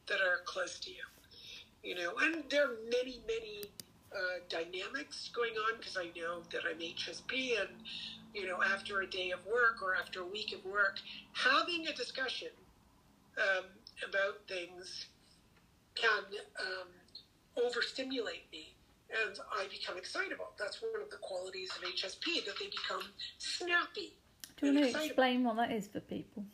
that 0.09 0.20
are 0.20 0.40
close 0.47 0.78
to 0.80 0.90
you? 0.90 1.05
You 1.82 1.97
know, 1.97 2.12
and 2.22 2.44
there 2.51 2.64
are 2.66 2.76
many, 2.90 3.20
many 3.26 3.64
uh, 4.16 4.38
dynamics 4.48 5.30
going 5.34 5.52
on 5.68 5.78
because 5.78 5.96
I 5.96 6.06
know 6.18 6.42
that 6.52 6.62
I'm 6.68 6.78
HSP 6.78 7.60
and, 7.60 7.68
you 8.34 8.46
know, 8.46 8.62
after 8.62 9.02
a 9.02 9.06
day 9.06 9.30
of 9.30 9.44
work 9.46 9.82
or 9.82 9.94
after 9.94 10.20
a 10.22 10.26
week 10.26 10.54
of 10.54 10.64
work, 10.64 10.98
having 11.34 11.86
a 11.86 11.92
discussion 11.92 12.48
um, 13.38 13.64
about 14.08 14.38
things 14.48 15.06
can 15.94 16.24
um, 16.60 17.64
overstimulate 17.64 18.44
me 18.52 18.76
and 19.10 19.38
I 19.52 19.66
become 19.70 19.96
excitable. 19.96 20.50
That's 20.58 20.82
one 20.82 21.00
of 21.00 21.10
the 21.10 21.16
qualities 21.18 21.70
of 21.76 21.82
HSP, 21.82 22.44
that 22.44 22.54
they 22.58 22.66
become 22.66 23.02
snappy. 23.38 24.14
Do 24.56 24.66
you 24.66 24.74
want 24.74 24.92
to 24.92 25.06
explain 25.06 25.44
what 25.44 25.56
that 25.56 25.70
is 25.70 25.86
for 25.86 26.00
people? 26.00 26.44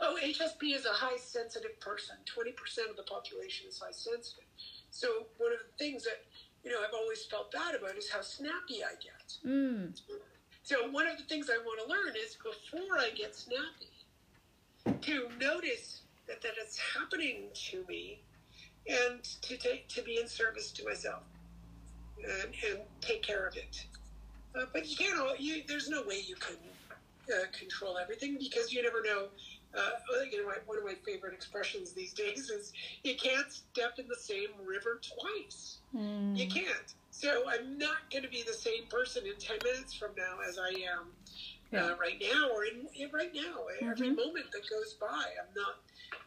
Oh, 0.00 0.16
HSP 0.22 0.74
is 0.74 0.86
a 0.86 0.92
high 0.92 1.18
sensitive 1.18 1.78
person. 1.80 2.16
20% 2.24 2.90
of 2.90 2.96
the 2.96 3.02
population 3.02 3.66
is 3.68 3.78
high 3.78 3.92
sensitive. 3.92 4.44
So, 4.90 5.26
one 5.36 5.52
of 5.52 5.58
the 5.58 5.84
things 5.84 6.04
that, 6.04 6.24
you 6.64 6.70
know, 6.70 6.78
I've 6.86 6.94
always 6.94 7.24
felt 7.26 7.52
bad 7.52 7.74
about 7.74 7.96
is 7.96 8.10
how 8.10 8.22
snappy 8.22 8.82
I 8.82 8.94
get. 9.02 9.36
Mm. 9.46 10.00
So, 10.62 10.88
one 10.90 11.06
of 11.06 11.18
the 11.18 11.24
things 11.24 11.50
I 11.50 11.58
want 11.58 11.80
to 11.84 11.92
learn 11.92 12.14
is 12.16 12.36
before 12.36 12.98
I 12.98 13.10
get 13.14 13.34
snappy, 13.34 13.92
to 15.02 15.28
notice 15.40 16.00
that, 16.26 16.40
that 16.42 16.52
it's 16.58 16.78
happening 16.78 17.48
to 17.70 17.84
me 17.88 18.20
and 18.88 19.22
to 19.42 19.56
take 19.56 19.88
to 19.88 20.02
be 20.02 20.18
in 20.18 20.26
service 20.26 20.70
to 20.72 20.84
myself 20.84 21.22
and, 22.22 22.54
and 22.68 22.80
take 23.00 23.22
care 23.22 23.46
of 23.46 23.56
it. 23.56 23.86
Uh, 24.58 24.64
but 24.72 24.88
you 24.88 24.96
can't. 24.96 25.40
You, 25.40 25.62
there's 25.66 25.88
no 25.88 26.02
way 26.02 26.22
you 26.26 26.36
can 26.36 26.56
uh, 27.32 27.46
control 27.58 27.98
everything 27.98 28.36
because 28.38 28.72
you 28.72 28.82
never 28.82 29.02
know. 29.02 29.28
Uh, 29.76 29.90
know, 30.42 30.52
one 30.66 30.78
of 30.78 30.84
my 30.84 30.94
favorite 31.06 31.34
expressions 31.34 31.92
these 31.94 32.12
days 32.12 32.50
is 32.50 32.72
you 33.02 33.16
can't 33.16 33.50
step 33.50 33.98
in 33.98 34.06
the 34.08 34.16
same 34.16 34.50
river 34.64 35.00
twice. 35.20 35.78
Mm. 35.94 36.36
You 36.38 36.46
can't. 36.48 36.94
So 37.10 37.48
I'm 37.48 37.78
not 37.78 38.10
going 38.10 38.24
to 38.24 38.28
be 38.28 38.42
the 38.42 38.54
same 38.54 38.86
person 38.88 39.26
in 39.26 39.36
10 39.38 39.58
minutes 39.64 39.94
from 39.94 40.14
now 40.16 40.38
as 40.46 40.58
I 40.58 40.70
am 40.70 41.12
Yeah. 41.72 41.86
uh, 41.86 41.96
right 41.96 42.20
now 42.20 42.50
or 42.50 42.64
in, 42.64 42.86
in 42.94 43.10
right 43.12 43.32
now. 43.34 43.66
Every 43.80 44.08
Mhm. 44.10 44.16
moment 44.16 44.50
that 44.52 44.68
goes 44.68 44.94
by, 44.94 45.34
I'm 45.40 45.52
not. 45.54 45.76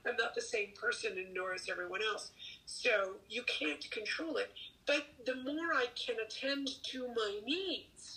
I'm 0.05 0.15
not 0.15 0.33
the 0.35 0.41
same 0.41 0.73
person, 0.73 1.17
and 1.17 1.33
nor 1.33 1.53
is 1.53 1.69
everyone 1.69 2.01
else. 2.01 2.31
So 2.65 3.21
you 3.27 3.43
can't 3.43 3.89
control 3.91 4.37
it. 4.37 4.51
But 4.85 5.07
the 5.25 5.35
more 5.35 5.73
I 5.73 5.87
can 5.95 6.19
attend 6.19 6.69
to 6.91 7.07
my 7.07 7.39
needs, 7.43 8.16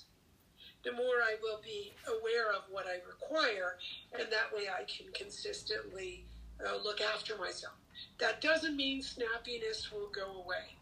the 0.85 0.93
more 0.93 1.23
I 1.23 1.37
will 1.43 1.61
be 1.63 1.93
aware 2.09 2.51
of 2.51 2.63
what 2.71 2.87
I 2.87 2.99
require, 3.07 3.77
and 4.19 4.31
that 4.31 4.55
way 4.55 4.69
I 4.69 4.85
can 4.85 5.13
consistently 5.13 6.25
uh, 6.65 6.77
look 6.83 7.01
after 7.01 7.37
myself. 7.37 7.75
That 8.19 8.41
doesn't 8.41 8.77
mean 8.77 9.03
snappiness 9.03 9.93
will 9.93 10.09
go 10.09 10.43
away. 10.43 10.75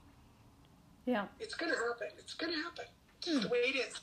Yeah. 1.07 1.25
It's 1.41 1.55
going 1.55 1.73
to 1.73 1.79
happen. 1.79 2.09
It's 2.19 2.35
going 2.35 2.53
to 2.53 2.59
happen. 2.59 2.85
It's 3.19 3.29
just 3.29 3.43
the 3.43 3.49
way 3.49 3.59
it 3.59 3.77
is. 3.77 4.01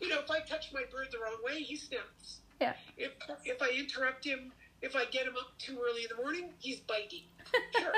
You 0.00 0.08
know, 0.08 0.18
if 0.18 0.30
I 0.30 0.40
touch 0.40 0.72
my 0.72 0.82
bird 0.90 1.08
the 1.12 1.18
wrong 1.18 1.36
way, 1.44 1.60
he 1.62 1.76
snaps. 1.76 2.40
Yeah. 2.60 2.74
If 2.96 3.12
if 3.44 3.62
I 3.62 3.70
interrupt 3.78 4.24
him, 4.24 4.52
if 4.82 4.96
I 4.96 5.04
get 5.06 5.26
him 5.26 5.34
up 5.38 5.56
too 5.58 5.78
early 5.82 6.02
in 6.02 6.08
the 6.14 6.22
morning, 6.22 6.50
he's 6.58 6.80
biting. 6.80 7.22
Sure. 7.78 7.92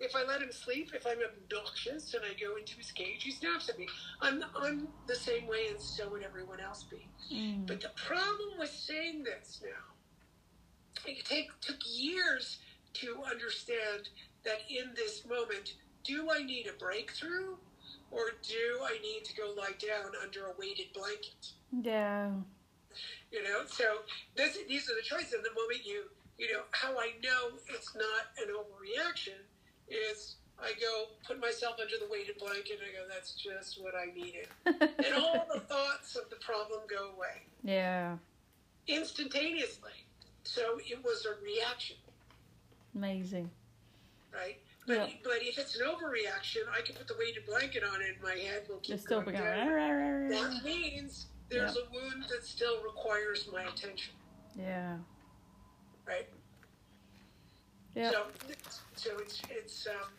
If 0.00 0.16
I 0.16 0.24
let 0.24 0.26
him 0.26 0.26
if 0.26 0.26
I 0.26 0.32
let 0.32 0.42
him 0.42 0.52
sleep, 0.52 0.90
if 0.94 1.06
I'm 1.06 1.18
obnoxious 1.22 2.14
and 2.14 2.22
I 2.24 2.32
go 2.40 2.56
into 2.56 2.76
his 2.76 2.90
cage, 2.90 3.22
he 3.22 3.30
snaps 3.30 3.68
at 3.68 3.78
me. 3.78 3.86
I'm 4.20 4.42
I'm 4.56 4.88
the 5.06 5.14
same 5.14 5.46
way, 5.46 5.68
and 5.70 5.80
so 5.80 6.08
would 6.08 6.22
everyone 6.22 6.60
else 6.60 6.84
be. 6.84 7.06
Mm. 7.32 7.66
But 7.66 7.80
the 7.80 7.90
problem 7.96 8.58
with 8.58 8.70
saying 8.70 9.24
this 9.24 9.60
now, 9.62 11.04
it 11.06 11.24
take, 11.24 11.48
took 11.60 11.78
years 11.86 12.58
to 12.94 13.22
understand 13.30 14.08
that 14.44 14.60
in 14.70 14.92
this 14.96 15.26
moment, 15.26 15.74
do 16.02 16.28
I 16.30 16.42
need 16.42 16.66
a 16.66 16.78
breakthrough 16.82 17.56
or 18.10 18.22
do 18.42 18.80
I 18.82 18.98
need 19.02 19.24
to 19.26 19.36
go 19.36 19.54
lie 19.56 19.76
down 19.78 20.12
under 20.22 20.46
a 20.46 20.52
weighted 20.58 20.92
blanket? 20.94 21.52
Yeah. 21.82 22.30
You 23.30 23.44
know, 23.44 23.62
so 23.66 23.84
this, 24.34 24.58
these 24.68 24.90
are 24.90 24.96
the 24.96 25.02
choices. 25.02 25.34
And 25.34 25.44
the 25.44 25.54
moment 25.54 25.86
you, 25.86 26.04
you 26.38 26.52
know, 26.52 26.62
how 26.72 26.98
I 26.98 27.12
know 27.22 27.58
it's 27.68 27.94
not 27.94 28.34
an 28.38 28.52
overreaction 28.52 29.38
is 29.90 30.36
I 30.58 30.72
go 30.80 31.06
put 31.26 31.40
myself 31.40 31.76
under 31.80 31.96
the 31.98 32.10
weighted 32.10 32.38
blanket 32.38 32.78
and 32.80 32.88
I 32.88 32.92
go, 32.92 33.08
that's 33.08 33.34
just 33.34 33.82
what 33.82 33.94
I 33.94 34.06
needed. 34.14 34.48
and 34.66 35.14
all 35.18 35.46
the 35.52 35.60
thoughts 35.60 36.16
of 36.16 36.28
the 36.30 36.36
problem 36.36 36.80
go 36.88 37.10
away 37.16 37.42
yeah. 37.62 38.16
instantaneously. 38.86 39.92
So 40.44 40.78
it 40.78 41.02
was 41.04 41.26
a 41.26 41.42
reaction, 41.44 41.96
Amazing. 42.94 43.50
right? 44.32 44.58
But, 44.86 44.94
Yeah. 44.96 45.06
but 45.22 45.38
if 45.42 45.58
it's 45.58 45.78
an 45.78 45.86
overreaction, 45.86 46.62
I 46.76 46.80
can 46.82 46.94
put 46.96 47.06
the 47.06 47.14
weighted 47.18 47.46
blanket 47.46 47.82
on 47.84 48.00
it 48.02 48.14
and 48.14 48.22
my 48.22 48.34
head 48.34 48.64
will 48.68 48.78
keep 48.78 48.98
still 48.98 49.22
going 49.22 49.36
down. 49.36 50.28
That 50.28 50.64
means 50.64 51.26
there's 51.48 51.76
a 51.76 51.84
wound 51.92 52.24
that 52.30 52.44
still 52.44 52.82
requires 52.82 53.48
my 53.52 53.62
attention, 53.64 54.14
Yeah. 54.58 54.96
right? 56.06 56.28
Yeah. 57.94 58.10
So, 58.10 58.24
so 58.94 59.10
it's 59.18 59.42
it's 59.50 59.86
um, 59.86 60.10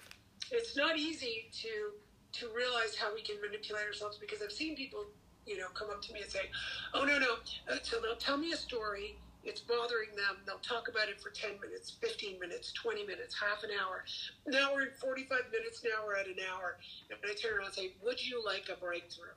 it's 0.51 0.75
not 0.75 0.97
easy 0.97 1.49
to 1.61 1.91
to 2.39 2.49
realize 2.55 2.95
how 2.95 3.13
we 3.13 3.21
can 3.21 3.35
manipulate 3.41 3.85
ourselves 3.85 4.17
because 4.17 4.41
I've 4.41 4.51
seen 4.51 4.75
people, 4.75 5.05
you 5.45 5.57
know, 5.57 5.67
come 5.73 5.89
up 5.89 6.01
to 6.03 6.13
me 6.13 6.21
and 6.21 6.31
say, 6.31 6.49
"Oh 6.93 7.05
no, 7.05 7.17
no," 7.19 7.35
uh, 7.69 7.77
so 7.83 7.99
they'll 8.01 8.15
tell 8.15 8.37
me 8.37 8.51
a 8.51 8.57
story. 8.57 9.17
It's 9.43 9.61
bothering 9.61 10.09
them. 10.15 10.37
They'll 10.45 10.59
talk 10.61 10.87
about 10.87 11.09
it 11.09 11.19
for 11.19 11.29
ten 11.29 11.59
minutes, 11.61 11.91
fifteen 11.91 12.39
minutes, 12.39 12.71
twenty 12.73 13.05
minutes, 13.05 13.35
half 13.39 13.63
an 13.63 13.71
hour. 13.71 14.03
Now 14.47 14.73
we're 14.73 14.83
in 14.83 14.93
forty-five 14.99 15.51
minutes. 15.51 15.81
Now 15.83 16.05
we're 16.05 16.17
at 16.17 16.27
an 16.27 16.37
hour, 16.51 16.77
and 17.09 17.19
I 17.23 17.33
turn 17.33 17.57
around 17.57 17.67
and 17.67 17.75
say, 17.75 17.93
"Would 18.03 18.23
you 18.23 18.43
like 18.45 18.69
a 18.71 18.79
breakthrough?" 18.79 19.33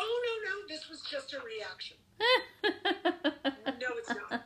Oh 0.00 0.42
no, 0.44 0.50
no, 0.50 0.68
this 0.68 0.88
was 0.88 1.02
just 1.02 1.34
a 1.34 1.40
reaction. 1.40 1.96
No, 3.80 3.86
it's 3.96 4.08
not. 4.08 4.42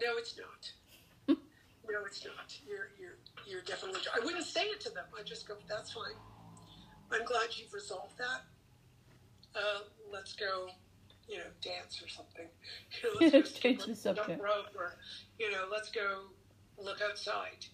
No, 0.00 0.16
it's 0.16 0.36
not. 0.38 0.72
No, 1.28 2.04
it's 2.06 2.24
not. 2.24 2.56
You're 2.68 2.90
you're 3.00 3.16
you're 3.46 3.62
definitely. 3.62 4.00
I 4.14 4.24
wouldn't 4.24 4.44
say 4.44 4.62
it 4.66 4.80
to 4.82 4.90
them. 4.90 5.06
I 5.18 5.24
just 5.24 5.48
go, 5.48 5.54
"That's 5.68 5.92
fine. 5.92 6.14
I'm 7.10 7.24
glad 7.24 7.48
you've 7.56 7.74
resolved 7.74 8.16
that. 8.18 8.42
Uh, 9.56 9.80
let's 10.12 10.34
go, 10.34 10.68
you 11.28 11.38
know, 11.38 11.50
dance 11.60 12.00
or 12.00 12.08
something. 12.08 12.46
You 13.02 13.10
know, 13.30 13.38
let's 13.38 13.52
go 13.52 13.58
Change 13.60 13.84
the 13.86 13.96
subject. 13.96 14.40
rope 14.40 14.70
or 14.78 14.94
you 15.40 15.50
know, 15.50 15.64
let's 15.72 15.90
go 15.90 16.26
look 16.78 17.00
outside. 17.02 17.66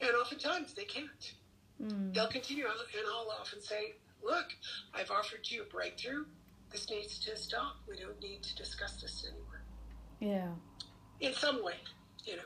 And 0.00 0.10
oftentimes 0.20 0.74
they 0.74 0.84
can't. 0.84 1.34
Mm. 1.80 2.12
They'll 2.12 2.26
continue, 2.28 2.64
and 2.66 2.74
I'll 3.14 3.30
often 3.40 3.60
say, 3.60 3.94
"Look, 4.20 4.46
I've 4.92 5.12
offered 5.12 5.48
you 5.48 5.62
a 5.62 5.66
breakthrough. 5.66 6.24
This 6.72 6.90
needs 6.90 7.20
to 7.20 7.36
stop. 7.36 7.76
We 7.88 7.96
don't 7.96 8.20
need 8.20 8.42
to 8.42 8.56
discuss 8.56 9.00
this 9.00 9.24
anymore." 9.28 9.62
Yeah. 10.18 10.48
In 11.20 11.32
some 11.34 11.64
way, 11.64 11.74
you 12.24 12.36
know. 12.36 12.42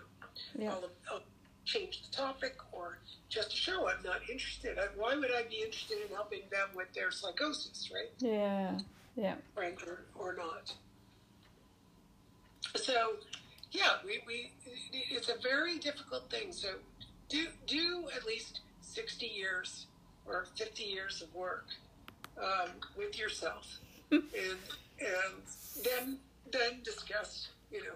Yeah. 0.58 0.70
I'll, 0.70 0.90
I'll 1.10 1.22
change 1.64 2.02
the 2.02 2.16
topic 2.16 2.56
or 2.72 2.98
just 3.28 3.50
to 3.50 3.56
show 3.56 3.88
I'm 3.88 4.02
not 4.04 4.20
interested. 4.30 4.78
I, 4.78 4.86
why 4.96 5.16
would 5.16 5.30
I 5.30 5.44
be 5.44 5.62
interested 5.64 5.98
in 6.02 6.14
helping 6.14 6.42
them 6.50 6.68
with 6.74 6.92
their 6.94 7.10
psychosis, 7.10 7.90
right? 7.92 8.10
Yeah. 8.18 8.78
Yeah. 9.16 9.34
Right 9.56 9.78
or, 9.86 10.04
or 10.18 10.36
not. 10.36 10.72
So, 12.76 13.14
yeah, 13.70 13.98
we, 14.04 14.20
we 14.26 14.50
it's 14.92 15.28
a 15.28 15.40
very 15.42 15.78
difficult 15.78 16.30
thing. 16.30 16.52
So, 16.52 16.68
do 17.28 17.46
do 17.66 18.08
at 18.16 18.26
least 18.26 18.60
sixty 18.80 19.26
years 19.26 19.86
or 20.26 20.46
fifty 20.56 20.84
years 20.84 21.22
of 21.22 21.32
work 21.34 21.66
um, 22.38 22.70
with 22.96 23.18
yourself, 23.18 23.78
and 24.10 24.24
and 24.98 25.42
then 25.84 26.18
then 26.50 26.80
discuss, 26.82 27.48
you 27.70 27.80
know, 27.80 27.94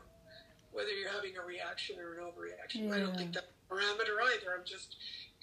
whether 0.78 0.94
you're 0.94 1.10
having 1.10 1.36
a 1.36 1.44
reaction 1.44 1.98
or 1.98 2.14
an 2.14 2.22
overreaction. 2.22 2.94
I 2.94 3.00
don't 3.00 3.16
think 3.16 3.32
that's 3.32 3.50
a 3.50 3.74
parameter 3.74 4.14
either. 4.30 4.54
I'm 4.54 4.64
just 4.64 4.94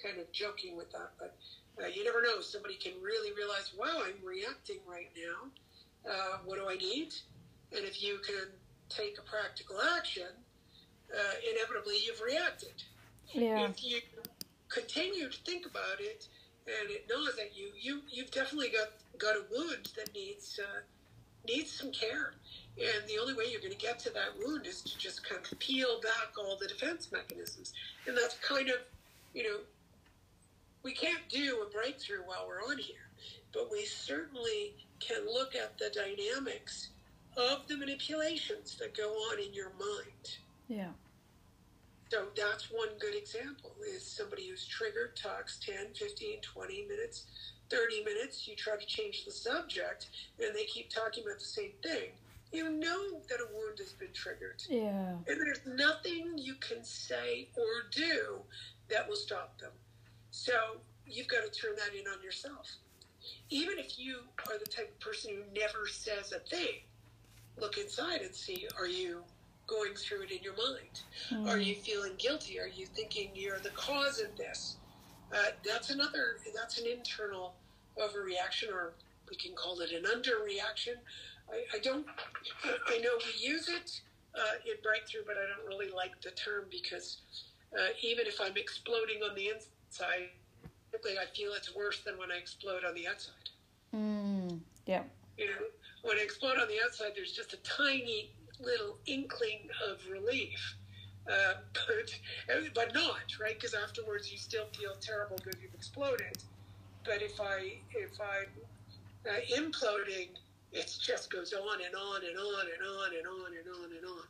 kind 0.02 0.18
of 0.18 0.32
joking 0.32 0.78
with 0.78 0.90
that, 0.94 1.12
but 1.20 1.36
uh, 1.84 1.88
you 1.88 2.06
never 2.06 2.22
know. 2.22 2.40
Somebody 2.40 2.76
can 2.76 2.94
really 3.02 3.36
realize, 3.36 3.74
wow, 3.78 4.02
I'm 4.08 4.16
reacting 4.24 4.80
right 4.88 5.12
now. 5.12 6.10
Uh, 6.10 6.38
what 6.46 6.58
do 6.58 6.70
I 6.70 6.78
need? 6.78 7.14
And 7.76 7.84
if 7.84 8.02
you 8.02 8.20
can 8.26 8.48
take 8.88 9.18
a 9.20 9.24
practical 9.24 9.76
action, 9.98 10.32
uh, 11.14 11.34
inevitably 11.52 11.98
you've 12.06 12.22
reacted. 12.22 12.82
Yeah. 13.34 13.68
If 13.68 13.84
you 13.84 14.00
continue 14.70 15.30
to 15.30 15.38
think 15.44 15.66
about 15.66 16.00
it 16.00 16.30
and 16.66 16.90
it 16.90 17.08
gnaws 17.10 17.38
at 17.42 17.58
you, 17.58 17.72
you 17.78 18.02
you've 18.10 18.32
definitely 18.32 18.70
got 18.70 18.94
got 19.18 19.36
a 19.36 19.44
wound 19.52 19.90
that 19.98 20.14
needs 20.14 20.62
uh, 20.64 20.80
needs 21.46 21.72
some 21.72 21.92
care. 21.92 22.36
And 22.78 23.08
the 23.08 23.18
only 23.22 23.34
way 23.34 23.46
you're 23.50 23.62
going 23.62 23.72
to 23.72 23.78
get 23.78 24.00
to 24.00 24.10
that 24.12 24.38
wound 24.38 24.66
is 24.66 24.82
to 24.82 24.98
just 24.98 25.28
kind 25.28 25.42
of 25.50 25.60
peel 25.60 26.02
back 26.02 26.34
all 26.38 26.58
the 26.60 26.68
defense 26.68 27.10
mechanisms. 27.12 27.74
And 28.06 28.18
that's 28.18 28.38
kind 28.40 28.70
of, 28.70 28.78
you 29.34 29.44
know, 29.44 29.60
we 30.84 30.94
can't 30.94 31.28
do 31.30 31.66
a 31.66 31.72
breakthrough 31.72 32.22
while 32.26 32.46
we're 32.48 32.62
on 32.70 32.78
here, 32.78 33.10
but 33.54 33.72
we 33.72 33.86
certainly 33.86 34.76
can 35.00 35.26
look 35.26 35.56
at 35.56 35.78
the 35.78 35.90
dynamics 35.90 36.90
of 37.38 37.68
the 37.68 37.78
manipulations 37.78 38.76
that 38.78 38.96
go 38.96 39.10
on 39.10 39.40
in 39.40 39.54
your 39.54 39.72
mind. 39.80 40.38
Yeah. 40.68 40.92
So 42.12 42.28
that's 42.36 42.70
one 42.72 42.90
good 43.00 43.16
example 43.16 43.72
is 43.88 44.06
somebody 44.06 44.48
who's 44.48 44.66
triggered 44.66 45.16
talks 45.16 45.60
10, 45.66 45.88
15, 45.96 46.42
20 46.42 46.86
minutes, 46.88 47.26
30 47.70 48.04
minutes. 48.04 48.48
You 48.48 48.56
try 48.56 48.78
to 48.78 48.86
change 48.86 49.26
the 49.26 49.32
subject 49.32 50.10
and 50.40 50.56
they 50.56 50.66
keep 50.66 50.90
talking 50.90 51.24
about 51.26 51.40
the 51.40 51.46
same 51.46 51.72
thing. 51.82 52.12
You 52.52 52.70
know 52.70 53.22
that 53.30 53.39
a 53.39 53.48
wound 53.54 53.80
has 53.80 53.93
been 53.93 54.14
triggered. 54.14 54.64
Yeah. 54.70 55.12
And 55.28 55.41
there's 55.41 55.62
nothing 55.66 56.38
you 56.38 56.56
can 56.56 56.84
say 56.84 57.50
or 57.56 57.89
do 57.91 58.39
that 58.89 59.08
will 59.08 59.16
stop 59.16 59.60
them. 59.60 59.72
So 60.32 60.54
you've 61.06 61.28
got 61.28 61.41
to 61.43 61.60
turn 61.60 61.76
that 61.78 61.98
in 62.00 62.08
on 62.08 62.22
yourself. 62.24 62.72
Even 63.50 63.80
if 63.80 63.98
you 63.98 64.20
are 64.48 64.60
the 64.60 64.70
type 64.70 64.91
of 64.91 65.00
person 65.00 65.32
who 65.32 65.60
never 65.60 65.88
says 65.88 66.32
a 66.32 66.39
thing, 66.39 66.82
look 67.60 67.78
inside 67.78 68.22
and 68.22 68.34
see 68.34 68.68
are 68.78 68.88
you 68.88 69.24
going 69.68 69.93
through 69.96 70.24
it 70.24 70.32
in 70.32 70.43
your 70.43 70.56
mind? 70.56 71.02
Mm. 71.32 71.50
Are 71.50 71.58
you 71.58 71.76
feeling 71.76 72.14
guilty? 72.18 72.60
Are 72.60 72.68
you 72.68 72.86
thinking 72.86 73.30
you're 73.34 73.60
the 73.60 73.70
cause 73.72 74.20
of 74.20 74.36
this? 74.38 74.78
Uh, 75.34 75.52
that's 75.66 75.89
another, 75.89 76.38
that's 76.56 76.80
an 76.80 76.86
internal 76.88 77.56
overreaction, 77.98 78.72
or 78.72 78.93
we 79.30 79.36
can 79.36 79.54
call 79.56 79.80
it 79.80 79.91
an 79.91 80.04
underreaction. 80.04 80.96
I, 81.50 81.78
I 81.78 81.80
don't, 81.80 82.06
I 82.88 82.98
know 83.00 83.12
we 83.18 83.48
use 83.48 83.68
it 83.70 84.02
uh, 84.36 84.56
in 84.66 84.76
breakthrough, 84.84 85.22
but 85.26 85.36
I 85.38 85.46
don't 85.48 85.68
really 85.68 85.91
like 85.91 86.22
the 86.22 86.32
term 86.32 86.66
because 86.70 87.22
uh, 87.74 87.89
even 88.02 88.26
if 88.26 88.39
I'm 88.41 88.58
exploding 88.58 89.22
on 89.28 89.36
the 89.36 89.50
inside, 89.50 90.30
I 90.93 91.26
feel 91.36 91.52
it's 91.54 91.76
worse 91.76 92.02
than 92.02 92.18
when 92.18 92.32
I 92.32 92.38
explode 92.38 92.84
on 92.88 92.96
the 92.96 93.08
outside. 93.08 93.50
Mm, 93.93 94.60
yeah. 94.86 95.04
You 95.38 95.48
know, 95.48 95.62
when 96.04 96.18
I 96.18 96.22
explode 96.22 96.58
on 96.60 96.68
the 96.68 96.80
outside, 96.84 97.12
there's 97.16 97.34
just 97.34 97.54
a 97.54 97.58
tiny 97.58 98.32
little 98.60 98.98
inkling 99.06 99.70
of 99.89 100.00
relief. 100.10 100.76
Uh, 101.30 101.56
but 101.88 102.74
but 102.74 102.93
not 102.93 103.26
right 103.41 103.56
because 103.56 103.74
afterwards 103.74 104.32
you 104.32 104.38
still 104.38 104.66
feel 104.80 104.93
terrible 105.02 105.38
because 105.43 105.60
you've 105.62 105.74
exploded. 105.74 106.38
But 107.04 107.22
if 107.22 107.39
I 107.41 107.74
if 107.93 108.12
I'm 108.22 108.48
uh, 109.28 109.60
imploding, 109.60 110.30
it 110.72 110.95
just 111.01 111.32
goes 111.32 111.53
on 111.53 111.80
and 111.86 111.95
on 111.95 112.22
and 112.24 112.38
on 112.38 112.66
and 112.74 112.88
on 112.88 113.09
and 113.18 113.28
on 113.28 113.51
and 113.57 113.68
on 113.76 113.91
and 113.97 114.05
on. 114.05 114.26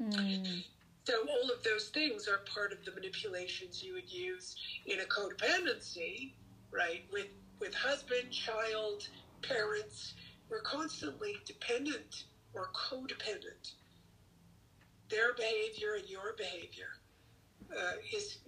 Mm. 0.00 0.64
So 1.04 1.14
all 1.28 1.50
of 1.50 1.62
those 1.64 1.88
things 1.88 2.28
are 2.28 2.38
part 2.54 2.72
of 2.72 2.84
the 2.84 2.92
manipulations 2.92 3.82
you 3.82 3.94
would 3.94 4.10
use 4.10 4.56
in 4.86 5.00
a 5.00 5.04
codependency, 5.04 6.32
right? 6.70 7.04
With 7.12 7.28
with 7.58 7.74
husband, 7.74 8.30
child, 8.30 9.06
parents, 9.42 10.14
we're 10.48 10.62
constantly 10.62 11.36
dependent 11.44 12.24
or 12.54 12.70
codependent. 12.74 13.74
Their 15.10 15.34
behavior 15.34 15.94
and 15.98 16.08
your 16.08 16.34
behavior 16.38 16.88
uh, 17.76 17.92
is 18.14 18.38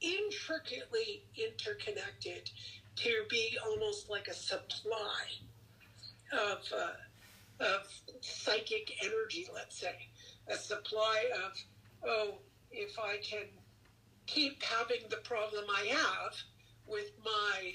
intricately 0.00 1.24
interconnected 1.36 2.50
to 2.96 3.24
be 3.28 3.56
almost 3.66 4.08
like 4.08 4.28
a 4.28 4.34
supply 4.34 5.24
of, 6.32 6.58
uh, 6.72 7.64
of 7.64 7.88
psychic 8.20 8.92
energy, 9.02 9.46
let's 9.54 9.78
say. 9.78 10.08
A 10.48 10.56
supply 10.56 11.24
of, 11.44 11.52
oh, 12.06 12.34
if 12.70 12.98
I 12.98 13.16
can 13.22 13.46
keep 14.26 14.62
having 14.62 15.08
the 15.10 15.18
problem 15.18 15.64
I 15.68 15.86
have 15.86 16.34
with 16.86 17.10
my, 17.24 17.74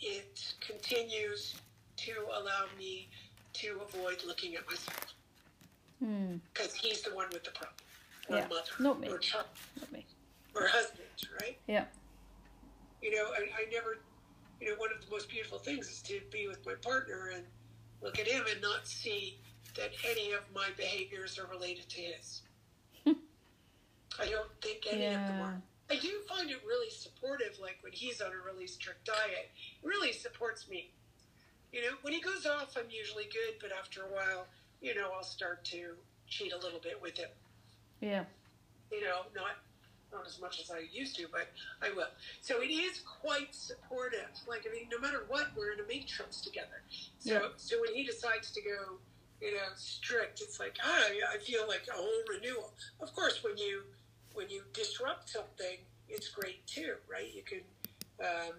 it 0.00 0.54
continues 0.66 1.56
to 1.96 2.12
allow 2.34 2.64
me 2.78 3.08
to 3.54 3.80
avoid 3.88 4.22
looking 4.26 4.54
at 4.56 4.66
myself. 4.66 5.14
Because 6.00 6.72
hmm. 6.72 6.86
he's 6.86 7.02
the 7.02 7.14
one 7.14 7.26
with 7.32 7.44
the 7.44 7.50
problem. 7.50 7.76
Or 8.28 8.36
yeah. 8.36 8.48
mother. 8.48 8.62
Not 8.80 9.00
me. 9.00 9.08
Or 9.08 9.18
child. 9.18 9.46
Not 9.78 9.92
me. 9.92 10.06
Or 10.54 10.66
husband, 10.66 11.08
right? 11.40 11.58
Yeah. 11.66 11.84
You 13.02 13.12
know, 13.12 13.26
I, 13.36 13.42
I 13.42 13.70
never, 13.72 13.98
you 14.64 14.70
know, 14.70 14.76
one 14.78 14.90
of 14.96 15.04
the 15.04 15.10
most 15.10 15.28
beautiful 15.28 15.58
things 15.58 15.88
is 15.88 16.00
to 16.02 16.20
be 16.32 16.48
with 16.48 16.64
my 16.64 16.74
partner 16.74 17.32
and 17.34 17.44
look 18.02 18.18
at 18.18 18.26
him 18.26 18.44
and 18.50 18.60
not 18.62 18.86
see 18.86 19.38
that 19.76 19.90
any 20.08 20.32
of 20.32 20.40
my 20.54 20.68
behaviors 20.76 21.38
are 21.38 21.46
related 21.46 21.88
to 21.88 22.00
his. 22.00 22.42
I 23.06 24.26
don't 24.30 24.50
think 24.62 24.86
any 24.90 25.02
yeah. 25.02 25.20
of 25.20 25.28
them 25.28 25.40
are. 25.42 25.62
I 25.90 25.96
do 25.96 26.10
find 26.28 26.50
it 26.50 26.62
really 26.66 26.90
supportive, 26.90 27.58
like 27.60 27.76
when 27.82 27.92
he's 27.92 28.22
on 28.22 28.32
a 28.32 28.44
really 28.44 28.66
strict 28.66 29.04
diet, 29.04 29.50
it 29.82 29.86
really 29.86 30.12
supports 30.12 30.68
me 30.68 30.90
you 31.74 31.82
know, 31.82 31.96
when 32.02 32.14
he 32.14 32.20
goes 32.20 32.46
off, 32.46 32.76
I'm 32.78 32.88
usually 32.88 33.24
good, 33.24 33.58
but 33.60 33.70
after 33.76 34.02
a 34.02 34.06
while, 34.06 34.46
you 34.80 34.94
know, 34.94 35.10
I'll 35.12 35.24
start 35.24 35.64
to 35.74 35.94
cheat 36.28 36.52
a 36.52 36.56
little 36.56 36.78
bit 36.78 37.02
with 37.02 37.18
him. 37.18 37.30
Yeah. 38.00 38.24
You 38.92 39.02
know, 39.02 39.26
not 39.34 39.58
not 40.14 40.26
as 40.26 40.40
much 40.40 40.60
as 40.60 40.70
I 40.70 40.84
used 40.92 41.16
to, 41.16 41.26
but 41.30 41.48
I 41.82 41.94
will. 41.94 42.08
So 42.40 42.62
it 42.62 42.70
is 42.70 43.00
quite 43.00 43.54
supportive. 43.54 44.30
Like 44.48 44.66
I 44.68 44.72
mean, 44.72 44.88
no 44.90 44.98
matter 44.98 45.24
what, 45.28 45.48
we're 45.56 45.72
in 45.72 45.80
a 45.80 45.88
matrix 45.88 46.40
together. 46.40 46.82
So 47.18 47.32
yeah. 47.32 47.48
so 47.56 47.80
when 47.80 47.94
he 47.94 48.04
decides 48.04 48.50
to 48.52 48.62
go, 48.62 48.98
you 49.40 49.54
know, 49.54 49.68
strict, 49.76 50.40
it's 50.40 50.60
like 50.60 50.76
ah, 50.82 51.04
I 51.32 51.38
feel 51.38 51.66
like 51.66 51.82
a 51.88 51.96
whole 51.96 52.22
renewal. 52.28 52.72
Of 53.00 53.14
course, 53.14 53.42
when 53.42 53.58
you 53.58 53.82
when 54.32 54.48
you 54.48 54.62
disrupt 54.72 55.28
something, 55.28 55.78
it's 56.08 56.28
great 56.28 56.66
too, 56.66 56.94
right? 57.10 57.30
You 57.34 57.42
can. 57.42 57.60
Um, 58.20 58.54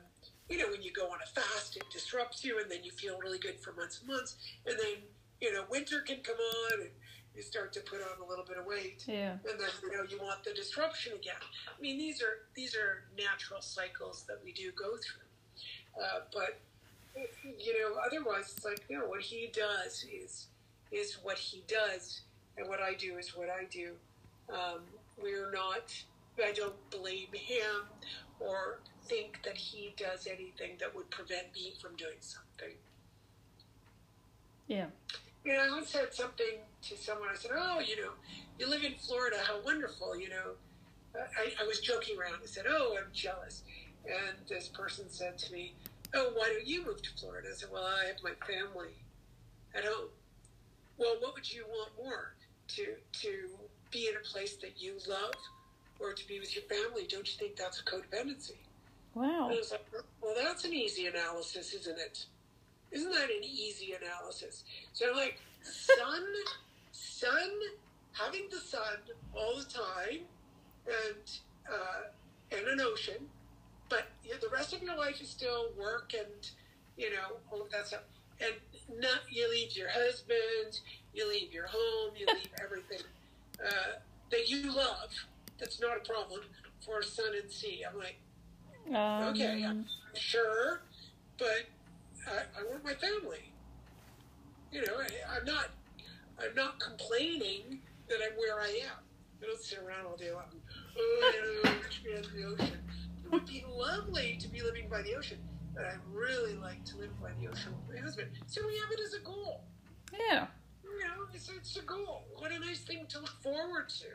you 0.49 0.59
know, 0.59 0.69
when 0.69 0.83
you 0.83 0.91
go 0.91 1.07
on 1.07 1.17
a 1.23 1.27
fast, 1.27 1.75
it 1.75 1.85
disrupts 1.91 2.43
you, 2.43 2.59
and 2.59 2.69
then 2.69 2.83
you 2.83 2.91
feel 2.91 3.17
really 3.17 3.39
good 3.39 3.59
for 3.59 3.73
months 3.73 3.99
and 4.01 4.09
months, 4.09 4.35
and 4.67 4.77
then 4.77 5.01
you 5.41 5.53
know, 5.53 5.63
winter 5.69 6.01
can 6.01 6.17
come 6.23 6.37
on, 6.37 6.81
and 6.81 6.89
you 7.35 7.43
start 7.43 7.73
to 7.73 7.81
put 7.81 7.99
on 8.01 8.25
a 8.25 8.29
little 8.29 8.45
bit 8.45 8.57
of 8.57 8.65
weight, 8.65 9.03
yeah, 9.07 9.31
and 9.49 9.59
then 9.59 9.69
you 9.83 9.97
know 9.97 10.03
you 10.09 10.19
want 10.21 10.43
the 10.43 10.53
disruption 10.53 11.13
again. 11.13 11.35
I 11.67 11.81
mean, 11.81 11.97
these 11.97 12.21
are 12.21 12.45
these 12.55 12.75
are 12.75 13.03
natural 13.17 13.61
cycles 13.61 14.25
that 14.27 14.39
we 14.43 14.51
do 14.51 14.71
go 14.71 14.95
through, 14.97 16.03
uh, 16.03 16.21
but 16.33 16.59
you 17.15 17.79
know, 17.79 17.95
otherwise 18.05 18.53
it's 18.55 18.65
like 18.65 18.83
you 18.89 18.99
know 18.99 19.05
what 19.05 19.21
he 19.21 19.51
does 19.53 20.05
is 20.11 20.47
is 20.91 21.17
what 21.23 21.37
he 21.37 21.63
does, 21.67 22.21
and 22.57 22.67
what 22.67 22.81
I 22.81 22.93
do 22.93 23.17
is 23.17 23.35
what 23.35 23.49
I 23.49 23.65
do. 23.69 23.93
Um, 24.49 24.81
we're 25.21 25.51
not. 25.51 25.93
I 26.43 26.51
don't 26.51 26.75
blame 26.89 27.27
him 27.33 27.87
or 28.39 28.79
think 29.07 29.39
that 29.45 29.55
he 29.55 29.93
does 29.97 30.27
anything 30.27 30.71
that 30.79 30.93
would 30.93 31.09
prevent 31.09 31.53
me 31.53 31.73
from 31.81 31.95
doing 31.95 32.17
something. 32.19 32.75
Yeah. 34.67 34.87
You 35.45 35.53
know, 35.53 35.59
I 35.59 35.69
once 35.69 35.89
said 35.89 36.11
something 36.11 36.57
to 36.81 36.97
someone. 36.97 37.29
I 37.31 37.35
said, 37.35 37.51
"Oh, 37.53 37.79
you 37.79 38.01
know, 38.01 38.11
you 38.57 38.67
live 38.67 38.83
in 38.83 38.95
Florida. 38.95 39.37
How 39.41 39.61
wonderful!" 39.63 40.17
You 40.17 40.29
know, 40.29 40.51
I, 41.15 41.53
I 41.61 41.67
was 41.67 41.79
joking 41.79 42.17
around. 42.19 42.39
I 42.41 42.47
said, 42.47 42.65
"Oh, 42.67 42.97
I'm 42.97 43.11
jealous," 43.13 43.61
and 44.05 44.35
this 44.49 44.69
person 44.69 45.05
said 45.07 45.37
to 45.37 45.53
me, 45.53 45.75
"Oh, 46.15 46.31
why 46.33 46.49
don't 46.51 46.65
you 46.65 46.83
move 46.83 47.01
to 47.03 47.09
Florida?" 47.19 47.49
I 47.51 47.55
said, 47.55 47.69
"Well, 47.71 47.85
I 47.85 48.05
have 48.07 48.23
my 48.23 48.33
family 48.47 48.95
at 49.75 49.85
home." 49.85 50.09
Well, 50.97 51.17
what 51.19 51.35
would 51.35 51.51
you 51.53 51.65
want 51.69 51.91
more? 52.01 52.33
To 52.69 52.95
to 53.21 53.49
be 53.91 54.07
in 54.07 54.15
a 54.15 54.27
place 54.27 54.55
that 54.57 54.81
you 54.81 54.95
love, 55.07 55.35
or 55.99 56.13
to 56.13 56.27
be 56.27 56.39
with 56.39 56.55
your 56.55 56.65
family? 56.65 57.05
Don't 57.07 57.27
you 57.27 57.37
think 57.37 57.55
that's 57.55 57.79
a 57.79 57.83
codependency? 57.83 58.57
Wow. 59.13 59.49
I 59.49 59.53
was 59.55 59.71
like, 59.71 59.85
well, 60.21 60.33
that's 60.35 60.65
an 60.65 60.73
easy 60.73 61.05
analysis, 61.07 61.73
isn't 61.73 61.97
it? 61.97 62.25
Isn't 62.95 63.11
that 63.11 63.29
an 63.29 63.43
easy 63.43 63.93
analysis? 63.93 64.63
So 64.93 65.09
I'm 65.09 65.17
like, 65.17 65.37
sun, 65.61 66.23
sun, 66.93 67.51
having 68.13 68.43
the 68.49 68.57
sun 68.57 68.97
all 69.35 69.57
the 69.57 69.65
time, 69.65 70.21
and 70.87 71.39
uh, 71.69 72.55
and 72.57 72.67
an 72.67 72.79
ocean, 72.79 73.27
but 73.89 74.03
you 74.23 74.31
know, 74.31 74.37
the 74.41 74.49
rest 74.49 74.73
of 74.73 74.81
your 74.81 74.95
life 74.95 75.21
is 75.21 75.29
still 75.29 75.71
work 75.77 76.13
and 76.17 76.49
you 76.97 77.09
know 77.11 77.37
all 77.51 77.61
of 77.61 77.69
that 77.71 77.87
stuff. 77.87 78.03
And 78.39 78.53
not 78.99 79.21
you 79.29 79.49
leave 79.49 79.75
your 79.75 79.89
husband, 79.89 80.79
you 81.13 81.27
leave 81.27 81.51
your 81.51 81.67
home, 81.67 82.13
you 82.17 82.25
leave 82.27 82.51
everything 82.63 83.05
uh, 83.65 83.99
that 84.31 84.49
you 84.49 84.73
love. 84.73 85.09
That's 85.59 85.81
not 85.81 85.97
a 85.97 85.99
problem 86.01 86.41
for 86.85 87.01
sun 87.01 87.31
and 87.41 87.51
sea. 87.51 87.83
I'm 87.89 87.97
like, 87.97 88.17
um, 88.87 89.33
okay, 89.33 89.63
I'm 89.65 89.85
sure, 90.13 90.81
but 91.37 91.65
I, 92.27 92.59
I, 92.59 92.63
want 92.69 92.83
my 92.83 92.93
family. 92.93 93.53
You 94.71 94.81
know, 94.81 94.93
I, 94.99 95.37
am 95.37 95.45
not, 95.45 95.69
I'm 96.39 96.55
not 96.55 96.79
complaining 96.79 97.79
that 98.09 98.17
I'm 98.25 98.37
where 98.37 98.59
I 98.59 98.67
am. 98.83 98.97
I 99.41 99.45
don't 99.45 99.61
sit 99.61 99.79
around 99.79 100.05
all 100.05 100.17
day 100.17 100.31
long. 100.31 100.45
Oh, 100.97 101.33
you 102.03 102.15
know, 102.15 102.21
the 102.21 102.43
ocean. 102.45 102.79
It 103.23 103.31
would 103.31 103.45
be 103.45 103.65
lovely 103.69 104.37
to 104.39 104.47
be 104.47 104.61
living 104.61 104.87
by 104.89 105.01
the 105.01 105.15
ocean. 105.15 105.39
but 105.73 105.85
I 105.85 105.93
really 106.11 106.55
like 106.55 106.83
to 106.85 106.97
live 106.97 107.19
by 107.21 107.31
the 107.39 107.47
ocean 107.47 107.73
with 107.87 107.95
my 107.95 108.01
husband. 108.01 108.31
So 108.47 108.61
we 108.65 108.77
have 108.79 108.91
it 108.91 108.99
as 109.05 109.13
a 109.13 109.19
goal. 109.19 109.63
Yeah. 110.13 110.47
You 110.83 110.99
know, 110.99 111.25
it's, 111.33 111.49
it's 111.49 111.75
a 111.77 111.81
goal. 111.81 112.25
What 112.37 112.51
a 112.51 112.59
nice 112.59 112.81
thing 112.81 113.05
to 113.09 113.19
look 113.19 113.41
forward 113.41 113.89
to. 113.89 114.05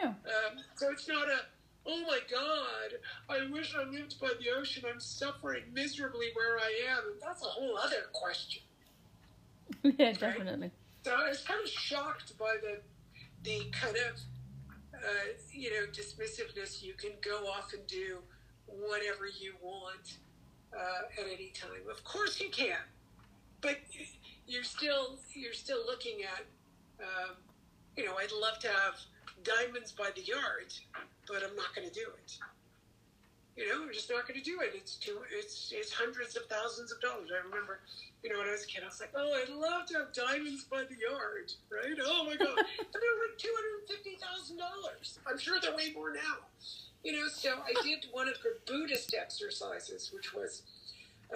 Yeah. 0.00 0.08
Um, 0.08 0.58
so 0.76 0.90
it's 0.90 1.08
not 1.08 1.28
a, 1.28 1.40
oh 1.86 2.00
my 2.06 2.20
God, 2.30 2.98
I 3.28 3.50
wish 3.50 3.74
I 3.74 3.84
lived 3.88 4.20
by 4.20 4.30
the 4.40 4.50
ocean. 4.56 4.84
I'm 4.88 5.00
suffering 5.00 5.64
miserably 5.72 6.26
where 6.34 6.58
I 6.58 6.72
am. 6.90 7.12
And 7.12 7.20
that's 7.20 7.42
a 7.42 7.48
whole 7.48 7.76
other 7.76 8.06
question. 8.12 8.62
yeah, 9.82 10.12
definitely. 10.12 10.70
So 11.04 11.12
I 11.12 11.28
was 11.28 11.42
kind 11.42 11.60
of 11.62 11.68
shocked 11.68 12.38
by 12.38 12.56
the 12.62 12.80
the 13.42 13.66
kind 13.72 13.96
of 13.96 14.20
uh, 14.94 15.32
you 15.52 15.70
know 15.70 15.86
dismissiveness. 15.92 16.82
You 16.82 16.94
can 16.94 17.10
go 17.20 17.46
off 17.46 17.72
and 17.72 17.84
do 17.86 18.18
whatever 18.66 19.26
you 19.26 19.54
want 19.60 20.18
uh, 20.76 21.20
at 21.20 21.26
any 21.26 21.50
time. 21.50 21.88
Of 21.90 22.04
course 22.04 22.40
you 22.40 22.50
can, 22.50 22.78
but 23.60 23.78
you're 24.46 24.64
still 24.64 25.18
you're 25.34 25.52
still 25.54 25.84
looking 25.86 26.20
at. 26.22 26.44
Um, 27.00 27.36
you 27.96 28.04
know, 28.06 28.14
I'd 28.16 28.32
love 28.32 28.58
to 28.60 28.68
have 28.68 28.94
diamonds 29.42 29.92
by 29.92 30.10
the 30.14 30.22
yard, 30.22 30.72
but 31.28 31.42
I'm 31.42 31.56
not 31.56 31.74
going 31.74 31.88
to 31.88 31.94
do 31.94 32.06
it. 32.18 32.38
You 33.56 33.68
know, 33.68 33.84
I'm 33.84 33.92
just 33.92 34.08
not 34.08 34.26
going 34.26 34.40
to 34.40 34.44
do 34.44 34.60
it. 34.60 34.72
It's 34.74 34.96
too. 34.96 35.18
It's 35.28 35.72
it's 35.76 35.92
hundreds 35.92 36.36
of 36.36 36.46
thousands 36.48 36.90
of 36.90 37.00
dollars. 37.02 37.28
I 37.28 37.44
remember, 37.44 37.80
you 38.24 38.32
know, 38.32 38.38
when 38.38 38.48
I 38.48 38.52
was 38.52 38.64
a 38.64 38.66
kid, 38.66 38.80
I 38.82 38.86
was 38.86 38.98
like, 38.98 39.12
oh, 39.14 39.28
I'd 39.28 39.52
love 39.52 39.84
to 39.88 39.98
have 39.98 40.12
diamonds 40.14 40.64
by 40.64 40.84
the 40.88 40.96
yard, 40.96 41.52
right? 41.68 41.92
Oh 42.00 42.24
my 42.24 42.36
god, 42.36 42.56
and 42.80 43.02
like 43.20 43.36
two 43.36 43.52
hundred 43.52 43.88
fifty 43.88 44.16
thousand 44.16 44.56
dollars. 44.56 45.18
I'm 45.28 45.38
sure 45.38 45.60
they're 45.60 45.76
way 45.76 45.92
more 45.94 46.14
now. 46.14 46.48
You 47.04 47.12
know, 47.12 47.28
so 47.28 47.60
I 47.60 47.74
did 47.82 48.06
one 48.12 48.26
of 48.26 48.34
the 48.42 48.56
Buddhist 48.66 49.14
exercises, 49.14 50.10
which 50.14 50.32
was, 50.32 50.62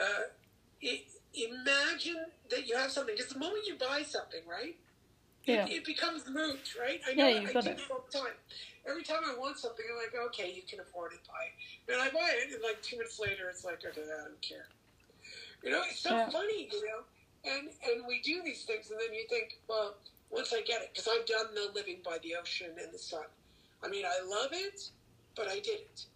uh, 0.01 0.33
it, 0.81 1.05
imagine 1.35 2.33
that 2.49 2.67
you 2.67 2.77
have 2.77 2.91
something. 2.91 3.15
Because 3.15 3.31
the 3.33 3.39
moment 3.39 3.67
you 3.67 3.77
buy 3.77 4.03
something, 4.03 4.41
right? 4.49 4.77
Yeah. 5.47 5.65
It, 5.67 5.71
it 5.73 5.85
becomes 5.85 6.25
moot, 6.29 6.75
right? 6.81 7.01
I 7.09 7.15
know 7.15 7.29
Yeah, 7.29 7.41
I 7.49 7.53
do 7.53 7.71
it. 7.71 7.81
all 7.91 8.05
the 8.11 8.19
time. 8.19 8.35
Every 8.89 9.03
time 9.03 9.23
I 9.27 9.35
want 9.39 9.59
something, 9.59 9.85
I'm 9.91 9.97
like, 9.99 10.15
okay, 10.29 10.53
you 10.55 10.63
can 10.69 10.81
afford 10.81 11.13
it, 11.13 11.21
buy 11.27 11.47
it. 11.51 11.93
And 11.93 12.03
I 12.03 12.11
buy 12.11 12.33
it, 12.35 12.53
and 12.53 12.63
like 12.63 12.83
two 12.83 12.97
minutes 12.99 13.19
later, 13.21 13.49
it's 13.51 13.65
like, 13.65 13.85
okay, 13.87 14.03
I 14.03 14.25
don't 14.29 14.43
care. 14.43 14.67
You 15.63 15.71
know, 15.71 15.83
it's 15.89 16.01
so 16.01 16.11
Yeah. 16.15 16.31
funny, 16.31 16.69
you 16.73 16.83
know. 16.87 17.05
And 17.45 17.69
and 17.89 18.07
we 18.07 18.21
do 18.23 18.43
these 18.45 18.65
things, 18.65 18.91
and 18.91 19.01
then 19.01 19.13
you 19.15 19.25
think, 19.29 19.59
well, 19.69 19.97
once 20.31 20.53
I 20.53 20.63
get 20.63 20.83
it, 20.83 20.91
because 20.93 21.09
I've 21.09 21.27
done 21.27 21.55
the 21.55 21.71
living 21.75 21.99
by 22.05 22.19
the 22.23 22.35
ocean 22.37 22.73
and 22.83 22.93
the 22.93 22.99
sun. 22.99 23.27
I 23.83 23.89
mean, 23.89 24.05
I 24.07 24.21
love 24.25 24.51
it, 24.53 24.91
but 25.37 25.49
I 25.49 25.61
did 25.61 25.81
it, 25.81 26.07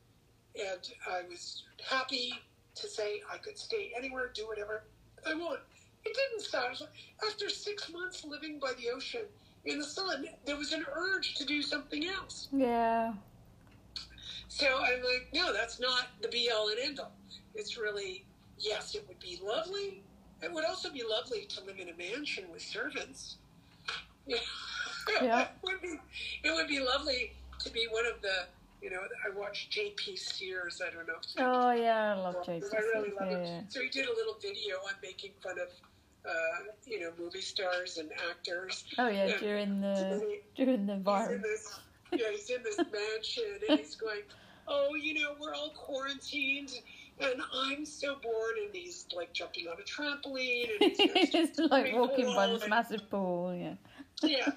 and 0.56 0.80
I 1.08 1.22
was 1.28 1.64
happy 1.88 2.32
to 2.76 2.88
say 2.88 3.20
I 3.32 3.38
could 3.38 3.58
stay 3.58 3.92
anywhere, 3.96 4.30
do 4.34 4.46
whatever 4.46 4.84
I 5.26 5.34
want. 5.34 5.60
It 6.04 6.14
didn't 6.14 6.44
start. 6.44 6.80
After 7.26 7.48
six 7.48 7.90
months 7.90 8.24
living 8.24 8.58
by 8.58 8.72
the 8.78 8.90
ocean 8.94 9.22
in 9.64 9.78
the 9.78 9.84
sun, 9.84 10.26
there 10.46 10.56
was 10.56 10.72
an 10.72 10.84
urge 10.92 11.34
to 11.34 11.44
do 11.44 11.62
something 11.62 12.06
else. 12.06 12.48
Yeah. 12.52 13.12
So 14.48 14.66
I'm 14.66 15.02
like, 15.02 15.28
no, 15.32 15.52
that's 15.52 15.78
not 15.78 16.08
the 16.22 16.28
be 16.28 16.50
all 16.50 16.68
and 16.68 16.78
end 16.78 17.00
all. 17.00 17.12
It's 17.54 17.78
really, 17.78 18.24
yes, 18.58 18.94
it 18.94 19.04
would 19.08 19.20
be 19.20 19.38
lovely. 19.42 20.02
It 20.42 20.52
would 20.52 20.64
also 20.64 20.90
be 20.90 21.02
lovely 21.08 21.44
to 21.46 21.64
live 21.64 21.78
in 21.78 21.90
a 21.90 21.96
mansion 21.96 22.44
with 22.52 22.62
servants. 22.62 23.36
Yeah. 25.08 25.40
it, 25.42 25.48
would 25.64 25.80
be, 25.80 25.96
it 26.44 26.54
would 26.54 26.68
be 26.68 26.78
lovely 26.78 27.32
to 27.58 27.70
be 27.70 27.88
one 27.90 28.04
of 28.06 28.20
the, 28.22 28.46
you 28.82 28.90
know, 28.90 29.00
I 29.26 29.36
watched 29.36 29.70
J.P. 29.72 30.16
Sears. 30.16 30.80
I 30.86 30.94
don't 30.94 31.06
know. 31.06 31.14
Oh 31.38 31.72
yeah, 31.72 32.14
I 32.16 32.20
love 32.20 32.36
J.P. 32.44 32.60
Sears. 32.60 32.74
I 32.74 32.78
really 32.78 33.10
love 33.18 33.30
Yeah. 33.30 33.58
it. 33.60 33.64
So 33.68 33.80
he 33.80 33.88
did 33.88 34.06
a 34.06 34.12
little 34.14 34.36
video 34.40 34.76
on 34.86 34.94
making 35.02 35.32
fun 35.42 35.58
of, 35.58 35.68
uh, 36.26 36.30
you 36.86 37.00
know, 37.00 37.10
movie 37.18 37.40
stars 37.40 37.98
and 37.98 38.10
actors. 38.30 38.84
Oh 38.98 39.08
yeah, 39.08 39.36
during 39.38 39.80
the 39.80 40.38
during 40.56 40.86
the 40.86 40.94
in 40.94 41.42
this, 41.42 41.78
yeah, 42.12 42.26
he's 42.30 42.50
in 42.50 42.62
this 42.62 42.78
mansion, 42.78 43.44
and 43.68 43.78
he's 43.78 43.94
going, 43.94 44.22
"Oh, 44.68 44.94
you 44.94 45.14
know, 45.14 45.34
we're 45.40 45.54
all 45.54 45.70
quarantined, 45.70 46.72
and 47.20 47.40
I'm 47.54 47.84
so 47.84 48.16
bored." 48.22 48.56
And 48.64 48.74
he's 48.74 49.06
like 49.14 49.32
jumping 49.32 49.66
on 49.68 49.76
a 49.78 49.84
trampoline, 49.84 50.68
and 50.80 50.92
he's 51.14 51.30
just, 51.32 51.58
like 51.70 51.94
walking 51.94 52.26
by 52.34 52.48
this 52.48 52.68
massive 52.68 53.08
pool. 53.10 53.54
Yeah. 53.54 53.74
yeah, 54.22 54.50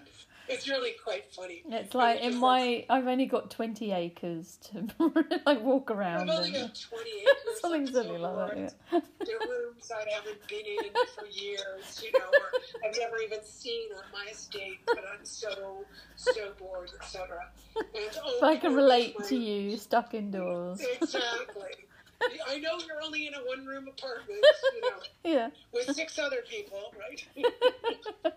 it's 0.49 0.67
really 0.67 0.93
quite 1.03 1.31
funny. 1.33 1.63
It's 1.69 1.93
like 1.95 2.21
in 2.21 2.37
my, 2.37 2.85
I've 2.89 3.07
only 3.07 3.25
got 3.25 3.49
twenty 3.51 3.91
acres 3.91 4.57
to 4.71 4.87
like 5.45 5.61
walk 5.61 5.89
I've 5.91 5.97
around. 5.97 6.29
only 6.29 6.49
in. 6.49 6.53
got 6.67 6.79
20 6.89 7.09
acres. 7.21 7.61
Something 7.61 7.87
silly 7.87 8.17
like 8.17 8.35
that. 8.55 8.73
Yeah. 8.91 8.99
Rooms 9.49 9.91
I 9.91 10.09
haven't 10.13 10.47
been 10.47 10.65
in 10.65 10.91
for 11.17 11.25
years, 11.27 12.01
you 12.03 12.11
know, 12.17 12.25
or 12.25 12.87
I've 12.89 12.97
never 12.99 13.17
even 13.19 13.39
seen 13.43 13.89
on 13.95 14.03
my 14.11 14.31
estate, 14.31 14.79
but 14.85 14.99
I'm 15.11 15.23
so, 15.25 15.85
so 16.15 16.51
bored, 16.59 16.91
etc. 17.01 17.49
If 17.95 18.43
I 18.43 18.55
can 18.57 18.73
relate 18.75 19.15
to 19.27 19.35
you, 19.35 19.77
stuck 19.77 20.13
indoors. 20.13 20.81
Exactly. 21.01 21.85
I 22.47 22.57
know 22.59 22.77
you're 22.87 23.01
only 23.03 23.27
in 23.27 23.33
a 23.33 23.39
one 23.39 23.65
room 23.65 23.87
apartment, 23.87 24.39
you 24.75 24.81
know, 24.81 24.97
Yeah. 25.25 25.49
with 25.73 25.93
six 25.93 26.17
other 26.19 26.37
people, 26.49 26.93
right? 26.97 28.31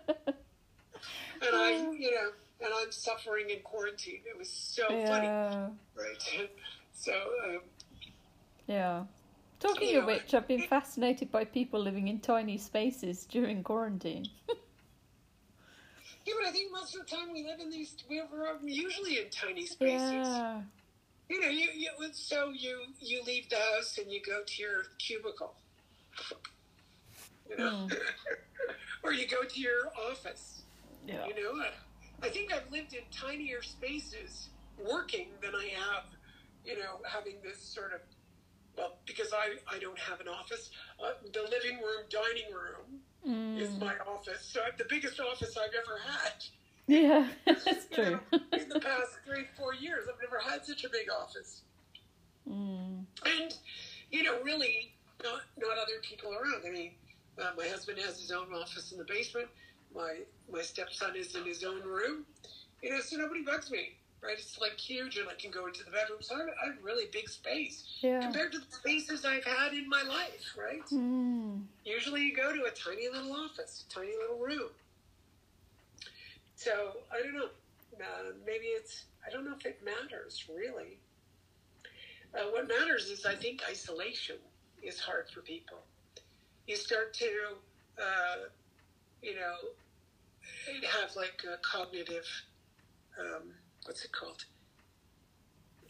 And 1.41 1.55
I, 1.55 1.71
you 1.97 2.11
know, 2.11 2.31
and 2.61 2.73
I'm 2.75 2.91
suffering 2.91 3.49
in 3.49 3.59
quarantine. 3.59 4.21
It 4.25 4.37
was 4.37 4.49
so 4.49 4.87
funny, 4.87 5.27
Yeah. 5.27 5.69
right? 5.95 6.49
So, 6.93 7.13
um, 7.45 7.59
Yeah. 8.65 9.03
Talking 9.59 9.95
of 9.97 10.05
which, 10.05 10.33
I've 10.33 10.47
been 10.47 10.63
fascinated 10.63 11.31
by 11.31 11.45
people 11.45 11.79
living 11.79 12.07
in 12.07 12.19
tiny 12.19 12.57
spaces 12.57 13.25
during 13.25 13.63
quarantine. 13.63 14.25
yeah, 16.25 16.33
but 16.39 16.47
I 16.47 16.51
think 16.51 16.71
most 16.71 16.95
of 16.95 17.07
the 17.07 17.15
time 17.15 17.31
we 17.31 17.43
live 17.43 17.59
in 17.59 17.69
these, 17.69 17.95
we're 18.09 18.57
usually 18.63 19.19
in 19.19 19.29
tiny 19.29 19.65
spaces. 19.67 20.11
Yeah. 20.11 20.61
You 21.29 21.41
know, 21.41 21.49
you, 21.49 21.67
you 21.75 21.89
so 22.13 22.51
you 22.51 22.83
you 22.99 23.21
leave 23.23 23.49
the 23.49 23.57
house 23.57 23.97
and 23.97 24.09
you 24.11 24.21
go 24.25 24.43
to 24.45 24.61
your 24.61 24.83
cubicle, 24.97 25.55
you 27.49 27.57
know, 27.57 27.87
or 29.03 29.11
you 29.11 29.27
go 29.27 29.43
to 29.43 29.59
your 29.59 29.91
office. 30.09 30.56
Yeah. 31.07 31.25
You 31.25 31.35
know, 31.35 31.63
I 32.21 32.29
think 32.29 32.53
I've 32.53 32.69
lived 32.71 32.93
in 32.93 33.01
tinier 33.11 33.61
spaces 33.61 34.49
working 34.77 35.27
than 35.41 35.55
I 35.55 35.69
have, 35.69 36.03
you 36.65 36.75
know, 36.77 36.99
having 37.09 37.35
this 37.43 37.59
sort 37.59 37.93
of, 37.93 38.01
well, 38.77 38.97
because 39.05 39.31
I, 39.33 39.55
I 39.73 39.79
don't 39.79 39.97
have 39.97 40.19
an 40.19 40.27
office. 40.27 40.69
Uh, 41.03 41.11
the 41.33 41.43
living 41.43 41.77
room, 41.77 42.03
dining 42.09 42.53
room 42.53 43.01
is 43.57 43.69
Mm. 43.69 43.79
my 43.79 43.95
office. 44.07 44.41
So 44.45 44.61
I 44.61 44.65
have 44.65 44.77
the 44.77 44.85
biggest 44.89 45.19
office 45.19 45.57
I've 45.57 45.73
ever 45.73 45.99
had. 45.99 46.43
Yeah, 46.87 47.27
that's 47.45 47.87
true. 47.93 48.19
know, 48.31 48.39
in 48.53 48.69
the 48.69 48.79
past 48.79 49.17
three, 49.25 49.45
four 49.57 49.73
years, 49.73 50.07
I've 50.13 50.21
never 50.21 50.39
had 50.39 50.65
such 50.65 50.83
a 50.85 50.89
big 50.89 51.07
office. 51.09 51.63
Mm. 52.49 53.03
And, 53.25 53.57
you 54.11 54.23
know, 54.23 54.41
really 54.43 54.93
not, 55.23 55.41
not 55.57 55.77
other 55.77 55.99
people 56.03 56.31
around. 56.31 56.63
I 56.65 56.69
mean, 56.71 56.91
uh, 57.41 57.51
my 57.57 57.67
husband 57.67 57.99
has 57.99 58.19
his 58.21 58.31
own 58.31 58.53
office 58.53 58.91
in 58.91 58.97
the 58.97 59.03
basement. 59.05 59.47
My 59.93 60.19
my 60.51 60.61
stepson 60.61 61.15
is 61.15 61.35
in 61.35 61.45
his 61.45 61.63
own 61.63 61.81
room. 61.83 62.25
You 62.81 62.91
know, 62.91 62.99
so 63.01 63.17
nobody 63.17 63.41
bugs 63.43 63.71
me, 63.71 63.97
right? 64.21 64.37
It's 64.37 64.59
like 64.59 64.77
huge, 64.77 65.17
and 65.17 65.27
I 65.27 65.33
can 65.33 65.51
go 65.51 65.67
into 65.67 65.83
the 65.83 65.91
bedroom. 65.91 66.19
So 66.21 66.35
I 66.35 66.39
have, 66.39 66.47
I 66.63 66.65
have 66.67 66.83
really 66.83 67.05
big 67.11 67.29
space 67.29 67.97
Yeah. 68.01 68.21
compared 68.21 68.51
to 68.53 68.59
the 68.59 68.65
spaces 68.69 69.25
I've 69.25 69.43
had 69.43 69.73
in 69.73 69.89
my 69.89 70.03
life, 70.03 70.55
right? 70.57 70.83
Mm. 70.91 71.63
Usually, 71.83 72.21
you 72.21 72.35
go 72.35 72.53
to 72.53 72.63
a 72.65 72.71
tiny 72.71 73.07
little 73.11 73.33
office, 73.33 73.85
a 73.89 73.93
tiny 73.93 74.13
little 74.19 74.37
room. 74.37 74.69
So 76.55 76.97
I 77.11 77.23
don't 77.23 77.33
know. 77.33 77.49
Uh, 77.99 78.33
maybe 78.45 78.65
it's. 78.65 79.05
I 79.25 79.31
don't 79.31 79.45
know 79.45 79.55
if 79.57 79.65
it 79.65 79.79
matters 79.83 80.45
really. 80.53 80.99
Uh, 82.33 82.51
what 82.51 82.67
matters 82.67 83.09
is, 83.09 83.25
I 83.25 83.35
think, 83.35 83.61
isolation 83.69 84.35
is 84.83 84.99
hard 84.99 85.29
for 85.33 85.41
people. 85.41 85.79
You 86.67 86.75
start 86.75 87.13
to, 87.15 87.29
uh, 87.97 88.35
you 89.21 89.35
know, 89.35 89.55
have 90.99 91.15
like 91.15 91.43
a 91.51 91.57
cognitive. 91.61 92.25
Um, 93.19 93.51
what's 93.85 94.03
it 94.05 94.11
called? 94.11 94.45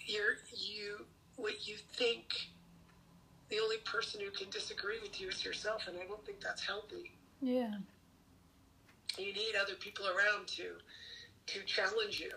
You're 0.05 0.37
you. 0.55 1.05
What 1.35 1.67
you 1.67 1.75
think. 1.93 2.25
The 3.49 3.59
only 3.59 3.77
person 3.85 4.19
who 4.21 4.29
can 4.31 4.49
disagree 4.49 4.97
with 5.01 5.21
you 5.21 5.29
is 5.29 5.45
yourself, 5.45 5.87
and 5.87 5.97
I 5.97 6.05
don't 6.05 6.25
think 6.25 6.41
that's 6.41 6.61
healthy 6.65 7.13
Yeah. 7.41 7.75
you 9.17 9.31
need 9.33 9.55
other 9.61 9.75
people 9.75 10.05
around 10.07 10.47
to 10.47 10.75
to 11.47 11.63
challenge 11.63 12.19
you. 12.19 12.31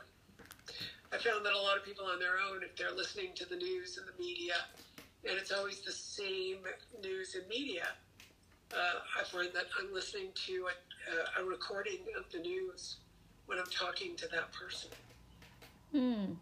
I 1.12 1.18
found 1.18 1.44
that 1.44 1.52
a 1.52 1.58
lot 1.58 1.76
of 1.76 1.84
people 1.84 2.06
on 2.06 2.20
their 2.20 2.38
own, 2.48 2.62
if 2.62 2.76
they're 2.76 2.92
listening 2.94 3.30
to 3.34 3.44
the 3.48 3.56
news 3.56 3.98
and 3.98 4.06
the 4.06 4.16
media, 4.22 4.54
and 5.24 5.36
it's 5.36 5.50
always 5.50 5.80
the 5.80 5.90
same 5.90 6.58
news 7.02 7.34
and 7.34 7.48
media, 7.48 7.88
uh, 8.72 9.00
I 9.20 9.24
find 9.24 9.48
that 9.52 9.64
I'm 9.80 9.92
listening 9.92 10.28
to 10.46 10.68
a, 10.68 10.74
a 11.38 11.44
recording 11.44 11.98
of 12.18 12.30
the 12.32 12.38
news 12.38 12.96
when 13.46 13.58
I'm 13.58 13.66
talking 13.66 14.16
to 14.16 14.28
that 14.28 14.52
person, 14.52 14.90
Mm. 15.94 16.36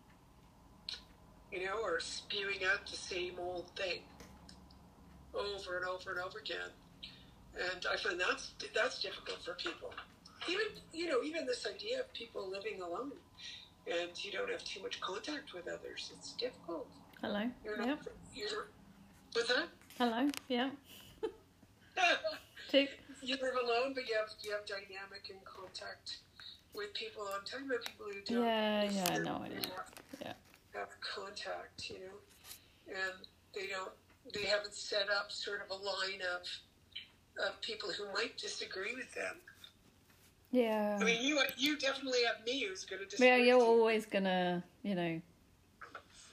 you 1.53 1.65
know, 1.65 1.79
or 1.83 2.01
spewing 2.01 2.65
out 2.65 2.87
the 2.87 2.97
same 2.97 3.39
old 3.39 3.69
thing. 3.77 4.03
over 5.35 5.77
and 5.77 5.85
over 5.87 6.11
and 6.11 6.19
over 6.21 6.39
again. 6.39 6.71
And 7.55 7.87
I 7.89 7.97
find 7.97 8.19
that's 8.19 8.53
that's 8.75 9.01
difficult 9.01 9.43
for 9.45 9.53
people. 9.55 9.95
Even 10.49 10.67
you 10.93 11.07
know, 11.07 11.23
even 11.23 11.47
this 11.47 11.67
idea 11.67 12.01
of 12.01 12.13
people 12.15 12.49
living 12.51 12.81
alone 12.83 13.13
and 13.87 14.11
you 14.25 14.33
don't 14.33 14.51
have 14.51 14.65
too 14.65 14.83
much 14.83 15.01
contact 15.01 15.53
with 15.53 15.69
others, 15.69 16.11
it's 16.17 16.33
difficult. 16.33 16.89
Hello. 17.21 17.49
You're 17.65 17.77
Yeah. 17.79 17.85
not 17.87 17.99
you're 18.35 18.69
what's 19.35 19.49
that? 19.49 19.69
Hello. 19.99 20.29
Yeah. 20.49 20.71
Tick. 22.71 22.99
You 23.23 23.37
live 23.37 23.55
alone, 23.63 23.93
but 23.95 24.09
you 24.09 24.15
have 24.19 24.31
you 24.43 24.53
have 24.53 24.67
dynamic 24.67 25.31
and 25.31 25.39
contact 25.45 26.19
with 26.75 26.93
people. 26.95 27.29
I'm 27.35 27.45
talking 27.45 27.67
about 27.67 27.85
people 27.85 28.07
who 28.07 28.21
don't. 28.35 28.45
Yeah, 28.45 28.91
yeah, 28.91 29.09
I 29.15 29.19
know, 29.19 29.43
I 29.45 29.49
know. 29.49 29.55
Have, 29.55 29.93
Yeah. 30.21 30.33
have 30.75 30.89
contact, 31.01 31.91
you 31.91 31.99
know, 32.01 32.95
and 32.95 33.27
they 33.55 33.67
don't. 33.69 33.93
They 34.35 34.45
haven't 34.45 34.75
set 34.75 35.09
up 35.11 35.33
sort 35.33 35.63
of 35.65 35.71
a 35.71 35.75
line 35.83 36.21
of 36.35 36.47
of 37.47 37.61
people 37.61 37.91
who 37.91 38.13
might 38.13 38.37
disagree 38.37 38.95
with 38.95 39.15
them. 39.15 39.37
Yeah. 40.51 40.99
I 41.01 41.05
mean, 41.05 41.23
you 41.23 41.41
you 41.57 41.77
definitely 41.79 42.25
have 42.25 42.45
me 42.45 42.65
who's 42.67 42.85
going 42.85 43.01
to 43.01 43.07
disagree. 43.07 43.29
Yeah, 43.29 43.37
you're 43.37 43.63
always 43.63 44.07
gonna, 44.07 44.65
you 44.83 44.95
know, 44.95 45.21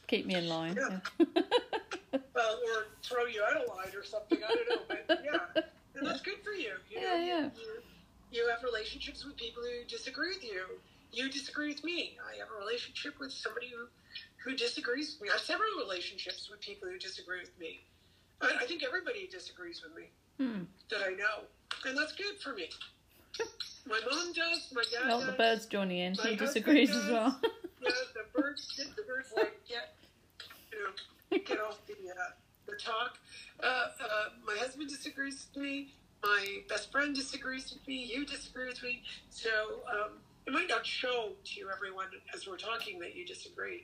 keep 0.08 0.26
me 0.26 0.36
in 0.36 0.48
line. 0.48 0.76
Yeah. 0.78 1.00
Yeah. 1.20 1.26
well, 2.36 2.60
or 2.68 2.86
throw 3.04 3.26
you 3.26 3.44
out 3.44 3.62
of 3.62 3.68
line 3.70 3.94
or 3.96 4.04
something. 4.04 4.40
I 4.44 4.56
don't 4.56 4.70
know, 4.70 4.82
but 5.08 5.22
yeah, 5.24 5.62
and 5.98 6.08
that's 6.08 6.22
good 6.22 6.42
for 6.44 6.52
you. 6.52 6.74
you 6.90 7.02
know, 7.02 7.16
Yeah, 7.16 7.26
yeah. 7.26 7.50
You, 7.56 7.82
you 8.32 8.50
have 8.50 8.64
relationships 8.64 9.24
with 9.26 9.38
people 9.38 9.64
who 9.64 9.86
disagree 9.88 10.30
with 10.30 10.44
you. 10.44 10.64
You 11.12 11.30
disagree 11.30 11.70
with 11.70 11.84
me. 11.84 12.18
I 12.20 12.38
have 12.40 12.50
a 12.54 12.60
relationship 12.60 13.20
with 13.20 13.32
somebody 13.32 13.70
who 13.70 13.88
who 14.44 14.56
disagrees 14.56 15.14
with 15.16 15.22
me. 15.24 15.30
I 15.30 15.34
have 15.38 15.42
several 15.42 15.70
relationships 15.80 16.50
with 16.52 16.60
people 16.62 16.88
who 16.90 17.00
disagree 17.00 17.40
with 17.40 17.58
me. 17.60 17.80
I, 18.42 18.58
I 18.62 18.66
think 18.66 18.84
everybody 18.84 19.28
disagrees 19.32 19.82
with 19.84 19.96
me 19.96 20.10
Hmm. 20.38 20.64
that 20.92 21.00
I 21.02 21.12
know, 21.16 21.48
and 21.88 21.98
that's 21.98 22.12
good 22.14 22.38
for 22.44 22.54
me. 22.54 22.70
My 23.88 24.00
mom 24.10 24.34
does. 24.34 24.68
My 24.74 24.84
dad 24.92 25.08
Well, 25.08 25.20
does. 25.20 25.28
the 25.28 25.34
bird's 25.34 25.66
joining 25.68 26.00
in. 26.00 26.14
He 26.16 26.36
disagrees 26.36 26.90
as 26.92 27.10
well. 27.10 27.40
Yeah, 27.82 27.90
the 28.14 28.40
birds. 28.42 28.76
The 28.96 29.04
birds 29.04 29.30
like 29.38 29.60
get, 29.68 29.96
you 30.72 30.80
know, 30.84 31.38
get 31.46 31.60
off 31.60 31.80
the 31.88 31.94
uh, 31.94 32.32
the 32.68 32.76
talk. 32.76 33.18
Uh, 33.62 33.66
uh, 33.66 34.08
my 34.46 34.56
husband 34.58 34.90
disagrees 34.90 35.48
with 35.54 35.64
me. 35.64 35.94
My 36.24 36.60
best 36.70 36.92
friend 36.92 37.16
disagrees 37.16 37.72
with 37.72 37.88
me. 37.88 38.12
You 38.12 38.26
disagree 38.26 38.68
with 38.68 38.82
me. 38.82 39.04
So 39.30 39.50
um, 39.92 40.12
it 40.46 40.54
might 40.54 40.70
not 40.70 40.86
show 40.86 41.32
to 41.44 41.70
everyone 41.76 42.08
as 42.34 42.48
we're 42.48 42.58
talking 42.58 43.00
that 43.00 43.16
you 43.16 43.26
disagree 43.26 43.84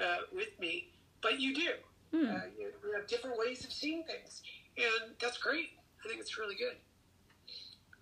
uh, 0.00 0.18
with 0.34 0.58
me, 0.60 0.88
but 1.22 1.40
you 1.40 1.54
do. 1.54 1.70
Hmm. 2.12 2.30
Uh, 2.30 2.40
you, 2.58 2.72
we 2.84 2.94
have 2.96 3.06
different 3.06 3.38
ways 3.38 3.64
of 3.64 3.72
seeing 3.72 4.02
things, 4.04 4.42
and 4.76 5.14
that's 5.20 5.38
great. 5.38 5.70
I 6.04 6.08
think 6.08 6.20
it's 6.20 6.38
really 6.38 6.54
good. 6.54 6.76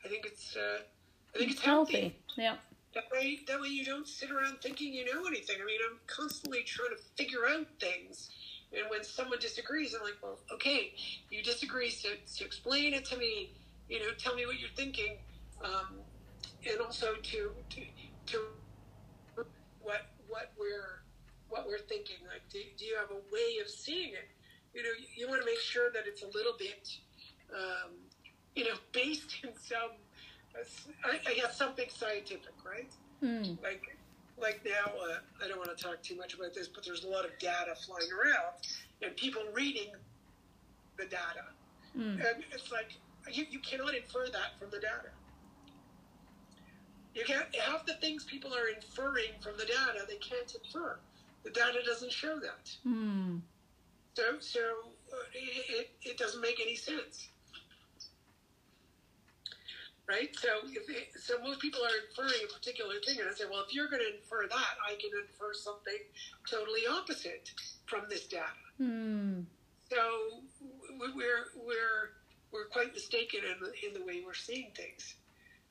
I 0.05 0.09
think 0.09 0.27
it's. 0.27 0.57
Uh, 0.57 0.83
I 1.35 1.39
think 1.39 1.51
it's 1.53 1.61
healthy. 1.61 1.93
Healthy. 2.01 2.17
Yeah. 2.37 2.57
That 2.95 3.05
way, 3.13 3.41
that 3.47 3.61
way 3.61 3.69
you 3.69 3.85
don't 3.85 4.09
sit 4.09 4.31
around 4.31 4.63
thinking 4.63 4.95
you 4.95 5.05
know 5.05 5.27
anything. 5.27 5.57
I 5.61 5.67
mean, 5.67 5.81
I'm 5.91 5.99
constantly 6.07 6.63
trying 6.63 6.97
to 6.97 7.03
figure 7.17 7.47
out 7.47 7.67
things. 7.79 8.31
And 8.77 8.91
when 8.91 9.03
someone 9.05 9.39
disagrees, 9.39 9.95
I'm 9.95 10.03
like, 10.03 10.17
well, 10.23 10.39
okay, 10.53 10.93
you 11.31 11.43
disagree, 11.43 11.91
so, 11.91 12.11
so 12.27 12.45
explain 12.45 12.93
it 12.93 13.05
to 13.07 13.17
me. 13.17 13.53
You 13.89 14.01
know, 14.01 14.07
tell 14.19 14.35
me 14.35 14.45
what 14.47 14.59
you're 14.59 14.77
thinking. 14.77 15.17
Um, 15.65 16.01
and 16.69 16.81
also 16.81 17.15
to, 17.15 17.53
to, 17.71 17.81
to 18.27 18.41
what, 19.81 20.07
what 20.29 20.53
we're, 20.59 21.03
what 21.49 21.67
we're 21.67 21.79
thinking. 21.79 22.17
Like, 22.27 22.43
do, 22.51 22.59
do 22.77 22.85
you 22.85 22.97
have 22.97 23.11
a 23.11 23.23
way 23.33 23.59
of 23.63 23.71
seeing 23.71 24.11
it? 24.11 24.29
You 24.75 24.83
know, 24.83 24.91
you, 25.01 25.07
you 25.17 25.29
want 25.29 25.41
to 25.41 25.47
make 25.47 25.61
sure 25.61 25.91
that 25.93 26.03
it's 26.07 26.23
a 26.23 26.27
little 26.27 26.55
bit, 26.59 26.89
um, 27.55 27.93
you 28.55 28.65
know, 28.65 28.75
based 28.93 29.39
in 29.43 29.51
some, 29.57 29.97
I, 31.05 31.31
I 31.31 31.35
guess 31.35 31.57
something 31.57 31.87
scientific, 31.89 32.55
right? 32.65 32.91
Hmm. 33.21 33.55
like 33.63 33.96
like 34.39 34.61
now 34.65 34.93
uh, 34.93 35.19
i 35.45 35.49
don't 35.49 35.59
want 35.59 35.77
to 35.77 35.83
talk 35.83 36.03
too 36.03 36.17
much 36.17 36.35
about 36.35 36.55
this 36.55 36.69
but 36.69 36.85
there's 36.85 37.05
a 37.05 37.09
lot 37.09 37.25
of 37.25 37.31
data 37.39 37.75
flying 37.87 38.09
around 38.13 38.55
and 39.03 39.17
people 39.17 39.43
reading 39.53 39.93
the 40.97 41.05
data. 41.05 41.45
Hmm. 41.95 42.21
and 42.21 42.45
it's 42.53 42.71
like 42.71 42.93
you, 43.31 43.47
you 43.51 43.59
cannot 43.61 43.95
infer 43.95 44.27
that 44.27 44.59
from 44.59 44.71
the 44.71 44.79
data. 44.79 45.11
You 47.15 47.25
can't 47.25 47.55
half 47.57 47.87
the 47.87 47.95
things 47.95 48.25
people 48.25 48.53
are 48.53 48.69
inferring 48.69 49.33
from 49.41 49.53
the 49.59 49.65
data 49.65 50.05
they 50.07 50.17
can't 50.17 50.55
infer. 50.55 50.99
The 51.45 51.51
data 51.51 51.79
doesn't 51.87 52.13
show 52.13 52.39
that. 52.41 52.71
Hmm. 52.83 53.39
so 54.15 54.23
so 54.41 54.61
uh, 55.13 55.17
it, 55.33 55.65
it, 55.69 55.91
it 56.03 56.19
doesn't 56.19 56.41
make 56.41 56.61
any 56.61 56.77
sense 56.77 57.29
right? 60.09 60.29
So, 60.39 60.49
if 60.69 60.89
it, 60.89 61.09
so 61.21 61.39
most 61.43 61.61
people 61.61 61.81
are 61.83 61.97
inferring 62.09 62.43
a 62.49 62.53
particular 62.53 62.95
thing, 63.05 63.19
and 63.21 63.29
I 63.29 63.33
say, 63.35 63.45
well, 63.51 63.65
if 63.67 63.75
you're 63.75 63.89
going 63.89 64.03
to 64.03 64.17
infer 64.17 64.47
that, 64.49 64.75
I 64.87 64.95
can 65.01 65.11
infer 65.21 65.53
something 65.55 65.99
totally 66.51 66.83
opposite 66.91 67.51
from 67.87 68.03
this 68.09 68.27
data. 68.27 68.45
Hmm. 68.79 69.41
So 69.91 70.43
we- 70.99 71.13
we're 71.13 71.47
we're 71.57 72.11
we're 72.53 72.67
quite 72.67 72.93
mistaken 72.95 73.41
in 73.45 73.57
the, 73.61 73.73
in 73.87 73.95
the 73.95 74.05
way 74.07 74.23
we're 74.25 74.35
seeing 74.35 74.71
things. 74.77 75.15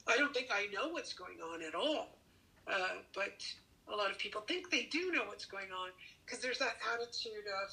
I 0.08 0.18
don't 0.18 0.34
think 0.34 0.48
I 0.52 0.68
know 0.74 0.90
what's 0.90 1.14
going 1.14 1.40
on 1.42 1.62
at 1.64 1.74
all, 1.76 2.18
uh, 2.68 3.02
but 3.14 3.44
a 3.92 3.96
lot 3.96 4.12
of 4.12 4.18
people 4.18 4.42
think 4.42 4.70
they 4.72 4.84
do 4.92 5.12
know 5.12 5.24
what's 5.26 5.46
going 5.46 5.72
on 5.72 5.90
because 6.26 6.40
there's 6.42 6.60
that 6.60 6.76
attitude 6.94 7.46
of 7.64 7.70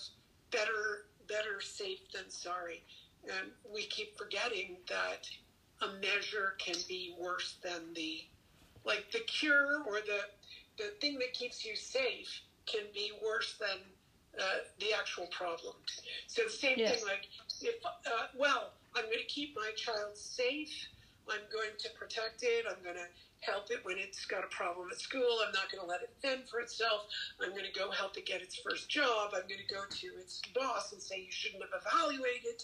better 0.51 1.07
better 1.29 1.61
safe 1.61 2.01
than 2.13 2.29
sorry, 2.31 2.83
and 3.25 3.51
we 3.73 3.83
keep 3.87 4.17
forgetting 4.19 4.79
that 4.89 5.29
a 5.83 5.89
measure 6.01 6.55
can 6.59 6.77
be 6.89 7.15
worse 7.19 7.59
than 7.63 7.93
the 7.95 8.21
like 8.85 9.05
the 9.13 9.21
cure 9.21 9.83
or 9.87 10.01
the 10.01 10.21
the 10.79 10.91
thing 11.01 11.19
that 11.19 11.33
keeps 11.35 11.65
you 11.65 11.77
safe 11.77 12.43
can 12.67 12.85
be 12.95 13.13
worse 13.25 13.57
than 13.61 13.79
uh, 14.41 14.59
the 14.79 14.93
actual 14.99 15.27
problem. 15.31 15.75
So 16.27 16.43
the 16.45 16.51
same 16.51 16.79
Yes. 16.79 17.03
thing, 17.03 17.05
like 17.07 17.27
if 17.61 17.75
uh, 17.85 18.27
well, 18.35 18.73
I'm 18.97 19.05
going 19.05 19.19
to 19.19 19.25
keep 19.27 19.51
my 19.57 19.73
child 19.77 20.17
safe. 20.17 20.73
I'm 21.29 21.43
going 21.53 21.77
to 21.79 21.91
protect 21.99 22.43
it. 22.43 22.65
I'm 22.69 22.83
going 22.83 22.97
to 22.97 23.07
help 23.43 23.71
it 23.71 23.81
when 23.83 23.99
it's 23.99 24.25
got 24.25 24.45
a 24.45 24.49
problem 24.49 24.89
at 24.91 25.01
school. 25.01 25.43
I'm 25.45 25.53
not 25.53 25.71
going 25.71 25.83
to 25.83 25.87
let 25.87 26.03
it 26.03 26.15
fend 26.23 26.49
for 26.49 26.61
itself. 26.61 27.07
I'm 27.43 27.51
going 27.51 27.67
to 27.67 27.79
go 27.79 27.91
help 27.91 28.17
it 28.17 28.27
get 28.27 28.41
its 28.41 28.57
first 28.57 28.89
job. 28.89 29.31
I'm 29.35 29.47
going 29.47 29.61
to 29.67 29.75
go 29.75 29.83
to 29.89 30.07
its 30.19 30.41
boss 30.55 30.93
and 30.93 31.03
say 31.03 31.21
you 31.21 31.31
shouldn't 31.31 31.63
have 31.63 31.83
evaluated 31.83 32.63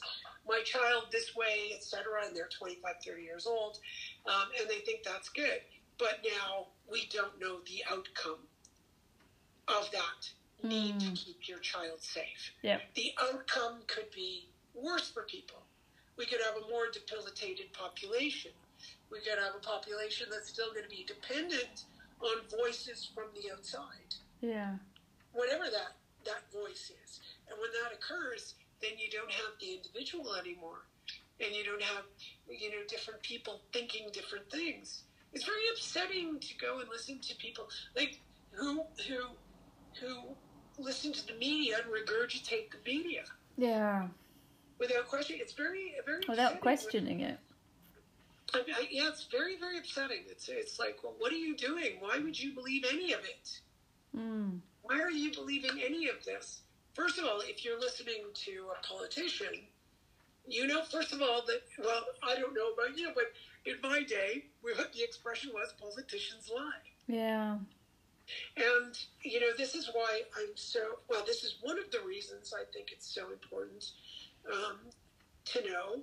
my 0.49 0.63
child 0.65 1.07
this 1.13 1.35
way, 1.37 1.75
etc. 1.75 2.25
And 2.27 2.35
they're 2.35 2.49
25, 2.57 2.95
30 3.05 3.23
years 3.23 3.47
old, 3.47 3.79
um, 4.27 4.49
and 4.59 4.69
they 4.71 4.79
think 4.87 5.03
that's 5.05 5.29
good. 5.29 5.61
But 5.99 6.21
now 6.25 6.69
we 6.91 7.09
don't 7.13 7.39
know 7.41 7.59
the 7.67 7.83
outcome 7.91 8.47
of 9.67 9.91
that 9.91 10.31
need 10.63 10.99
to 11.01 11.11
keep 11.13 11.49
your 11.49 11.59
child 11.59 12.01
safe. 12.01 12.53
Yeah. 12.63 12.79
The 12.95 13.13
outcome 13.21 13.81
could 13.87 14.11
be 14.15 14.49
worse 14.75 15.11
for 15.11 15.23
people. 15.23 15.63
We 16.17 16.27
could 16.27 16.41
have 16.45 16.57
a 16.57 16.69
more 16.69 16.87
debilitated 16.93 17.73
population. 17.73 18.51
We 19.11 19.21
could 19.21 19.39
have 19.39 19.55
a 19.57 19.61
population 19.65 20.27
that's 20.31 20.49
still 20.49 20.71
going 20.73 20.85
to 20.85 20.89
be 20.91 21.05
dependent 21.07 21.85
on 22.21 22.37
voices 22.51 23.09
from 23.15 23.27
the 23.35 23.53
outside, 23.53 24.15
Yeah. 24.41 24.77
whatever 25.33 25.65
that, 25.71 25.97
that 26.25 26.51
voice 26.53 26.91
is. 27.05 27.21
And 27.49 27.59
when 27.61 27.71
that 27.83 27.93
occurs, 27.97 28.55
then 28.83 28.93
you 28.99 29.09
don't 29.11 29.31
have 29.31 29.53
the 29.61 29.75
individual 29.77 30.35
anymore. 30.35 30.87
And 31.41 31.55
you 31.55 31.65
don't 31.65 31.83
have, 31.83 32.05
you 32.51 32.71
know, 32.71 32.85
different 32.89 33.23
people 33.23 33.63
thinking 33.73 34.09
different 34.13 34.51
things. 34.51 35.05
It's 35.33 35.45
very 35.45 35.63
upsetting 35.73 36.41
to 36.41 36.55
go 36.59 36.81
and 36.81 36.89
listen 36.89 37.21
to 37.21 37.37
people 37.37 37.69
like 37.95 38.21
who 38.51 38.83
who 39.07 39.37
who 40.01 40.37
listen 40.79 41.13
to 41.13 41.27
the 41.27 41.35
media 41.35 41.77
and 41.79 41.87
regurgitate 41.93 42.71
the 42.73 42.79
media 42.85 43.25
Yeah. 43.57 44.09
without 44.79 45.07
question. 45.07 45.37
It's 45.41 45.53
very 45.53 45.95
very 46.05 46.23
Without 46.29 46.61
questioning 46.61 47.21
it. 47.21 47.39
I 48.55 48.59
mean, 48.59 48.75
I, 48.75 48.87
yeah, 48.91 49.09
it's 49.09 49.25
very 49.25 49.59
very 49.59 49.79
upsetting. 49.79 50.23
It's 50.29 50.49
it's 50.49 50.79
like, 50.79 50.99
well, 51.03 51.15
what 51.19 51.33
are 51.33 51.37
you 51.37 51.57
doing? 51.57 51.97
Why 52.01 52.19
would 52.19 52.39
you 52.39 52.55
believe 52.55 52.85
any 52.91 53.13
of 53.13 53.21
it? 53.21 53.61
Hmm. 54.17 54.59
Why 54.83 55.01
are 55.01 55.11
you 55.11 55.33
believing 55.33 55.83
any 55.85 56.09
of 56.09 56.25
this? 56.25 56.61
First 56.95 57.19
of 57.19 57.25
all, 57.27 57.41
if 57.45 57.65
you're 57.65 57.79
listening 57.79 58.25
to 58.35 58.69
a 58.77 58.87
politician, 58.87 59.67
you 60.49 60.67
know, 60.67 60.83
first 60.83 61.13
of 61.13 61.21
all, 61.21 61.43
that, 61.47 61.63
well, 61.79 62.05
I 62.23 62.35
don't 62.35 62.55
know 62.55 62.71
about 62.71 62.99
you, 62.99 63.11
but 63.15 63.25
in 63.67 63.77
my 63.83 64.03
day, 64.03 64.47
we, 64.65 64.73
the 64.73 65.05
expression 65.05 65.51
was 65.55 65.75
politicians 65.81 66.51
lie. 66.53 66.73
Yeah. 67.07 67.59
And, 68.57 68.99
you 69.23 69.41
know, 69.41 69.51
this 69.57 69.75
is 69.75 69.91
why 69.93 70.23
I'm 70.37 70.57
so, 70.57 70.81
well, 71.09 71.23
this 71.27 71.45
is 71.45 71.57
one 71.61 71.79
of 71.79 71.91
the 71.91 72.01
reasons 72.01 72.55
I 72.59 72.65
think 72.73 72.93
it's 72.93 73.07
so 73.07 73.31
important 73.31 73.93
um, 74.53 74.79
to 75.47 75.63
know 75.63 76.01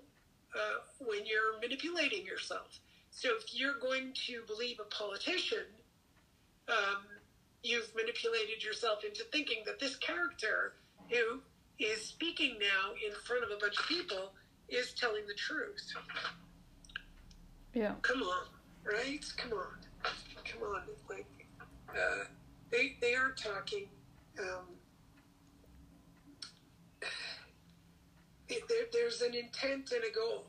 uh, 0.55 1.05
when 1.05 1.25
you're 1.25 1.59
manipulating 1.61 2.25
yourself. 2.25 2.79
So 3.11 3.29
if 3.37 3.53
you're 3.53 3.79
going 3.79 4.13
to 4.27 4.41
believe 4.47 4.79
a 4.79 4.83
politician, 4.85 5.65
um, 6.67 7.03
you've 7.63 7.93
manipulated 7.95 8.63
yourself 8.63 9.03
into 9.03 9.23
thinking 9.31 9.63
that 9.65 9.79
this 9.79 9.95
character 9.97 10.73
who 11.09 11.41
is 11.79 12.05
speaking 12.05 12.57
now 12.59 12.93
in 13.05 13.13
front 13.23 13.43
of 13.43 13.51
a 13.51 13.59
bunch 13.59 13.79
of 13.79 13.85
people 13.87 14.33
is 14.69 14.93
telling 14.93 15.27
the 15.27 15.33
truth. 15.33 15.93
Yeah. 17.73 17.93
Come 18.01 18.21
on, 18.23 18.45
right? 18.85 19.23
Come 19.37 19.53
on, 19.53 20.11
come 20.45 20.63
on. 20.63 20.81
Like 21.09 21.27
uh, 21.89 22.23
they 22.71 22.95
they 23.01 23.15
are 23.15 23.31
talking. 23.31 23.87
Um, 24.39 24.65
it, 28.49 28.63
there, 28.69 28.85
there's 28.91 29.21
an 29.21 29.33
intent 29.33 29.91
and 29.91 30.03
a 30.03 30.13
goal. 30.13 30.47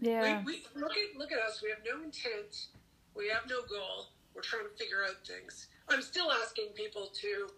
Yeah. 0.00 0.42
We, 0.44 0.62
we 0.74 0.80
look 0.80 0.92
at 0.92 1.18
look 1.18 1.32
at 1.32 1.38
us. 1.38 1.62
We 1.62 1.70
have 1.70 1.78
no 1.84 2.02
intent. 2.02 2.66
We 3.14 3.28
have 3.28 3.48
no 3.48 3.62
goal. 3.62 4.08
We're 4.34 4.42
trying 4.42 4.64
to 4.64 4.76
figure 4.76 5.04
out 5.04 5.26
things. 5.26 5.68
I'm 5.88 6.02
still 6.02 6.32
asking 6.32 6.70
people 6.74 7.10
to 7.20 7.48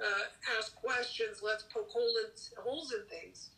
uh, 0.00 0.56
ask 0.58 0.74
questions. 0.74 1.40
Let's 1.42 1.64
poke 1.72 1.90
hole 1.90 2.12
in, 2.24 2.62
holes 2.62 2.92
in 2.92 3.06
things. 3.06 3.50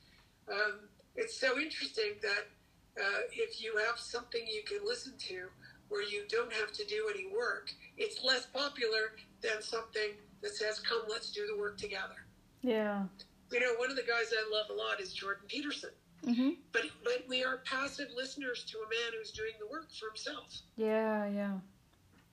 Um, 0.53 0.81
it's 1.15 1.41
so 1.41 1.59
interesting 1.59 2.15
that 2.23 3.03
uh, 3.03 3.21
if 3.33 3.63
you 3.63 3.77
have 3.87 3.99
something 3.99 4.41
you 4.47 4.63
can 4.63 4.87
listen 4.87 5.15
to 5.19 5.49
where 5.89 6.03
you 6.03 6.25
don't 6.29 6.53
have 6.53 6.73
to 6.73 6.85
do 6.85 7.11
any 7.13 7.27
work, 7.35 7.71
it's 7.97 8.23
less 8.23 8.47
popular 8.47 9.15
than 9.41 9.63
something 9.63 10.11
that 10.43 10.55
says, 10.55 10.81
"Come, 10.81 11.03
let's 11.09 11.31
do 11.31 11.47
the 11.47 11.59
work 11.59 11.79
together." 11.79 12.27
Yeah. 12.63 13.05
You 13.53 13.61
know, 13.61 13.75
one 13.79 13.91
of 13.91 13.97
the 13.97 14.03
guys 14.03 14.33
I 14.33 14.49
love 14.53 14.67
a 14.71 14.73
lot 14.73 15.01
is 15.01 15.13
Jordan 15.13 15.45
Peterson. 15.49 15.91
Mhm. 16.25 16.57
But 16.73 16.85
but 17.05 17.27
we 17.29 17.45
are 17.45 17.59
passive 17.59 18.11
listeners 18.13 18.65
to 18.65 18.79
a 18.79 18.89
man 18.89 19.13
who's 19.13 19.31
doing 19.31 19.53
the 19.61 19.67
work 19.67 19.91
for 19.93 20.09
himself, 20.09 20.53
Yeah. 20.77 21.27
Yeah. 21.29 21.61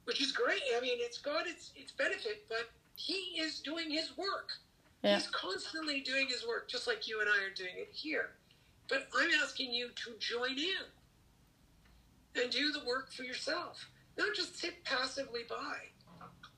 which 0.05 0.21
is 0.21 0.31
great. 0.31 0.61
I 0.75 0.79
mean, 0.79 0.97
it's 0.99 1.19
got 1.19 1.45
its 1.47 1.71
its 1.75 1.91
benefit, 1.91 2.47
but 2.49 2.71
he 2.95 3.39
is 3.39 3.59
doing 3.59 3.91
his 3.91 4.15
work. 4.17 4.53
Yeah. 5.03 5.15
He's 5.19 5.27
constantly 5.27 5.99
doing 6.01 6.27
his 6.27 6.45
work, 6.47 6.69
just 6.69 6.87
like 6.87 7.07
you 7.07 7.19
and 7.19 7.29
I 7.29 7.43
are 7.43 7.49
doing 7.53 7.77
it 7.77 7.89
here. 7.93 8.37
But 8.87 9.07
I'm 9.15 9.31
asking 9.31 9.73
you 9.73 9.89
to 9.91 10.17
join 10.17 10.57
in 10.57 10.85
and 12.35 12.51
do 12.51 12.71
the 12.71 12.83
work 12.85 13.11
for 13.11 13.23
yourself, 13.23 13.85
not 14.17 14.33
just 14.35 14.55
sit 14.57 14.83
passively 14.85 15.43
by. 15.43 15.89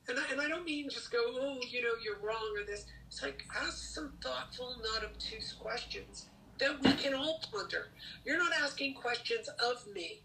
And 0.08 0.20
I, 0.20 0.24
and 0.32 0.42
I 0.42 0.48
don't 0.48 0.66
mean 0.66 0.90
just 0.90 1.12
go, 1.12 1.20
oh, 1.20 1.58
you 1.70 1.82
know, 1.82 1.90
you're 2.04 2.20
wrong 2.20 2.56
or 2.60 2.66
this. 2.66 2.86
It's 3.08 3.22
like 3.24 3.44
ask 3.60 3.94
some 3.94 4.14
thoughtful, 4.24 4.76
not 4.94 5.04
obtuse 5.04 5.54
questions 5.60 6.28
that 6.60 6.82
we 6.84 6.94
can 6.94 7.14
all 7.14 7.42
ponder. 7.52 7.88
You're 8.24 8.38
not 8.38 8.52
asking 8.62 8.94
questions 8.94 9.50
of 9.64 9.86
me. 9.94 10.22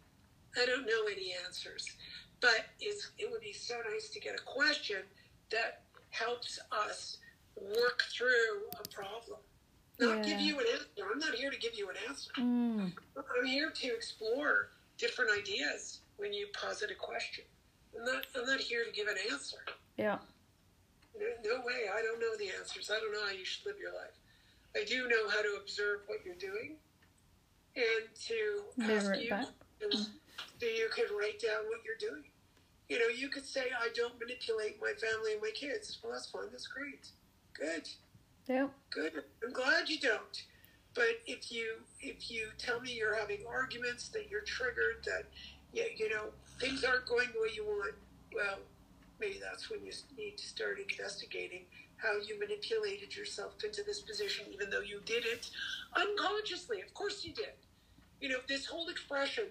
I 0.61 0.67
don't 0.67 0.87
know 0.87 1.07
any 1.11 1.35
answers, 1.47 1.87
but 2.41 2.67
it's, 2.81 3.11
it 3.19 3.31
would 3.31 3.41
be 3.41 3.53
so 3.53 3.77
nice 3.91 4.09
to 4.11 4.21
get 4.21 4.35
a 4.35 4.43
question 4.43 5.03
that 5.51 5.83
helps 6.11 6.59
us 6.73 7.19
work 7.57 8.03
through 8.17 8.69
a 8.85 8.89
problem. 8.89 9.39
Not 9.99 10.19
Yeah. 10.19 10.33
give 10.35 10.41
you 10.41 10.59
an 10.61 10.67
answer. 10.73 10.87
I'm 11.13 11.19
not 11.19 11.35
here 11.35 11.51
to 11.51 11.59
give 11.59 11.75
you 11.75 11.91
an 11.91 11.97
answer. 12.09 12.31
Mm. 12.39 12.93
I'm 13.17 13.45
here 13.47 13.71
to 13.71 13.87
explore 13.95 14.71
different 14.99 15.31
ideas 15.39 16.01
when 16.17 16.33
you 16.33 16.49
posit 16.55 16.91
a 16.91 16.95
question. 16.95 17.45
I'm 17.97 18.05
not, 18.05 18.27
I'm 18.37 18.47
not 18.47 18.61
here 18.61 18.85
to 18.85 18.93
give 18.93 19.09
an 19.09 19.17
answer. 19.31 19.59
Yeah. 19.97 20.19
No, 21.19 21.27
no 21.45 21.57
way. 21.65 21.91
I 21.93 22.03
don't 22.03 22.21
know 22.21 22.37
the 22.39 22.51
answers. 22.59 22.91
I 22.91 23.01
don't 23.01 23.13
know 23.13 23.25
how 23.25 23.33
you 23.33 23.45
should 23.45 23.67
live 23.67 23.77
your 23.81 23.93
life. 23.93 24.17
I 24.77 24.85
do 24.85 25.09
know 25.09 25.29
how 25.29 25.43
to 25.43 25.59
observe 25.61 26.01
what 26.07 26.19
you're 26.25 26.37
doing 26.37 26.77
and 27.77 28.15
to 28.29 28.63
Mirror 28.77 29.15
ask 29.15 29.23
you 29.23 29.31
back. 29.31 29.47
so 29.93 30.67
you 30.67 30.89
could 30.93 31.11
write 31.11 31.41
down 31.41 31.67
what 31.67 31.81
you're 31.85 31.99
doing. 31.99 32.25
You 32.89 32.99
know, 32.99 33.09
you 33.09 33.29
could 33.29 33.47
say, 33.47 33.67
I 33.79 33.89
don't 33.95 34.19
manipulate 34.19 34.81
my 34.81 34.93
family 35.01 35.33
and 35.33 35.43
my 35.43 35.53
kids. 35.55 35.99
Well, 36.03 36.13
that's 36.13 36.31
fine. 36.31 36.51
That's 36.51 36.67
great. 36.67 37.09
Good. 37.53 37.89
Yeah. 38.49 38.69
Good. 38.91 39.23
I'm 39.45 39.53
glad 39.53 39.89
you 39.89 39.99
don't. 39.99 40.43
But 40.95 41.23
if 41.27 41.53
you 41.53 41.75
if 42.01 42.31
you 42.31 42.49
tell 42.59 42.81
me 42.81 42.93
you're 42.93 43.15
having 43.15 43.45
arguments, 43.49 44.09
that 44.09 44.29
you're 44.29 44.41
triggered, 44.41 45.05
that 45.07 45.27
you, 45.73 45.85
you 45.97 46.11
know 46.11 46.31
things 46.61 46.85
aren't 46.85 47.07
going 47.07 47.29
the 47.33 47.41
way 47.41 47.49
you 47.55 47.65
want, 47.65 47.95
well, 48.35 48.59
maybe 49.19 49.39
that's 49.41 49.71
when 49.71 49.85
you 49.85 49.93
need 50.17 50.37
to 50.39 50.47
start 50.47 50.79
investigating 50.79 51.63
how 51.97 52.17
you 52.27 52.39
manipulated 52.39 53.15
yourself 53.17 53.53
into 53.65 53.83
this 53.83 54.01
position, 54.01 54.47
even 54.53 54.71
though 54.71 54.81
you 54.81 55.01
did 55.05 55.25
it 55.27 55.51
unconsciously. 55.95 56.81
Of 56.81 56.95
course 56.95 57.25
you 57.25 57.33
did. 57.33 57.55
You 58.21 58.29
know 58.29 58.39
this 58.49 58.67
whole 58.67 58.89
expression, 58.89 59.49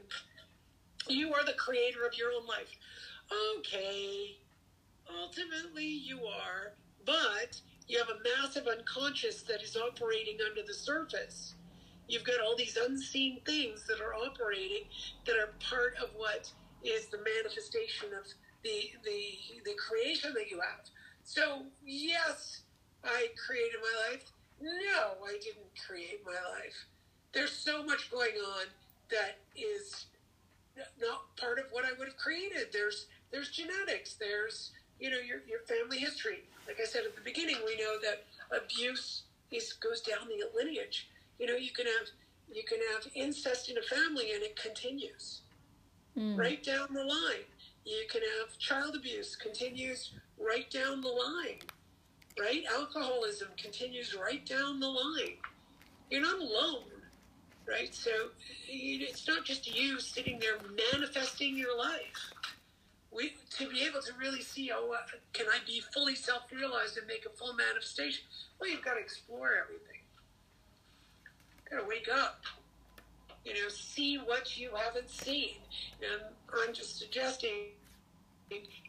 "You 1.08 1.34
are 1.34 1.44
the 1.44 1.54
creator 1.54 2.06
of 2.06 2.16
your 2.16 2.32
own 2.32 2.46
life." 2.46 2.76
Okay, 3.58 4.38
ultimately 5.08 5.86
you 5.86 6.26
are, 6.26 6.74
but 7.06 7.62
you 7.88 7.98
have 8.00 8.10
a 8.10 8.20
massive 8.22 8.68
unconscious 8.68 9.42
that 9.44 9.62
is 9.62 9.76
operating 9.76 10.40
under 10.42 10.64
the 10.64 10.74
surface. 10.74 11.56
You've 12.08 12.24
got 12.24 12.42
all 12.42 12.56
these 12.56 12.78
unseen 12.78 13.42
things 13.42 13.86
that 13.86 14.02
are 14.02 14.16
operating 14.16 14.90
that 15.26 15.38
are 15.38 15.54
part 15.60 15.96
of 15.98 16.16
what 16.16 16.52
is 16.84 17.08
the 17.08 17.18
manifestation 17.18 18.10
of 18.14 18.26
the 18.64 18.92
the 19.04 19.62
the 19.66 19.76
creation 19.76 20.34
that 20.34 20.50
you 20.50 20.60
have. 20.60 20.86
So 21.24 21.64
yes, 21.86 22.62
I 23.04 23.28
created 23.46 23.80
my 23.82 24.12
life. 24.12 24.32
No, 24.62 25.26
I 25.26 25.34
didn't 25.42 25.72
create 25.88 26.22
my 26.26 26.32
life. 26.32 26.86
There's 27.34 27.52
so 27.52 27.84
much 27.84 28.12
going 28.12 28.36
on 28.36 28.66
that 29.12 29.38
is 29.56 30.06
not 31.00 31.36
part 31.38 31.60
of 31.60 31.66
what 31.72 31.86
I 31.86 31.98
would 31.98 32.08
have 32.08 32.18
created. 32.18 32.68
There's 32.72 33.08
there's 33.32 33.50
genetics. 33.50 34.16
There's 34.16 34.72
you 35.00 35.10
know 35.10 35.20
your 35.20 35.40
your 35.48 35.62
family 35.62 36.00
history. 36.00 36.44
Like 36.68 36.80
I 36.82 36.86
said 36.86 37.04
at 37.06 37.16
the 37.16 37.22
beginning, 37.22 37.58
we 37.66 37.78
know 37.78 37.98
that 38.02 38.26
abuse 38.56 39.24
is 39.52 39.74
goes 39.74 40.02
down 40.02 40.28
the 40.28 40.50
lineage. 40.56 41.10
You 41.40 41.48
know, 41.48 41.56
you 41.56 41.72
can 41.72 41.86
have 41.86 42.08
you 42.52 42.64
can 42.64 42.80
have 42.94 43.08
incest 43.16 43.70
in 43.70 43.78
a 43.78 43.82
family 43.82 44.32
and 44.34 44.44
it 44.44 44.56
continues 44.56 45.42
Mm. 46.20 46.38
right 46.38 46.62
down 46.62 46.88
the 46.94 47.04
line. 47.04 47.48
You 47.86 48.04
can 48.12 48.22
have 48.22 48.58
child 48.58 48.96
abuse 48.96 49.38
continues 49.38 50.12
right 50.38 50.70
down 50.70 51.00
the 51.02 51.08
line. 51.08 51.60
Right? 52.38 52.64
Alcoholism 52.76 53.48
continues 53.58 54.16
right 54.16 54.46
down 54.46 54.80
the 54.82 54.88
line. 54.88 55.38
You're 56.10 56.22
not 56.22 56.40
alone. 56.40 56.84
Right? 57.66 57.96
So 57.96 58.12
it's 58.68 59.28
not 59.28 59.46
just 59.46 59.74
you 59.74 60.00
sitting 60.00 60.40
there 60.40 60.58
manifesting 60.92 61.56
your 61.56 61.78
life. 61.78 62.34
We 63.12 63.34
to 63.58 63.70
be 63.70 63.82
able 63.84 64.02
to 64.02 64.12
really 64.20 64.42
see, 64.42 64.72
oh, 64.74 64.92
uh, 64.92 64.98
can 65.34 65.48
I 65.48 65.60
be 65.66 65.82
fully 65.94 66.16
self-realized 66.16 66.98
and 66.98 67.08
make 67.08 67.26
a 67.26 67.30
full 67.30 67.54
manifestation? 67.54 68.24
Well, 68.60 68.70
you've 68.70 68.84
got 68.84 68.96
to 68.96 69.00
explore 69.00 69.52
everything. 69.64 70.02
Got 71.72 71.82
to 71.82 71.88
wake 71.88 72.08
up. 72.14 72.44
You 73.46 73.54
know, 73.54 73.70
see 73.70 74.18
what 74.18 74.58
you 74.58 74.72
haven't 74.76 75.10
seen. 75.10 75.56
And 76.02 76.22
I'm 76.66 76.74
just 76.74 77.00
suggesting 77.00 77.72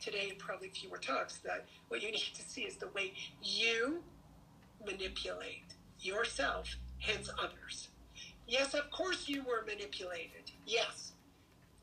today, 0.01 0.32
probably 0.38 0.68
fewer 0.68 0.98
talks, 0.98 1.38
that 1.38 1.66
what 1.88 2.03
you 2.03 2.11
need 2.11 2.32
to 2.34 2.42
see 2.42 2.62
is 2.62 2.76
the 2.76 2.88
way 2.88 3.12
you 3.42 4.03
manipulate 4.84 5.74
yourself, 6.01 6.76
hence 6.98 7.30
others. 7.42 7.88
Yes, 8.46 8.74
of 8.74 8.90
course 8.90 9.28
you 9.28 9.44
were 9.44 9.64
manipulated. 9.66 10.51
Yes. 10.66 11.12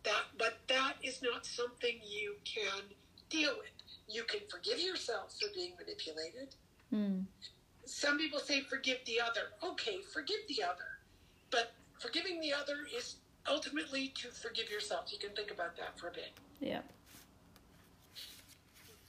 That 0.04 0.24
but 0.38 0.58
that 0.68 0.94
is 1.04 1.22
not 1.22 1.46
something 1.46 2.00
you 2.06 2.36
can 2.44 2.82
deal 3.30 3.54
with. 3.58 3.72
You 4.10 4.24
can 4.24 4.42
forgive 4.50 4.80
yourself 4.80 5.36
for 5.40 5.48
being 5.54 5.74
manipulated. 5.80 6.56
Mm. 6.94 7.26
Some 7.86 8.18
people 8.18 8.40
say 8.40 8.62
forgive 8.62 8.98
the 9.06 9.20
other. 9.22 9.42
Okay, 9.64 10.00
forgive 10.14 10.40
the 10.50 10.64
other. 10.64 11.00
But 11.52 11.72
forgiving 12.00 12.40
the 12.42 12.54
other 12.54 12.86
is 12.96 13.16
ultimately 13.50 14.10
to 14.16 14.30
forgive 14.30 14.70
yourself. 14.70 15.12
You 15.12 15.20
can 15.20 15.36
think 15.36 15.52
about 15.52 15.76
that 15.78 15.98
for 16.00 16.08
a 16.08 16.12
bit. 16.12 16.32
Yeah. 16.60 16.82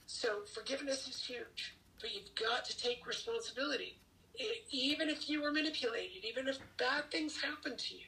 So 0.05 0.41
forgiveness 0.53 1.07
is 1.07 1.23
huge, 1.25 1.75
but 2.01 2.13
you've 2.13 2.33
got 2.35 2.65
to 2.65 2.77
take 2.77 3.05
responsibility. 3.05 3.97
E- 4.39 4.63
Even 4.71 5.09
if 5.09 5.29
you 5.29 5.41
were 5.41 5.51
manipulated, 5.51 6.23
even 6.25 6.47
if 6.47 6.59
bad 6.77 7.11
things 7.11 7.41
happened 7.41 7.77
to 7.79 7.95
you, 7.95 8.05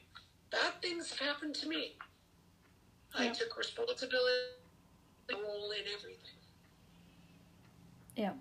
bad 0.50 0.80
things 0.82 1.10
have 1.10 1.18
happened 1.28 1.54
to 1.56 1.68
me. 1.68 1.96
I 3.14 3.28
took 3.28 3.56
responsibility, 3.58 4.46
role 5.32 5.70
in 5.70 5.84
everything, 5.92 6.38
Yeah. 8.16 8.32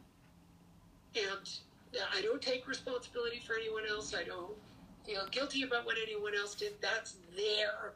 and 1.15 1.49
uh, 1.95 2.05
I 2.13 2.21
don't 2.21 2.41
take 2.41 2.67
responsibility 2.67 3.39
for 3.45 3.55
anyone 3.55 3.83
else. 3.89 4.13
I 4.15 4.23
don't 4.23 4.55
feel 5.05 5.25
guilty 5.31 5.63
about 5.63 5.85
what 5.85 5.95
anyone 6.01 6.33
else 6.35 6.55
did. 6.55 6.73
That's 6.81 7.17
their 7.35 7.93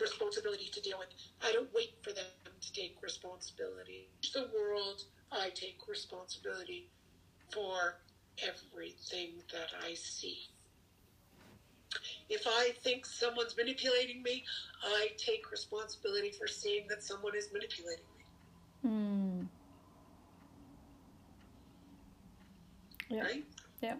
responsibility 0.00 0.70
to 0.72 0.80
deal 0.80 0.98
with. 0.98 1.08
I 1.42 1.52
don't 1.52 1.72
wait 1.74 1.94
for 2.02 2.12
them 2.12 2.24
to 2.60 2.72
take 2.72 2.96
responsibility. 3.02 4.08
The 4.34 4.48
world. 4.54 5.04
I 5.30 5.50
take 5.50 5.76
responsibility 5.86 6.88
for 7.52 7.96
everything 8.42 9.42
that 9.52 9.72
I 9.84 9.94
see. 9.94 10.38
If 12.28 12.46
I 12.46 12.72
think 12.82 13.04
someone's 13.06 13.56
manipulating 13.56 14.22
me, 14.22 14.44
I 14.82 15.08
take 15.18 15.50
responsibility 15.50 16.30
for 16.30 16.46
seeing 16.46 16.86
that 16.88 17.02
someone 17.02 17.34
is 17.36 17.48
manipulating 17.52 18.04
me. 18.84 18.90
Mm. 18.90 19.46
Yeah. 23.10 23.22
Right? 23.22 23.44
Yeah. 23.80 23.94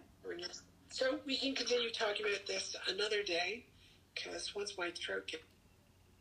So 0.89 1.19
we 1.25 1.37
can 1.37 1.53
continue 1.53 1.91
talking 1.91 2.25
about 2.25 2.45
this 2.47 2.75
another 2.87 3.23
day, 3.23 3.65
because 4.15 4.55
once 4.55 4.75
my 4.77 4.91
throat 4.91 5.31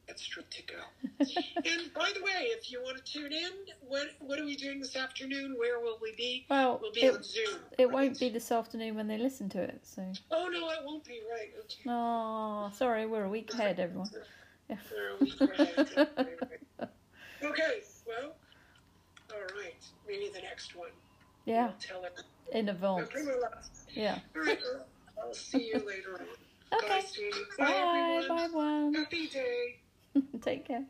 gets 0.06 0.22
straight 0.22 0.50
to 0.50 0.62
go. 0.62 0.80
and 1.20 1.92
by 1.94 2.10
the 2.14 2.22
way, 2.22 2.46
if 2.56 2.70
you 2.70 2.82
want 2.82 3.02
to 3.02 3.12
tune 3.12 3.32
in, 3.32 3.50
what 3.86 4.08
what 4.20 4.38
are 4.38 4.44
we 4.44 4.56
doing 4.56 4.80
this 4.80 4.96
afternoon? 4.96 5.56
Where 5.58 5.80
will 5.80 5.98
we 6.02 6.14
be? 6.16 6.46
Well, 6.50 6.78
we'll 6.80 6.92
be 6.92 7.02
it, 7.02 7.14
on 7.14 7.22
Zoom. 7.22 7.60
it 7.78 7.86
right? 7.86 7.94
won't 7.94 8.20
be 8.20 8.28
this 8.28 8.50
afternoon 8.52 8.94
when 8.94 9.08
they 9.08 9.18
listen 9.18 9.48
to 9.50 9.62
it. 9.62 9.80
So, 9.82 10.02
Oh 10.30 10.48
no, 10.48 10.70
it 10.70 10.78
won't 10.84 11.04
be. 11.04 11.20
Right. 11.30 11.50
Okay. 11.60 11.88
oh, 11.88 12.70
sorry, 12.74 13.06
we're 13.06 13.24
a 13.24 13.28
week 13.28 13.52
ahead, 13.52 13.80
everyone. 13.80 14.08
We're 14.68 15.16
a 15.18 15.24
week 15.24 15.40
ahead. 15.40 15.88
Right, 15.96 16.08
right. 16.18 16.88
Okay. 17.42 17.80
Well. 18.06 18.34
All 19.32 19.40
right. 19.56 19.82
Maybe 20.06 20.30
the 20.34 20.42
next 20.42 20.76
one. 20.76 20.90
Yeah, 21.46 21.68
We'll 21.68 21.74
tell 21.80 22.04
it. 22.04 22.20
in 22.52 22.68
advance. 22.68 23.08
Okay. 23.14 23.22
Yeah. 23.98 24.18
All 24.36 24.42
right. 24.42 24.58
I'll 25.20 25.34
see 25.34 25.66
you 25.74 25.84
later 25.84 26.14
on. 26.20 26.26
Okay. 26.84 27.00
Bye. 27.58 27.66
Bye, 27.66 28.24
Bye, 28.28 28.44
everyone. 28.46 28.52
bye. 28.94 28.98
Happy 29.00 29.26
day. 29.26 29.76
Take 30.40 30.68
care. 30.68 30.84